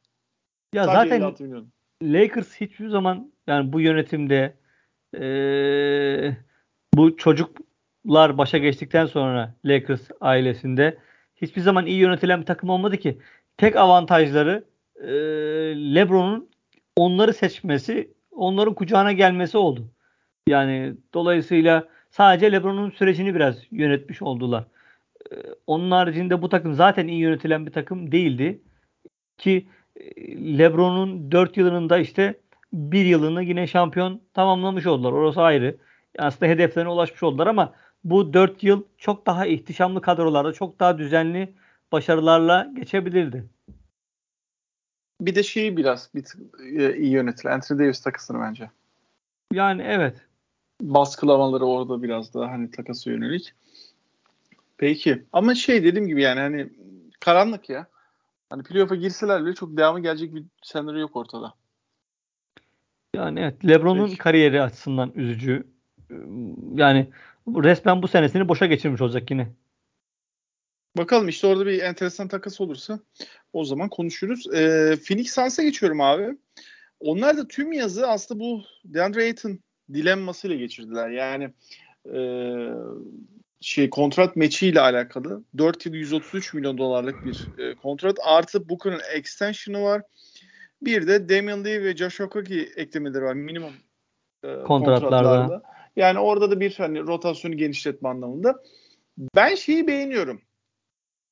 Ya 0.74 0.86
sadece 0.86 1.10
zaten 1.10 1.22
56 1.22 1.44
milyon. 1.44 1.72
Lakers 2.04 2.62
hiçbir 2.62 2.90
zaman 2.90 3.32
yani 3.48 3.74
bu 3.74 3.82
yönetimde 3.82 4.56
ee, 5.16 6.38
bu 6.94 7.18
çocuklar 7.18 8.38
başa 8.38 8.58
geçtikten 8.58 9.06
sonra 9.06 9.56
Lakers 9.66 10.02
ailesinde 10.22 10.98
hiçbir 11.36 11.62
zaman 11.62 11.86
iyi 11.86 11.98
yönetilen 11.98 12.42
bir 12.42 12.46
takım 12.46 12.70
olmadı 12.70 12.98
ki. 12.98 13.18
Tek 13.58 13.76
avantajları 13.76 14.64
e, 14.96 15.12
LeBron'un 15.96 16.50
onları 16.96 17.34
seçmesi, 17.34 18.14
onların 18.32 18.74
kucağına 18.74 19.12
gelmesi 19.12 19.58
oldu. 19.58 19.92
Yani 20.48 20.94
dolayısıyla 21.14 21.88
sadece 22.12 22.52
LeBron'un 22.52 22.90
sürecini 22.92 23.36
biraz 23.36 23.58
yönetmiş 23.72 24.22
oldular. 24.22 24.64
E, 25.32 25.36
onun 25.68 25.92
haricinde 25.92 26.42
bu 26.42 26.50
takım 26.50 26.74
zaten 26.74 27.08
iyi 27.08 27.20
yönetilen 27.20 27.66
bir 27.66 27.72
takım 27.72 28.12
değildi. 28.12 28.62
Ki 29.38 29.68
e, 29.96 30.58
LeBron'un 30.58 31.32
4 31.32 31.58
yılının 31.58 31.90
da 31.90 31.98
işte 31.98 32.40
bir 32.74 33.06
yılını 33.06 33.44
yine 33.44 33.68
şampiyon 33.68 34.22
tamamlamış 34.34 34.86
oldular. 34.86 35.12
Orası 35.12 35.42
ayrı. 35.42 35.78
Aslında 36.20 36.52
hedeflerine 36.52 36.90
ulaşmış 36.90 37.24
oldular 37.24 37.48
ama 37.48 37.74
bu 38.04 38.34
4 38.34 38.64
yıl 38.64 38.84
çok 38.98 39.26
daha 39.26 39.46
ihtişamlı 39.46 40.02
kadrolarda, 40.02 40.54
çok 40.54 40.80
daha 40.80 40.98
düzenli 40.98 41.54
başarılarla 41.92 42.72
geçebilirdi. 42.76 43.46
Bir 45.22 45.36
de 45.36 45.44
şeyi 45.44 45.78
biraz 45.78 46.10
bir 46.16 46.26
e, 46.80 46.98
iyi 46.98 47.12
yönetilen 47.12 47.52
Anthony 47.52 47.80
Davis 47.80 48.02
takısını 48.02 48.42
bence. 48.42 48.70
Yani 49.54 49.82
evet. 49.82 50.22
Baskılamaları 50.82 51.66
orada 51.66 52.04
biraz 52.04 52.34
daha 52.34 52.52
hani 52.52 52.72
takası 52.72 53.10
yönelik. 53.10 53.54
Peki. 54.78 55.24
Ama 55.34 55.56
şey 55.56 55.84
dediğim 55.84 56.08
gibi 56.08 56.22
yani 56.22 56.40
hani 56.40 56.70
karanlık 57.20 57.70
ya. 57.70 57.88
Hani 58.50 58.64
playoff'a 58.64 58.96
girseler 58.96 59.46
bile 59.46 59.54
çok 59.54 59.78
devamı 59.78 60.00
gelecek 60.00 60.36
bir 60.36 60.44
senaryo 60.62 61.00
yok 61.00 61.16
ortada. 61.16 61.54
Yani 63.16 63.40
evet 63.40 63.66
LeBron'un 63.66 64.16
kariyeri 64.16 64.62
açısından 64.62 65.12
üzücü. 65.16 65.68
Yani 66.74 67.10
resmen 67.48 68.02
bu 68.02 68.08
senesini 68.08 68.50
boşa 68.50 68.66
geçirmiş 68.66 69.02
olacak 69.02 69.32
yine. 69.32 69.48
Bakalım 71.00 71.28
işte 71.28 71.48
orada 71.48 71.66
bir 71.66 71.80
enteresan 71.80 72.28
takas 72.28 72.62
olursa 72.62 73.00
o 73.54 73.66
zaman 73.66 73.90
konuşuruz. 73.90 74.54
Ee, 74.54 74.96
Phoenix 75.08 75.34
Suns'a 75.34 75.64
geçiyorum 75.64 76.02
abi. 76.02 76.38
Onlar 77.00 77.38
da 77.38 77.48
tüm 77.48 77.74
yazı 77.74 78.08
aslında 78.08 78.40
bu 78.40 78.62
DeAndre 78.86 79.24
Ayton 79.24 79.60
dilemmasıyla 79.94 80.56
geçirdiler. 80.56 81.10
Yani 81.10 81.54
e, 82.14 82.20
şey 83.62 83.90
kontrat 83.90 84.36
meçiyle 84.36 84.82
alakalı 84.82 85.44
4 85.58 85.86
yıl 85.86 85.94
133 85.94 86.54
milyon 86.54 86.78
dolarlık 86.78 87.26
bir 87.26 87.48
e, 87.58 87.76
kontrat 87.76 88.18
artı 88.26 88.70
Booker'ın 88.70 89.02
extension'ı 89.14 89.82
var. 89.82 90.02
Bir 90.82 91.08
de 91.08 91.30
Damian 91.30 91.66
Lee 91.66 91.84
ve 91.84 91.98
Josh 91.98 92.22
Okogie 92.22 92.70
eklemeleri 92.76 93.24
var 93.24 93.34
minimum 93.34 93.74
e, 94.44 94.48
kontratlarda. 94.48 95.00
kontratlarda. 95.02 95.62
Yani 95.96 96.20
orada 96.20 96.52
da 96.52 96.60
bir 96.60 96.76
hani 96.76 97.00
rotasyonu 97.00 97.58
genişletme 97.58 98.10
anlamında. 98.10 98.64
Ben 99.36 99.56
şeyi 99.56 99.88
beğeniyorum. 99.88 100.42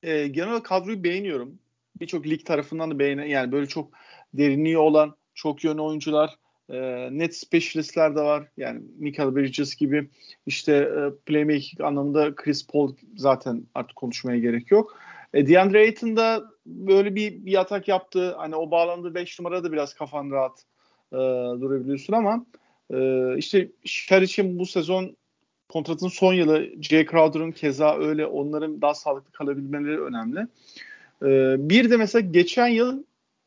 E, 0.04 0.28
genel 0.28 0.60
kadroyu 0.60 1.04
beğeniyorum. 1.04 1.60
Birçok 2.00 2.28
lig 2.28 2.46
tarafından 2.46 2.92
da 2.92 3.00
beğenen 3.00 3.26
yani 3.26 3.52
böyle 3.52 3.68
çok 3.68 3.94
derinliği 4.34 4.78
olan 4.78 5.16
çok 5.34 5.64
yönlü 5.64 5.82
oyuncular 5.82 6.36
e, 6.70 7.10
net 7.12 7.36
specialistler 7.38 8.16
de 8.16 8.22
var. 8.22 8.48
Yani 8.58 8.82
Michael 8.98 9.36
Bridges 9.36 9.76
gibi 9.76 10.10
işte 10.46 10.74
e, 10.74 11.00
playmaking 11.26 11.82
anlamında 11.82 12.36
Chris 12.36 12.68
Paul 12.68 12.96
zaten 13.16 13.64
artık 13.76 13.96
konuşmaya 13.96 14.40
gerek 14.40 14.72
yok. 14.72 14.98
E, 15.34 15.48
DeAndre 15.48 15.80
Ayton 15.80 16.18
da 16.18 16.44
böyle 16.66 17.16
bir, 17.16 17.46
bir 17.46 17.60
atak 17.60 17.88
yaptı. 17.88 18.36
Hani 18.38 18.56
o 18.56 18.72
bağlandığı 18.72 19.16
5 19.16 19.40
numarada 19.40 19.72
biraz 19.72 19.94
kafan 19.94 20.32
rahat 20.32 20.64
e, 21.14 21.18
durabiliyorsun 21.62 22.14
ama 22.14 22.46
e, 22.94 23.38
işte 23.38 23.72
Şer 23.86 24.22
için 24.22 24.60
bu 24.60 24.66
sezon 24.66 25.18
kontratın 25.70 26.08
son 26.08 26.34
yılı 26.34 26.70
Jay 26.82 27.06
Crowder'ın 27.06 27.52
keza 27.52 27.98
öyle 27.98 28.26
onların 28.26 28.82
daha 28.82 28.94
sağlıklı 28.94 29.32
kalabilmeleri 29.32 30.02
önemli. 30.02 30.40
E, 31.22 31.56
bir 31.70 31.90
de 31.90 31.98
mesela 31.98 32.30
geçen 32.32 32.68
yıl 32.68 33.04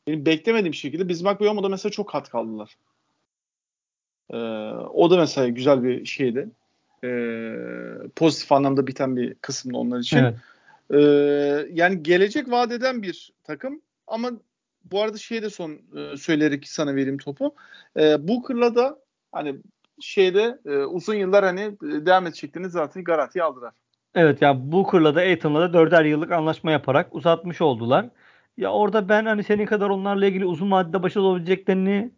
benim 0.06 0.26
beklemediğim 0.26 0.74
şekilde 0.74 1.08
Bismarck 1.08 1.40
Biyoma'da 1.40 1.68
mesela 1.68 1.92
çok 1.92 2.08
kat 2.08 2.30
kaldılar. 2.30 2.76
E, 4.30 4.36
o 4.94 5.10
da 5.10 5.16
mesela 5.16 5.48
güzel 5.48 5.84
bir 5.84 6.04
şeydi. 6.04 6.48
E, 7.04 7.08
pozitif 8.16 8.52
anlamda 8.52 8.86
biten 8.86 9.16
bir 9.16 9.34
kısımda 9.34 9.78
onlar 9.78 9.98
için. 9.98 10.18
Evet. 10.18 10.34
Ee, 10.94 11.66
yani 11.72 12.02
gelecek 12.02 12.50
vaat 12.50 12.72
eden 12.72 13.02
bir 13.02 13.32
takım 13.44 13.80
ama 14.06 14.30
bu 14.84 15.02
arada 15.02 15.18
şey 15.18 15.42
de 15.42 15.50
son 15.50 15.78
e, 15.96 16.16
söyleyerek 16.16 16.68
sana 16.68 16.94
vereyim 16.94 17.18
topu. 17.18 17.54
E, 17.96 18.28
Booker'la 18.28 18.74
da 18.74 18.98
hani 19.32 19.56
şeyde 20.00 20.58
e, 20.66 20.76
uzun 20.76 21.14
yıllar 21.14 21.44
hani 21.44 21.60
e, 21.60 22.06
devam 22.06 22.26
edeceklerini 22.26 22.70
zaten 22.70 23.04
garantiye 23.04 23.44
aldılar. 23.44 23.72
Evet 24.14 24.42
ya 24.42 24.72
Booker'la 24.72 25.14
da 25.14 25.20
Aiton'la 25.20 25.60
da 25.60 25.72
dörder 25.72 26.04
yıllık 26.04 26.32
anlaşma 26.32 26.70
yaparak 26.70 27.14
uzatmış 27.14 27.60
oldular. 27.60 28.06
Ya 28.56 28.72
orada 28.72 29.08
ben 29.08 29.26
hani 29.26 29.44
senin 29.44 29.66
kadar 29.66 29.90
onlarla 29.90 30.26
ilgili 30.26 30.46
uzun 30.46 30.70
vadede 30.70 31.02
başarılı 31.02 31.28
olabileceklerini 31.28 32.10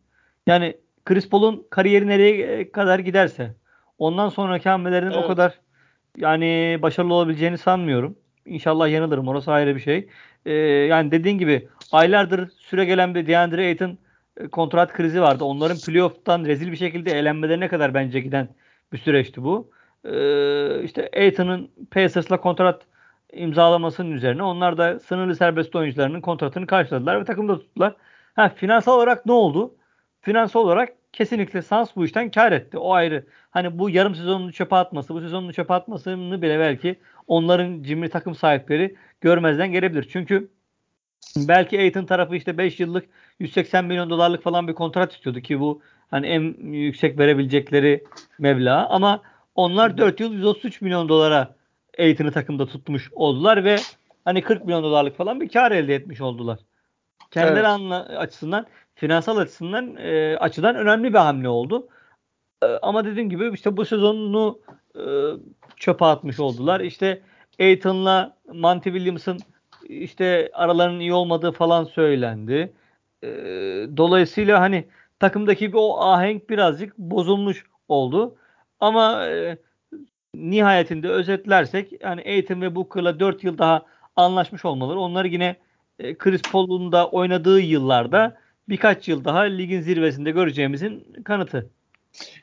yani 0.47 0.76
Chris 1.05 1.28
Paul'un 1.28 1.66
kariyeri 1.70 2.07
nereye 2.07 2.72
kadar 2.72 2.99
giderse 2.99 3.55
ondan 3.99 4.28
sonraki 4.28 4.68
hamlelerinin 4.68 5.11
evet. 5.11 5.24
o 5.24 5.26
kadar 5.26 5.59
yani 6.16 6.78
başarılı 6.83 7.14
olabileceğini 7.14 7.59
sanmıyorum. 7.59 8.16
İnşallah 8.47 8.89
yanılırım. 8.89 9.28
Orası 9.28 9.53
ayrı 9.53 9.76
bir 9.76 9.80
şey. 9.80 10.09
Ee, 10.47 10.53
yani 10.53 11.11
dediğin 11.11 11.39
gibi 11.39 11.68
aylardır 11.93 12.51
süre 12.51 12.85
gelen 12.85 13.14
bir 13.14 13.26
DeAndre 13.26 13.66
Ayton 13.66 13.91
e, 13.91 13.97
kontrat 14.53 14.93
krizi 14.93 15.20
vardı. 15.20 15.45
Onların 15.45 15.76
playoff'tan 15.87 16.45
rezil 16.45 16.72
bir 16.72 16.76
şekilde 16.76 17.11
eğlenmelerine 17.11 17.68
kadar 17.68 17.95
bence 17.95 18.20
giden 18.20 18.49
bir 18.93 18.99
süreçti 18.99 19.45
bu. 19.45 19.70
Ee, 20.05 20.83
işte 20.83 21.11
Ayton'ın 21.16 21.70
Pacers'la 21.91 22.41
kontrat 22.41 22.83
imzalamasının 23.33 24.12
üzerine 24.12 24.43
onlar 24.43 24.78
da 24.78 25.01
sınırlı 25.01 25.37
serbest 25.37 25.76
oyuncularının 25.76 26.20
kontratını 26.20 26.66
karşıladılar 26.66 27.20
ve 27.20 27.24
takımda 27.24 27.59
tuttular. 27.59 27.97
Ha, 28.35 28.49
finansal 28.49 28.97
olarak 28.97 29.26
ne 29.26 29.33
oldu? 29.33 29.74
Finansal 30.20 30.61
olarak 30.61 30.89
kesinlikle 31.12 31.62
Sans 31.62 31.97
bu 31.97 32.05
işten 32.05 32.30
kar 32.30 32.53
etti. 32.53 32.78
O 32.78 32.93
ayrı. 32.93 33.26
Hani 33.51 33.78
bu 33.78 33.91
yarım 33.91 34.14
sezonunu 34.14 34.53
çöpe 34.53 34.76
atması, 34.76 35.14
bu 35.14 35.20
sezonunu 35.20 35.53
çöpe 35.53 35.74
atmasını 35.74 36.43
bile 36.43 36.59
belki 36.59 36.99
onların 37.26 37.83
cimri 37.83 38.11
takım 38.11 38.35
sahipleri 38.35 38.97
görmezden 39.20 39.72
gelebilir. 39.72 40.09
Çünkü 40.12 40.51
belki 41.37 41.78
Aiton 41.78 42.07
tarafı 42.07 42.37
işte 42.37 42.59
5 42.59 42.80
yıllık 42.80 43.09
180 43.39 43.85
milyon 43.85 44.11
dolarlık 44.11 44.43
falan 44.43 44.68
bir 44.68 44.74
kontrat 44.74 45.12
istiyordu 45.12 45.41
ki 45.41 45.61
bu 45.61 45.80
hani 46.11 46.26
en 46.26 46.72
yüksek 46.72 47.18
verebilecekleri 47.18 48.05
meblağ 48.39 48.89
ama 48.89 49.20
onlar 49.55 49.99
4 49.99 50.20
yıl 50.20 50.33
133 50.33 50.80
milyon 50.80 51.09
dolara 51.09 51.55
Aiton'u 51.99 52.33
takımda 52.33 52.66
tutmuş 52.66 53.11
oldular 53.12 53.64
ve 53.64 53.76
hani 54.24 54.43
40 54.43 54.64
milyon 54.64 54.83
dolarlık 54.83 55.16
falan 55.16 55.41
bir 55.41 55.49
kar 55.49 55.72
elde 55.72 55.95
etmiş 55.95 56.20
oldular. 56.20 56.59
Kendileri 57.30 57.57
evet. 57.57 57.66
anla, 57.66 57.97
açısından 57.97 58.66
finansal 58.95 59.37
açısından 59.37 59.97
e, 59.97 60.37
açıdan 60.37 60.76
önemli 60.76 61.12
bir 61.12 61.18
hamle 61.18 61.49
oldu. 61.49 61.89
E, 62.62 62.66
ama 62.66 63.05
dediğim 63.05 63.30
gibi 63.30 63.51
işte 63.55 63.76
bu 63.76 63.85
sezonunu 63.85 64.61
e, 64.97 65.03
çöpe 65.76 66.05
atmış 66.05 66.41
oldular. 66.41 66.80
İşte 66.80 67.22
Aiton'la 67.61 68.37
Monty 68.53 68.91
Williams'ın 68.91 69.39
işte 69.89 70.51
aralarının 70.53 71.01
iyi 71.01 71.12
olmadığı 71.12 71.53
falan 71.53 71.85
söylendi. 71.85 72.72
E, 73.23 73.29
dolayısıyla 73.97 74.61
hani 74.61 74.85
takımdaki 75.18 75.73
bir 75.73 75.79
o 75.79 76.01
ahenk 76.01 76.51
birazcık 76.51 76.99
bozulmuş 76.99 77.64
oldu. 77.89 78.37
Ama 78.81 79.27
e, 79.27 79.59
nihayetinde 80.35 81.09
özetlersek 81.09 82.03
yani 82.03 82.23
Aiton 82.27 82.61
ve 82.61 82.75
Booker'la 82.75 83.20
4 83.20 83.45
yıl 83.45 83.59
daha 83.59 83.87
anlaşmış 84.16 84.64
olmaları 84.64 84.99
onları 84.99 85.29
yine 85.29 85.57
e, 85.99 86.14
Chris 86.14 86.43
Paul'un 86.43 86.93
da 86.93 87.09
oynadığı 87.09 87.61
yıllarda 87.61 88.37
birkaç 88.68 89.09
yıl 89.09 89.25
daha 89.25 89.41
ligin 89.41 89.81
zirvesinde 89.81 90.31
göreceğimizin 90.31 91.23
kanıtı. 91.25 91.70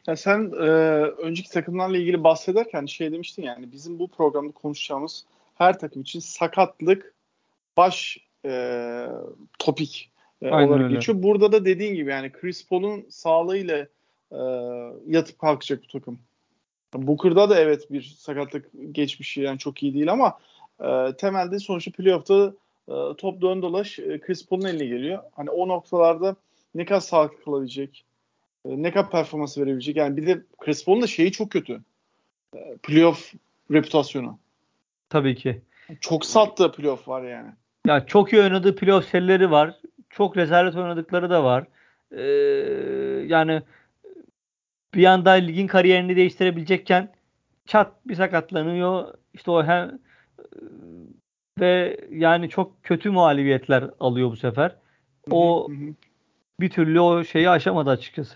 Ya 0.08 0.16
sen 0.16 0.52
e, 0.60 0.66
önceki 1.24 1.50
takımlarla 1.50 1.98
ilgili 1.98 2.24
bahsederken 2.24 2.86
şey 2.86 3.12
demiştin 3.12 3.44
yani 3.44 3.72
bizim 3.72 4.00
bu 4.00 4.08
programda 4.08 4.52
konuşacağımız 4.52 5.26
her 5.56 5.80
takım 5.80 6.02
için 6.02 6.20
sakatlık 6.20 7.14
baş 7.78 8.18
e, 8.46 9.06
topik 9.60 10.12
e, 10.42 10.48
olarak 10.48 10.82
öyle. 10.82 10.96
geçiyor. 10.96 11.24
Burada 11.24 11.52
da 11.52 11.66
dediğin 11.66 11.96
gibi 11.96 12.12
yani 12.12 12.32
Chris 12.32 12.68
Paul'un 12.68 13.06
sağlığıyla 13.10 13.88
e, 14.32 14.40
yatıp 15.08 15.40
kalkacak 15.40 15.84
bu 15.84 15.88
takım. 15.88 16.20
Booker'da 16.94 17.50
da 17.50 17.60
evet 17.60 17.92
bir 17.92 18.02
sakatlık 18.02 18.70
geçmişi 18.92 19.42
yani 19.42 19.60
çok 19.60 19.84
iyi 19.84 19.94
değil 19.94 20.12
ama 20.12 20.38
e, 20.82 21.14
temelde 21.18 21.60
sonuçta 21.60 21.92
playoff'ta 21.92 22.54
e, 22.88 22.94
top 23.18 23.42
dön 23.42 23.62
dolaş 23.62 24.00
e, 24.00 24.20
Chris 24.20 24.48
Paul'un 24.48 24.66
eline 24.66 24.86
geliyor. 24.86 25.24
Hani 25.36 25.50
o 25.50 25.68
noktalarda 25.68 26.36
ne 26.76 26.86
kadar 26.86 27.00
sağlıklı 27.00 27.44
kalabilecek, 27.44 28.06
e, 28.66 28.84
ne 28.84 28.92
kadar 28.92 29.12
performans 29.12 29.58
verebilecek. 29.58 29.96
Yani 29.96 30.18
bir 30.18 30.28
de 30.28 30.42
Chris 30.60 30.86
Paul'un 30.86 31.02
da 31.02 31.08
şeyi 31.08 31.32
çok 31.32 31.52
kötü. 31.52 31.82
E, 32.56 32.78
playoff 32.84 33.34
reputasyonu. 33.72 34.38
Tabii 35.10 35.36
ki. 35.36 35.62
Çok 36.02 36.26
sattığı 36.26 36.72
playoff 36.72 37.08
var 37.08 37.24
yani. 37.24 37.50
Ya 37.88 38.06
çok 38.06 38.34
iyi 38.34 38.42
oynadığı 38.42 38.76
playoff 38.76 39.06
serileri 39.06 39.52
var. 39.52 39.76
Çok 40.10 40.38
rezalet 40.38 40.76
oynadıkları 40.76 41.30
da 41.30 41.44
var. 41.44 41.68
Ee, 42.12 42.22
yani 43.28 43.62
bir 44.94 45.06
anda 45.06 45.32
ligin 45.32 45.68
kariyerini 45.68 46.16
değiştirebilecekken 46.16 47.14
çat 47.66 47.92
bir 48.08 48.16
sakatlanıyor. 48.16 49.14
İşte 49.34 49.52
o 49.52 49.64
hem 49.64 50.00
ve 51.60 52.00
yani 52.12 52.50
çok 52.50 52.84
kötü 52.84 53.10
muhalifiyetler 53.10 53.90
alıyor 54.00 54.32
bu 54.32 54.38
sefer. 54.38 54.76
O 55.32 55.68
hı 55.70 55.74
hı. 55.74 55.94
bir 56.60 56.70
türlü 56.70 57.00
o 57.00 57.24
şeyi 57.24 57.50
aşamadı 57.50 57.90
açıkçası. 57.90 58.36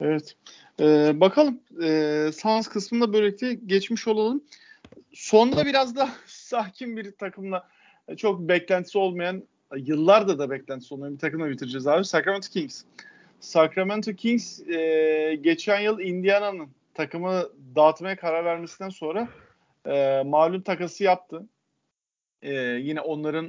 Evet. 0.00 0.36
Ee, 0.80 1.20
bakalım. 1.20 1.60
Ee, 1.82 2.30
Sans 2.34 2.68
kısmında 2.68 3.12
böylelikle 3.12 3.54
geçmiş 3.54 4.08
olalım. 4.08 4.44
Sonda 5.12 5.66
biraz 5.66 5.96
da 5.96 6.08
sakin 6.26 6.96
bir 6.96 7.12
takımla 7.12 7.68
çok 8.16 8.40
beklentisi 8.40 8.98
olmayan 8.98 9.42
yıllarda 9.76 10.38
da 10.38 10.50
beklentisi 10.50 10.94
olmayan 10.94 11.14
bir 11.14 11.18
takımla 11.18 11.50
bitireceğiz 11.50 11.86
abi. 11.86 12.04
Sacramento 12.04 12.48
Kings. 12.48 12.82
Sacramento 13.40 14.12
Kings 14.12 14.60
e, 14.60 15.38
geçen 15.40 15.80
yıl 15.80 16.00
Indiana'nın 16.00 16.68
takımı 16.94 17.42
dağıtmaya 17.76 18.16
karar 18.16 18.44
vermesinden 18.44 18.88
sonra 18.88 19.28
e, 19.86 20.22
malum 20.26 20.62
takası 20.62 21.04
yaptı. 21.04 21.46
E, 22.42 22.52
yine 22.62 23.00
onların 23.00 23.46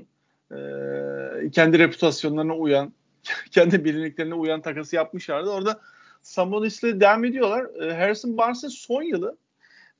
e, 0.51 1.51
kendi 1.51 1.79
reputasyonlarına 1.79 2.55
uyan, 2.55 2.93
kendi 3.51 3.85
bilinliklerine 3.85 4.33
uyan 4.33 4.61
takası 4.61 4.95
yapmışlardı. 4.95 5.49
Orada 5.49 5.79
Sabonis'le 6.21 6.83
devam 6.83 7.25
ediyorlar. 7.25 7.81
E, 7.81 7.93
Harrison 7.93 8.37
Barnes'ın 8.37 8.67
son 8.67 9.01
yılı. 9.01 9.37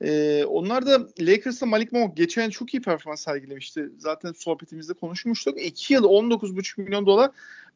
E, 0.02 0.43
onlar 0.45 0.86
da 0.86 1.08
Lakers'ta 1.20 1.66
Malik 1.66 1.91
Monk 1.91 2.18
geçen 2.18 2.50
çok 2.50 2.74
iyi 2.74 2.82
performans 2.82 3.22
sergilemişti. 3.22 3.89
Zaten 3.97 4.32
sohbetimizde 4.32 4.93
konuşmuştuk. 4.93 5.62
2 5.62 5.93
yıl 5.93 6.04
19,5 6.04 6.82
milyon 6.82 7.06
dolar 7.06 7.32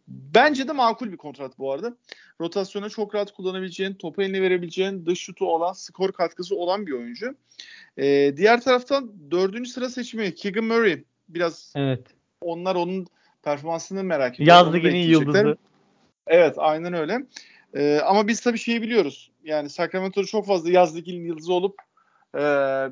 Bence 0.07 0.67
de 0.67 0.71
makul 0.71 1.11
bir 1.11 1.17
kontrat 1.17 1.59
bu 1.59 1.71
arada. 1.71 1.97
Rotasyona 2.41 2.89
çok 2.89 3.15
rahat 3.15 3.31
kullanabileceğin, 3.31 3.93
topu 3.93 4.21
eline 4.21 4.41
verebileceğin, 4.41 5.05
dış 5.05 5.19
şutu 5.19 5.45
olan, 5.45 5.73
skor 5.73 6.11
katkısı 6.11 6.55
olan 6.55 6.87
bir 6.87 6.91
oyuncu. 6.91 7.35
Ee, 7.97 8.33
diğer 8.37 8.61
taraftan 8.61 9.11
dördüncü 9.31 9.69
sıra 9.69 9.89
seçimi 9.89 10.35
Keegan 10.35 10.63
Murray. 10.63 11.03
Biraz 11.29 11.73
evet. 11.75 12.07
onlar 12.41 12.75
onun 12.75 13.07
performansını 13.43 14.03
merak 14.03 14.35
ediyor. 14.35 14.47
Yaz 14.47 14.73
liginin 14.73 15.07
yıldızı. 15.07 15.57
Evet 16.27 16.55
aynen 16.57 16.93
öyle. 16.93 17.25
Ee, 17.73 17.99
ama 17.99 18.27
biz 18.27 18.41
tabii 18.41 18.57
şeyi 18.57 18.81
biliyoruz. 18.81 19.31
Yani 19.43 19.69
Sacramento'da 19.69 20.25
çok 20.25 20.47
fazla 20.47 20.69
yaz 20.69 20.95
liginin 20.95 21.25
yıldızı 21.25 21.53
olup 21.53 21.75
e, 22.35 22.39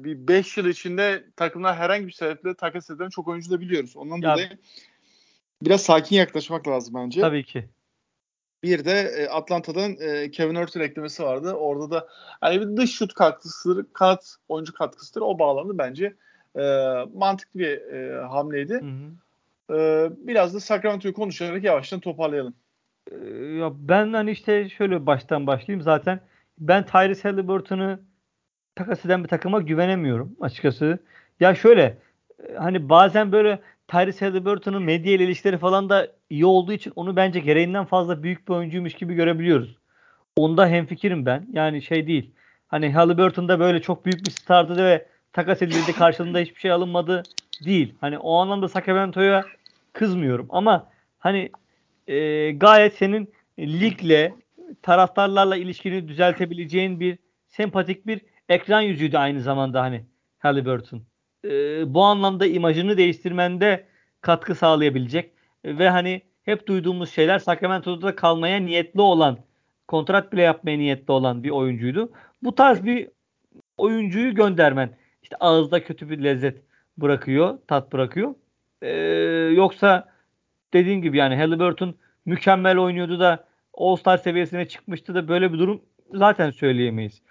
bir 0.03 0.27
5 0.27 0.57
yıl 0.57 0.65
içinde 0.65 1.25
takımlar 1.35 1.75
herhangi 1.75 2.07
bir 2.07 2.11
sebeple 2.11 2.55
takas 2.55 2.89
eden 2.89 3.09
çok 3.09 3.27
oyuncu 3.27 3.51
da 3.51 3.61
biliyoruz. 3.61 3.93
Ondan 3.95 4.17
ya, 4.17 4.33
dolayı 4.33 4.49
biraz 5.61 5.81
sakin 5.81 6.15
yaklaşmak 6.15 6.67
lazım 6.67 6.93
bence. 6.95 7.21
Tabii 7.21 7.43
ki. 7.43 7.69
Bir 8.63 8.85
de 8.85 9.01
e, 9.01 9.27
Atlanta'dan 9.27 9.95
e, 9.99 10.31
Kevin 10.31 10.55
Hurt'un 10.55 10.79
eklemesi 10.79 11.23
vardı. 11.23 11.53
Orada 11.53 11.91
da 11.91 12.07
hani 12.41 12.61
bir 12.61 12.77
dış 12.77 12.91
şut 12.91 13.13
katkısıdır, 13.13 13.85
kanat 13.93 14.35
oyuncu 14.49 14.73
katkısıdır. 14.73 15.21
O 15.21 15.39
bağlamda 15.39 15.77
bence 15.77 16.13
e, 16.55 16.61
mantıklı 17.13 17.59
bir 17.59 17.81
e, 17.81 18.21
hamleydi. 18.25 18.73
Hı 18.73 18.85
hı. 18.85 19.77
E, 19.77 20.09
biraz 20.27 20.53
da 20.53 20.59
Sacramento'yu 20.59 21.13
konuşarak 21.13 21.63
yavaştan 21.63 21.99
toparlayalım. 21.99 22.53
E, 23.11 23.15
ya 23.35 23.71
ben 23.75 24.13
hani 24.13 24.31
işte 24.31 24.69
şöyle 24.69 25.05
baştan 25.05 25.47
başlayayım. 25.47 25.81
Zaten 25.81 26.19
ben 26.59 26.85
Tyrese 26.85 27.29
Halliburton'u 27.29 27.99
takas 28.75 29.05
eden 29.05 29.23
bir 29.23 29.29
takıma 29.29 29.61
güvenemiyorum 29.61 30.35
açıkçası. 30.41 30.99
Ya 31.39 31.55
şöyle 31.55 31.97
hani 32.57 32.89
bazen 32.89 33.31
böyle 33.31 33.59
Tyrese 33.87 34.25
Halliburton'un 34.25 34.83
medya 34.83 35.13
ile 35.13 35.23
ilişkileri 35.23 35.57
falan 35.57 35.89
da 35.89 36.07
iyi 36.29 36.45
olduğu 36.45 36.73
için 36.73 36.93
onu 36.95 37.15
bence 37.15 37.39
gereğinden 37.39 37.85
fazla 37.85 38.23
büyük 38.23 38.47
bir 38.47 38.53
oyuncuymuş 38.53 38.93
gibi 38.93 39.13
görebiliyoruz. 39.13 39.77
Onda 40.35 40.67
hemfikirim 40.67 41.25
ben. 41.25 41.47
Yani 41.53 41.81
şey 41.81 42.07
değil. 42.07 42.31
Hani 42.67 42.93
Halliburton'da 42.93 43.59
böyle 43.59 43.81
çok 43.81 44.05
büyük 44.05 44.25
bir 44.25 44.31
stardı 44.31 44.85
ve 44.85 45.05
takas 45.33 45.61
edildi 45.61 45.93
karşılığında 45.93 46.39
hiçbir 46.39 46.59
şey 46.59 46.71
alınmadı 46.71 47.23
değil. 47.65 47.93
Hani 48.01 48.17
o 48.17 48.37
anlamda 48.37 48.67
Sacramento'ya 48.67 49.43
kızmıyorum 49.93 50.47
ama 50.49 50.87
hani 51.19 51.49
e, 52.07 52.51
gayet 52.51 52.93
senin 52.93 53.33
ligle 53.59 54.33
taraftarlarla 54.81 55.55
ilişkini 55.55 56.07
düzeltebileceğin 56.07 56.99
bir 56.99 57.17
sempatik 57.47 58.07
bir 58.07 58.21
ekran 58.51 58.81
yüzüydü 58.81 59.17
aynı 59.17 59.41
zamanda 59.41 59.81
hani 59.81 60.05
Halliburton 60.39 61.01
e, 61.45 61.49
bu 61.93 62.03
anlamda 62.03 62.45
imajını 62.45 62.97
değiştirmende 62.97 63.87
katkı 64.21 64.55
sağlayabilecek 64.55 65.33
ve 65.65 65.89
hani 65.89 66.21
hep 66.43 66.67
duyduğumuz 66.67 67.09
şeyler 67.11 67.39
Sacramento'da 67.39 68.07
da 68.07 68.15
kalmaya 68.15 68.59
niyetli 68.59 69.01
olan, 69.01 69.37
kontrat 69.87 70.33
bile 70.33 70.41
yapmaya 70.41 70.77
niyetli 70.77 71.11
olan 71.11 71.43
bir 71.43 71.49
oyuncuydu. 71.49 72.11
Bu 72.43 72.55
tarz 72.55 72.85
bir 72.85 73.09
oyuncuyu 73.77 74.35
göndermen 74.35 74.97
işte 75.23 75.35
ağızda 75.39 75.83
kötü 75.83 76.09
bir 76.09 76.23
lezzet 76.23 76.63
bırakıyor, 76.97 77.57
tat 77.67 77.93
bırakıyor. 77.93 78.35
Ee, 78.81 78.89
yoksa 79.55 80.09
dediğim 80.73 81.01
gibi 81.01 81.17
yani 81.17 81.35
Halliburton 81.35 81.95
mükemmel 82.25 82.77
oynuyordu 82.77 83.19
da 83.19 83.47
All-Star 83.73 84.17
seviyesine 84.17 84.67
çıkmıştı 84.67 85.15
da 85.15 85.27
böyle 85.27 85.53
bir 85.53 85.59
durum 85.59 85.81
zaten 86.13 86.51
söyleyemeyiz. 86.51 87.21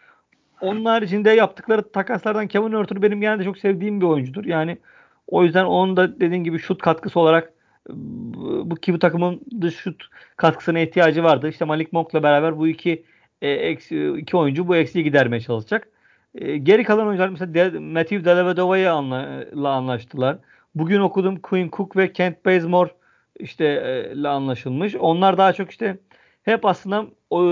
Onun 0.60 0.84
haricinde 0.84 1.30
yaptıkları 1.30 1.92
takaslardan 1.92 2.48
Kevin 2.48 2.72
Örtür 2.72 3.02
benim 3.02 3.20
genelde 3.20 3.44
çok 3.44 3.58
sevdiğim 3.58 4.00
bir 4.00 4.06
oyuncudur. 4.06 4.44
Yani 4.44 4.78
o 5.26 5.44
yüzden 5.44 5.64
onun 5.64 5.96
da 5.96 6.20
dediğin 6.20 6.44
gibi 6.44 6.58
şut 6.58 6.82
katkısı 6.82 7.20
olarak 7.20 7.52
bu 7.88 8.74
ki 8.76 8.94
bu 8.94 8.98
takımın 8.98 9.40
dış 9.60 9.74
şut 9.74 10.08
katkısına 10.36 10.78
ihtiyacı 10.78 11.24
vardı. 11.24 11.48
İşte 11.48 11.64
Malik 11.64 11.92
Monk'la 11.92 12.22
beraber 12.22 12.58
bu 12.58 12.68
iki 12.68 13.04
e, 13.42 13.50
eksi, 13.50 14.14
iki 14.18 14.36
oyuncu 14.36 14.68
bu 14.68 14.76
eksiği 14.76 15.04
gidermeye 15.04 15.40
çalışacak. 15.40 15.88
E, 16.34 16.56
geri 16.56 16.84
kalan 16.84 17.06
oyuncular 17.06 17.28
mesela 17.28 17.54
De, 17.54 17.78
Matthew 17.78 18.24
Dellavedova'yı 18.24 18.92
anla, 18.92 19.44
anlaştılar. 19.68 20.38
Bugün 20.74 21.00
okudum 21.00 21.40
Quinn 21.40 21.70
Cook 21.70 21.96
ve 21.96 22.12
Kent 22.12 22.46
Bazemore 22.46 22.90
işte 23.38 23.64
e, 23.64 24.28
anlaşılmış. 24.28 24.94
Onlar 24.94 25.38
daha 25.38 25.52
çok 25.52 25.70
işte 25.70 25.98
hep 26.42 26.64
aslında 26.64 27.06
e, 27.32 27.42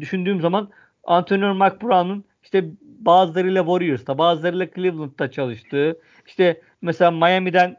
düşündüğüm 0.00 0.40
zaman 0.40 0.68
Antonio 1.08 1.54
McBrown'un 1.54 2.24
işte 2.42 2.64
bazılarıyla 2.82 3.62
Warriors'ta, 3.62 4.18
bazılarıyla 4.18 4.66
Cleveland'da 4.74 5.30
çalıştığı, 5.30 6.00
işte 6.26 6.60
mesela 6.82 7.10
Miami'den 7.10 7.76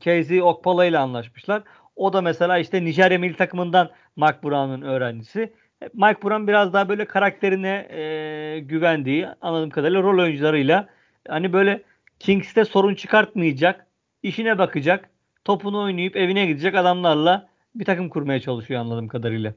Casey 0.00 0.42
Okpala 0.42 0.84
ile 0.84 0.98
anlaşmışlar. 0.98 1.62
O 1.96 2.12
da 2.12 2.20
mesela 2.22 2.58
işte 2.58 2.84
Nijerya 2.84 3.18
milli 3.18 3.36
takımından 3.36 3.90
Mike 4.16 4.42
Brown'un 4.42 4.82
öğrencisi. 4.82 5.52
Mike 5.94 6.22
Brown 6.22 6.46
biraz 6.46 6.72
daha 6.72 6.88
böyle 6.88 7.04
karakterine 7.04 7.86
e, 7.90 8.60
güvendiği 8.60 9.26
anladığım 9.40 9.70
kadarıyla 9.70 10.02
rol 10.02 10.22
oyuncularıyla 10.22 10.88
hani 11.28 11.52
böyle 11.52 11.82
Kings'te 12.18 12.64
sorun 12.64 12.94
çıkartmayacak, 12.94 13.86
işine 14.22 14.58
bakacak, 14.58 15.10
topunu 15.44 15.82
oynayıp 15.82 16.16
evine 16.16 16.46
gidecek 16.46 16.74
adamlarla 16.74 17.48
bir 17.74 17.84
takım 17.84 18.08
kurmaya 18.08 18.40
çalışıyor 18.40 18.80
anladığım 18.80 19.08
kadarıyla. 19.08 19.54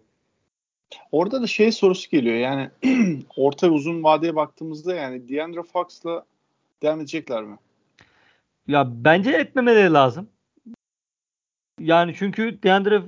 Orada 1.12 1.42
da 1.42 1.48
şey 1.48 1.72
sorusu 1.72 2.10
geliyor 2.10 2.36
yani 2.36 2.70
orta 3.36 3.70
uzun 3.70 4.04
vadeye 4.04 4.36
baktığımızda 4.36 4.96
yani 4.96 5.30
Deandre 5.30 5.64
Fox'la 5.64 6.26
devam 6.82 7.00
edecekler 7.00 7.44
mi? 7.44 7.58
Ya 8.68 8.88
bence 8.92 9.32
etmemeleri 9.32 9.94
lazım. 9.94 10.30
Yani 11.80 12.16
çünkü 12.18 12.64
Deandre 12.64 13.02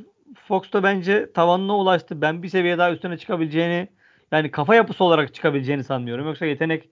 Fox 0.48 0.74
da 0.74 0.84
bence 0.84 1.34
tavanına 1.34 1.78
ulaştı. 1.78 2.22
Ben 2.22 2.44
bir 2.44 2.50
seviye 2.50 2.78
daha 2.78 2.92
üstüne 2.92 3.18
çıkabileceğini 3.18 3.88
yani 4.32 4.52
kafa 4.52 4.76
yapısı 4.76 5.04
olarak 5.04 5.34
çıkabileceğini 5.34 5.84
sanmıyorum. 5.84 6.26
Yoksa 6.26 6.46
yetenek 6.46 6.90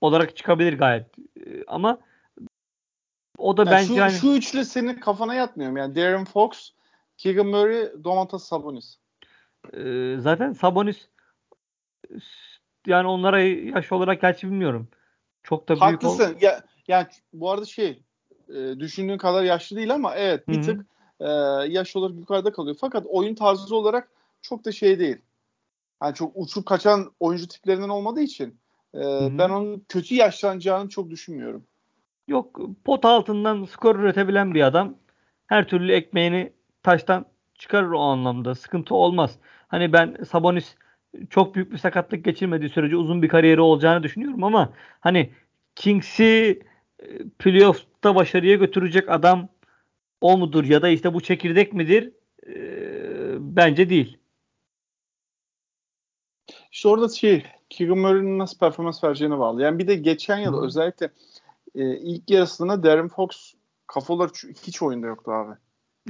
olarak 0.00 0.36
çıkabilir 0.36 0.78
gayet. 0.78 1.06
Ee, 1.18 1.64
ama 1.66 1.98
o 3.38 3.56
da 3.56 3.62
yani 3.62 3.70
bence 3.70 3.86
şu, 3.86 3.94
yani... 3.94 4.12
şu 4.12 4.32
üçlü 4.32 4.64
senin 4.64 4.94
kafana 4.94 5.34
yatmıyor? 5.34 5.76
Yani 5.76 5.94
Darren 5.94 6.24
Fox, 6.24 6.70
Keegan 7.16 7.46
Murray, 7.46 8.04
Domantas 8.04 8.44
Sabonis. 8.44 8.98
Ee, 9.72 10.16
zaten 10.18 10.52
Sabonis 10.52 11.08
yani 12.86 13.08
onlara 13.08 13.40
yaş 13.40 13.92
olarak 13.92 14.20
gerçi 14.20 14.46
bilmiyorum. 14.46 14.88
Çok 15.42 15.68
da 15.68 15.72
büyük 15.72 15.82
Haklısın. 15.82 16.34
Ol- 16.34 16.40
ya, 16.40 16.62
yani 16.88 17.06
bu 17.32 17.50
arada 17.50 17.64
şey 17.64 18.02
e, 18.48 18.80
düşündüğün 18.80 19.18
kadar 19.18 19.44
yaşlı 19.44 19.76
değil 19.76 19.94
ama 19.94 20.14
evet 20.14 20.48
bir 20.48 20.56
Hı-hı. 20.56 20.62
tık 20.62 20.86
e, 21.20 21.28
yaş 21.72 21.96
olarak 21.96 22.16
yukarıda 22.16 22.52
kalıyor. 22.52 22.76
Fakat 22.80 23.06
oyun 23.08 23.34
tarzı 23.34 23.76
olarak 23.76 24.10
çok 24.42 24.64
da 24.64 24.72
şey 24.72 24.98
değil. 24.98 25.18
Yani 26.02 26.14
çok 26.14 26.32
uçup 26.34 26.66
kaçan 26.66 27.12
oyuncu 27.20 27.48
tiplerinden 27.48 27.88
olmadığı 27.88 28.20
için 28.20 28.58
e, 28.94 29.00
ben 29.38 29.50
onun 29.50 29.84
kötü 29.88 30.14
yaşlanacağını 30.14 30.88
çok 30.88 31.10
düşünmüyorum. 31.10 31.64
Yok 32.28 32.60
pot 32.84 33.04
altından 33.04 33.64
skor 33.64 33.96
üretebilen 33.96 34.54
bir 34.54 34.62
adam. 34.62 34.94
Her 35.46 35.68
türlü 35.68 35.92
ekmeğini 35.92 36.52
taştan 36.82 37.26
çıkarır 37.58 37.90
o 37.90 38.00
anlamda. 38.00 38.54
Sıkıntı 38.54 38.94
olmaz. 38.94 39.38
Hani 39.68 39.92
ben 39.92 40.16
Sabonis 40.30 40.76
çok 41.30 41.54
büyük 41.54 41.72
bir 41.72 41.78
sakatlık 41.78 42.24
geçirmediği 42.24 42.70
sürece 42.70 42.96
uzun 42.96 43.22
bir 43.22 43.28
kariyeri 43.28 43.60
olacağını 43.60 44.02
düşünüyorum 44.02 44.44
ama 44.44 44.72
hani 45.00 45.30
Kings'i 45.74 46.62
e, 46.98 47.28
playoff'ta 47.38 48.14
başarıya 48.14 48.56
götürecek 48.56 49.10
adam 49.10 49.48
o 50.20 50.38
mudur 50.38 50.64
ya 50.64 50.82
da 50.82 50.88
işte 50.88 51.14
bu 51.14 51.20
çekirdek 51.20 51.72
midir? 51.72 52.12
E, 52.46 52.54
bence 53.38 53.88
değil. 53.88 54.18
İşte 56.72 56.88
orada 56.88 57.08
şey 57.08 57.44
Keegan 57.70 57.98
Murray'nin 57.98 58.38
nasıl 58.38 58.58
performans 58.58 59.04
vereceğine 59.04 59.38
bağlı. 59.38 59.62
Yani 59.62 59.78
bir 59.78 59.88
de 59.88 59.94
geçen 59.94 60.38
yıl 60.38 60.62
özellikle 60.62 61.10
e, 61.74 61.96
ilk 61.96 62.30
yarısında 62.30 62.82
Darren 62.82 63.08
Fox 63.08 63.54
kafa 63.86 64.14
olarak 64.14 64.30
hiç 64.66 64.82
oyunda 64.82 65.06
yoktu 65.06 65.30
abi. 65.32 65.54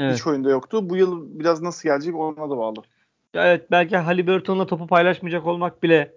Evet. 0.01 0.15
Hiç 0.15 0.27
oyunda 0.27 0.51
yoktu. 0.51 0.91
Bu 0.91 0.97
yıl 0.97 1.39
biraz 1.39 1.63
nasıl 1.63 1.89
gelecek 1.89 2.15
ona 2.15 2.51
da 2.51 2.57
bağlı. 2.59 2.83
Evet 3.35 3.71
belki 3.71 3.97
Halliburton'la 3.97 4.67
topu 4.67 4.87
paylaşmayacak 4.87 5.47
olmak 5.47 5.83
bile 5.83 6.13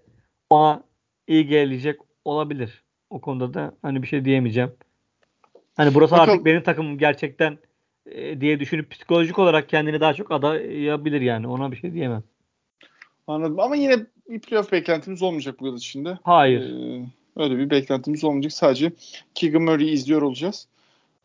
ona 0.49 0.84
iyi 1.28 1.47
gelecek 1.47 1.99
olabilir. 2.25 2.84
O 3.09 3.21
konuda 3.21 3.53
da 3.53 3.71
hani 3.82 4.03
bir 4.03 4.07
şey 4.07 4.25
diyemeyeceğim. 4.25 4.71
Hani 5.75 5.93
burası 5.93 6.11
Bakalım. 6.11 6.30
artık 6.30 6.45
benim 6.45 6.63
takımım 6.63 6.97
gerçekten 6.97 7.57
e, 8.05 8.41
diye 8.41 8.59
düşünüp 8.59 8.91
psikolojik 8.91 9.39
olarak 9.39 9.69
kendini 9.69 9.99
daha 9.99 10.13
çok 10.13 10.32
adayabilir 10.32 11.21
yani. 11.21 11.47
Ona 11.47 11.71
bir 11.71 11.78
şey 11.78 11.93
diyemem. 11.93 12.23
Anladım 13.28 13.59
ama 13.59 13.75
yine 13.75 14.05
bir 14.30 14.39
playoff 14.39 14.71
beklentimiz 14.71 15.21
olmayacak 15.21 15.59
bu 15.59 15.65
yıl 15.65 15.78
içinde. 15.78 16.17
Hayır. 16.23 16.61
Ee, 16.61 17.05
öyle 17.36 17.57
bir 17.57 17.69
beklentimiz 17.69 18.23
olmayacak. 18.23 18.53
Sadece 18.53 18.91
Keegan 19.36 19.61
Murray'i 19.61 19.89
izliyor 19.89 20.21
olacağız. 20.21 20.67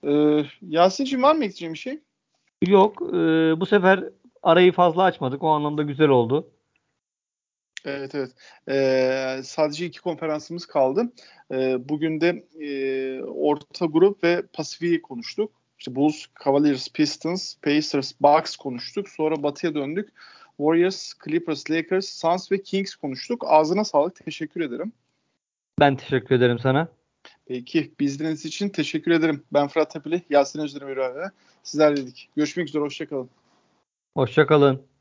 Ee, 0.04 0.44
Yasin'cim 0.62 1.22
var 1.22 1.34
mı 1.34 1.44
ekleyeceğim 1.44 1.74
bir 1.74 1.78
şey? 1.78 1.98
Yok. 2.66 3.02
E, 3.02 3.14
bu 3.60 3.66
sefer 3.66 4.04
arayı 4.42 4.72
fazla 4.72 5.02
açmadık. 5.02 5.42
O 5.42 5.48
anlamda 5.48 5.82
güzel 5.82 6.08
oldu. 6.08 6.50
Evet 7.84 8.14
evet. 8.14 8.30
Ee, 8.68 9.40
sadece 9.44 9.86
iki 9.86 10.00
konferansımız 10.00 10.66
kaldı. 10.66 11.12
Ee, 11.52 11.88
bugün 11.88 12.20
de 12.20 12.44
e, 12.60 13.22
orta 13.22 13.86
grup 13.86 14.24
ve 14.24 14.42
Pasifik'i 14.52 15.02
konuştuk. 15.02 15.52
İşte 15.78 15.94
Bulls, 15.94 16.24
Cavaliers, 16.44 16.88
Pistons, 16.88 17.54
Pacers, 17.62 18.12
Bucks 18.20 18.56
konuştuk. 18.56 19.08
Sonra 19.08 19.42
Batı'ya 19.42 19.74
döndük. 19.74 20.08
Warriors, 20.56 21.12
Clippers, 21.24 21.70
Lakers, 21.70 22.08
Suns 22.08 22.52
ve 22.52 22.62
Kings 22.62 22.94
konuştuk. 22.94 23.44
Ağzına 23.46 23.84
sağlık. 23.84 24.24
Teşekkür 24.24 24.60
ederim. 24.60 24.92
Ben 25.80 25.96
teşekkür 25.96 26.34
ederim 26.34 26.58
sana. 26.58 26.88
Peki. 27.46 27.92
Bizleriniz 28.00 28.44
için 28.44 28.68
teşekkür 28.68 29.10
ederim. 29.10 29.42
Ben 29.52 29.68
Fırat 29.68 29.90
Tepeli, 29.90 30.22
Yasin 30.30 30.60
Özdemir'e 30.60 31.30
Sizler 31.62 31.96
dedik. 31.96 32.28
Görüşmek 32.36 32.68
üzere. 32.68 32.82
Hoşçakalın. 32.82 33.30
Hoşçakalın. 34.16 34.91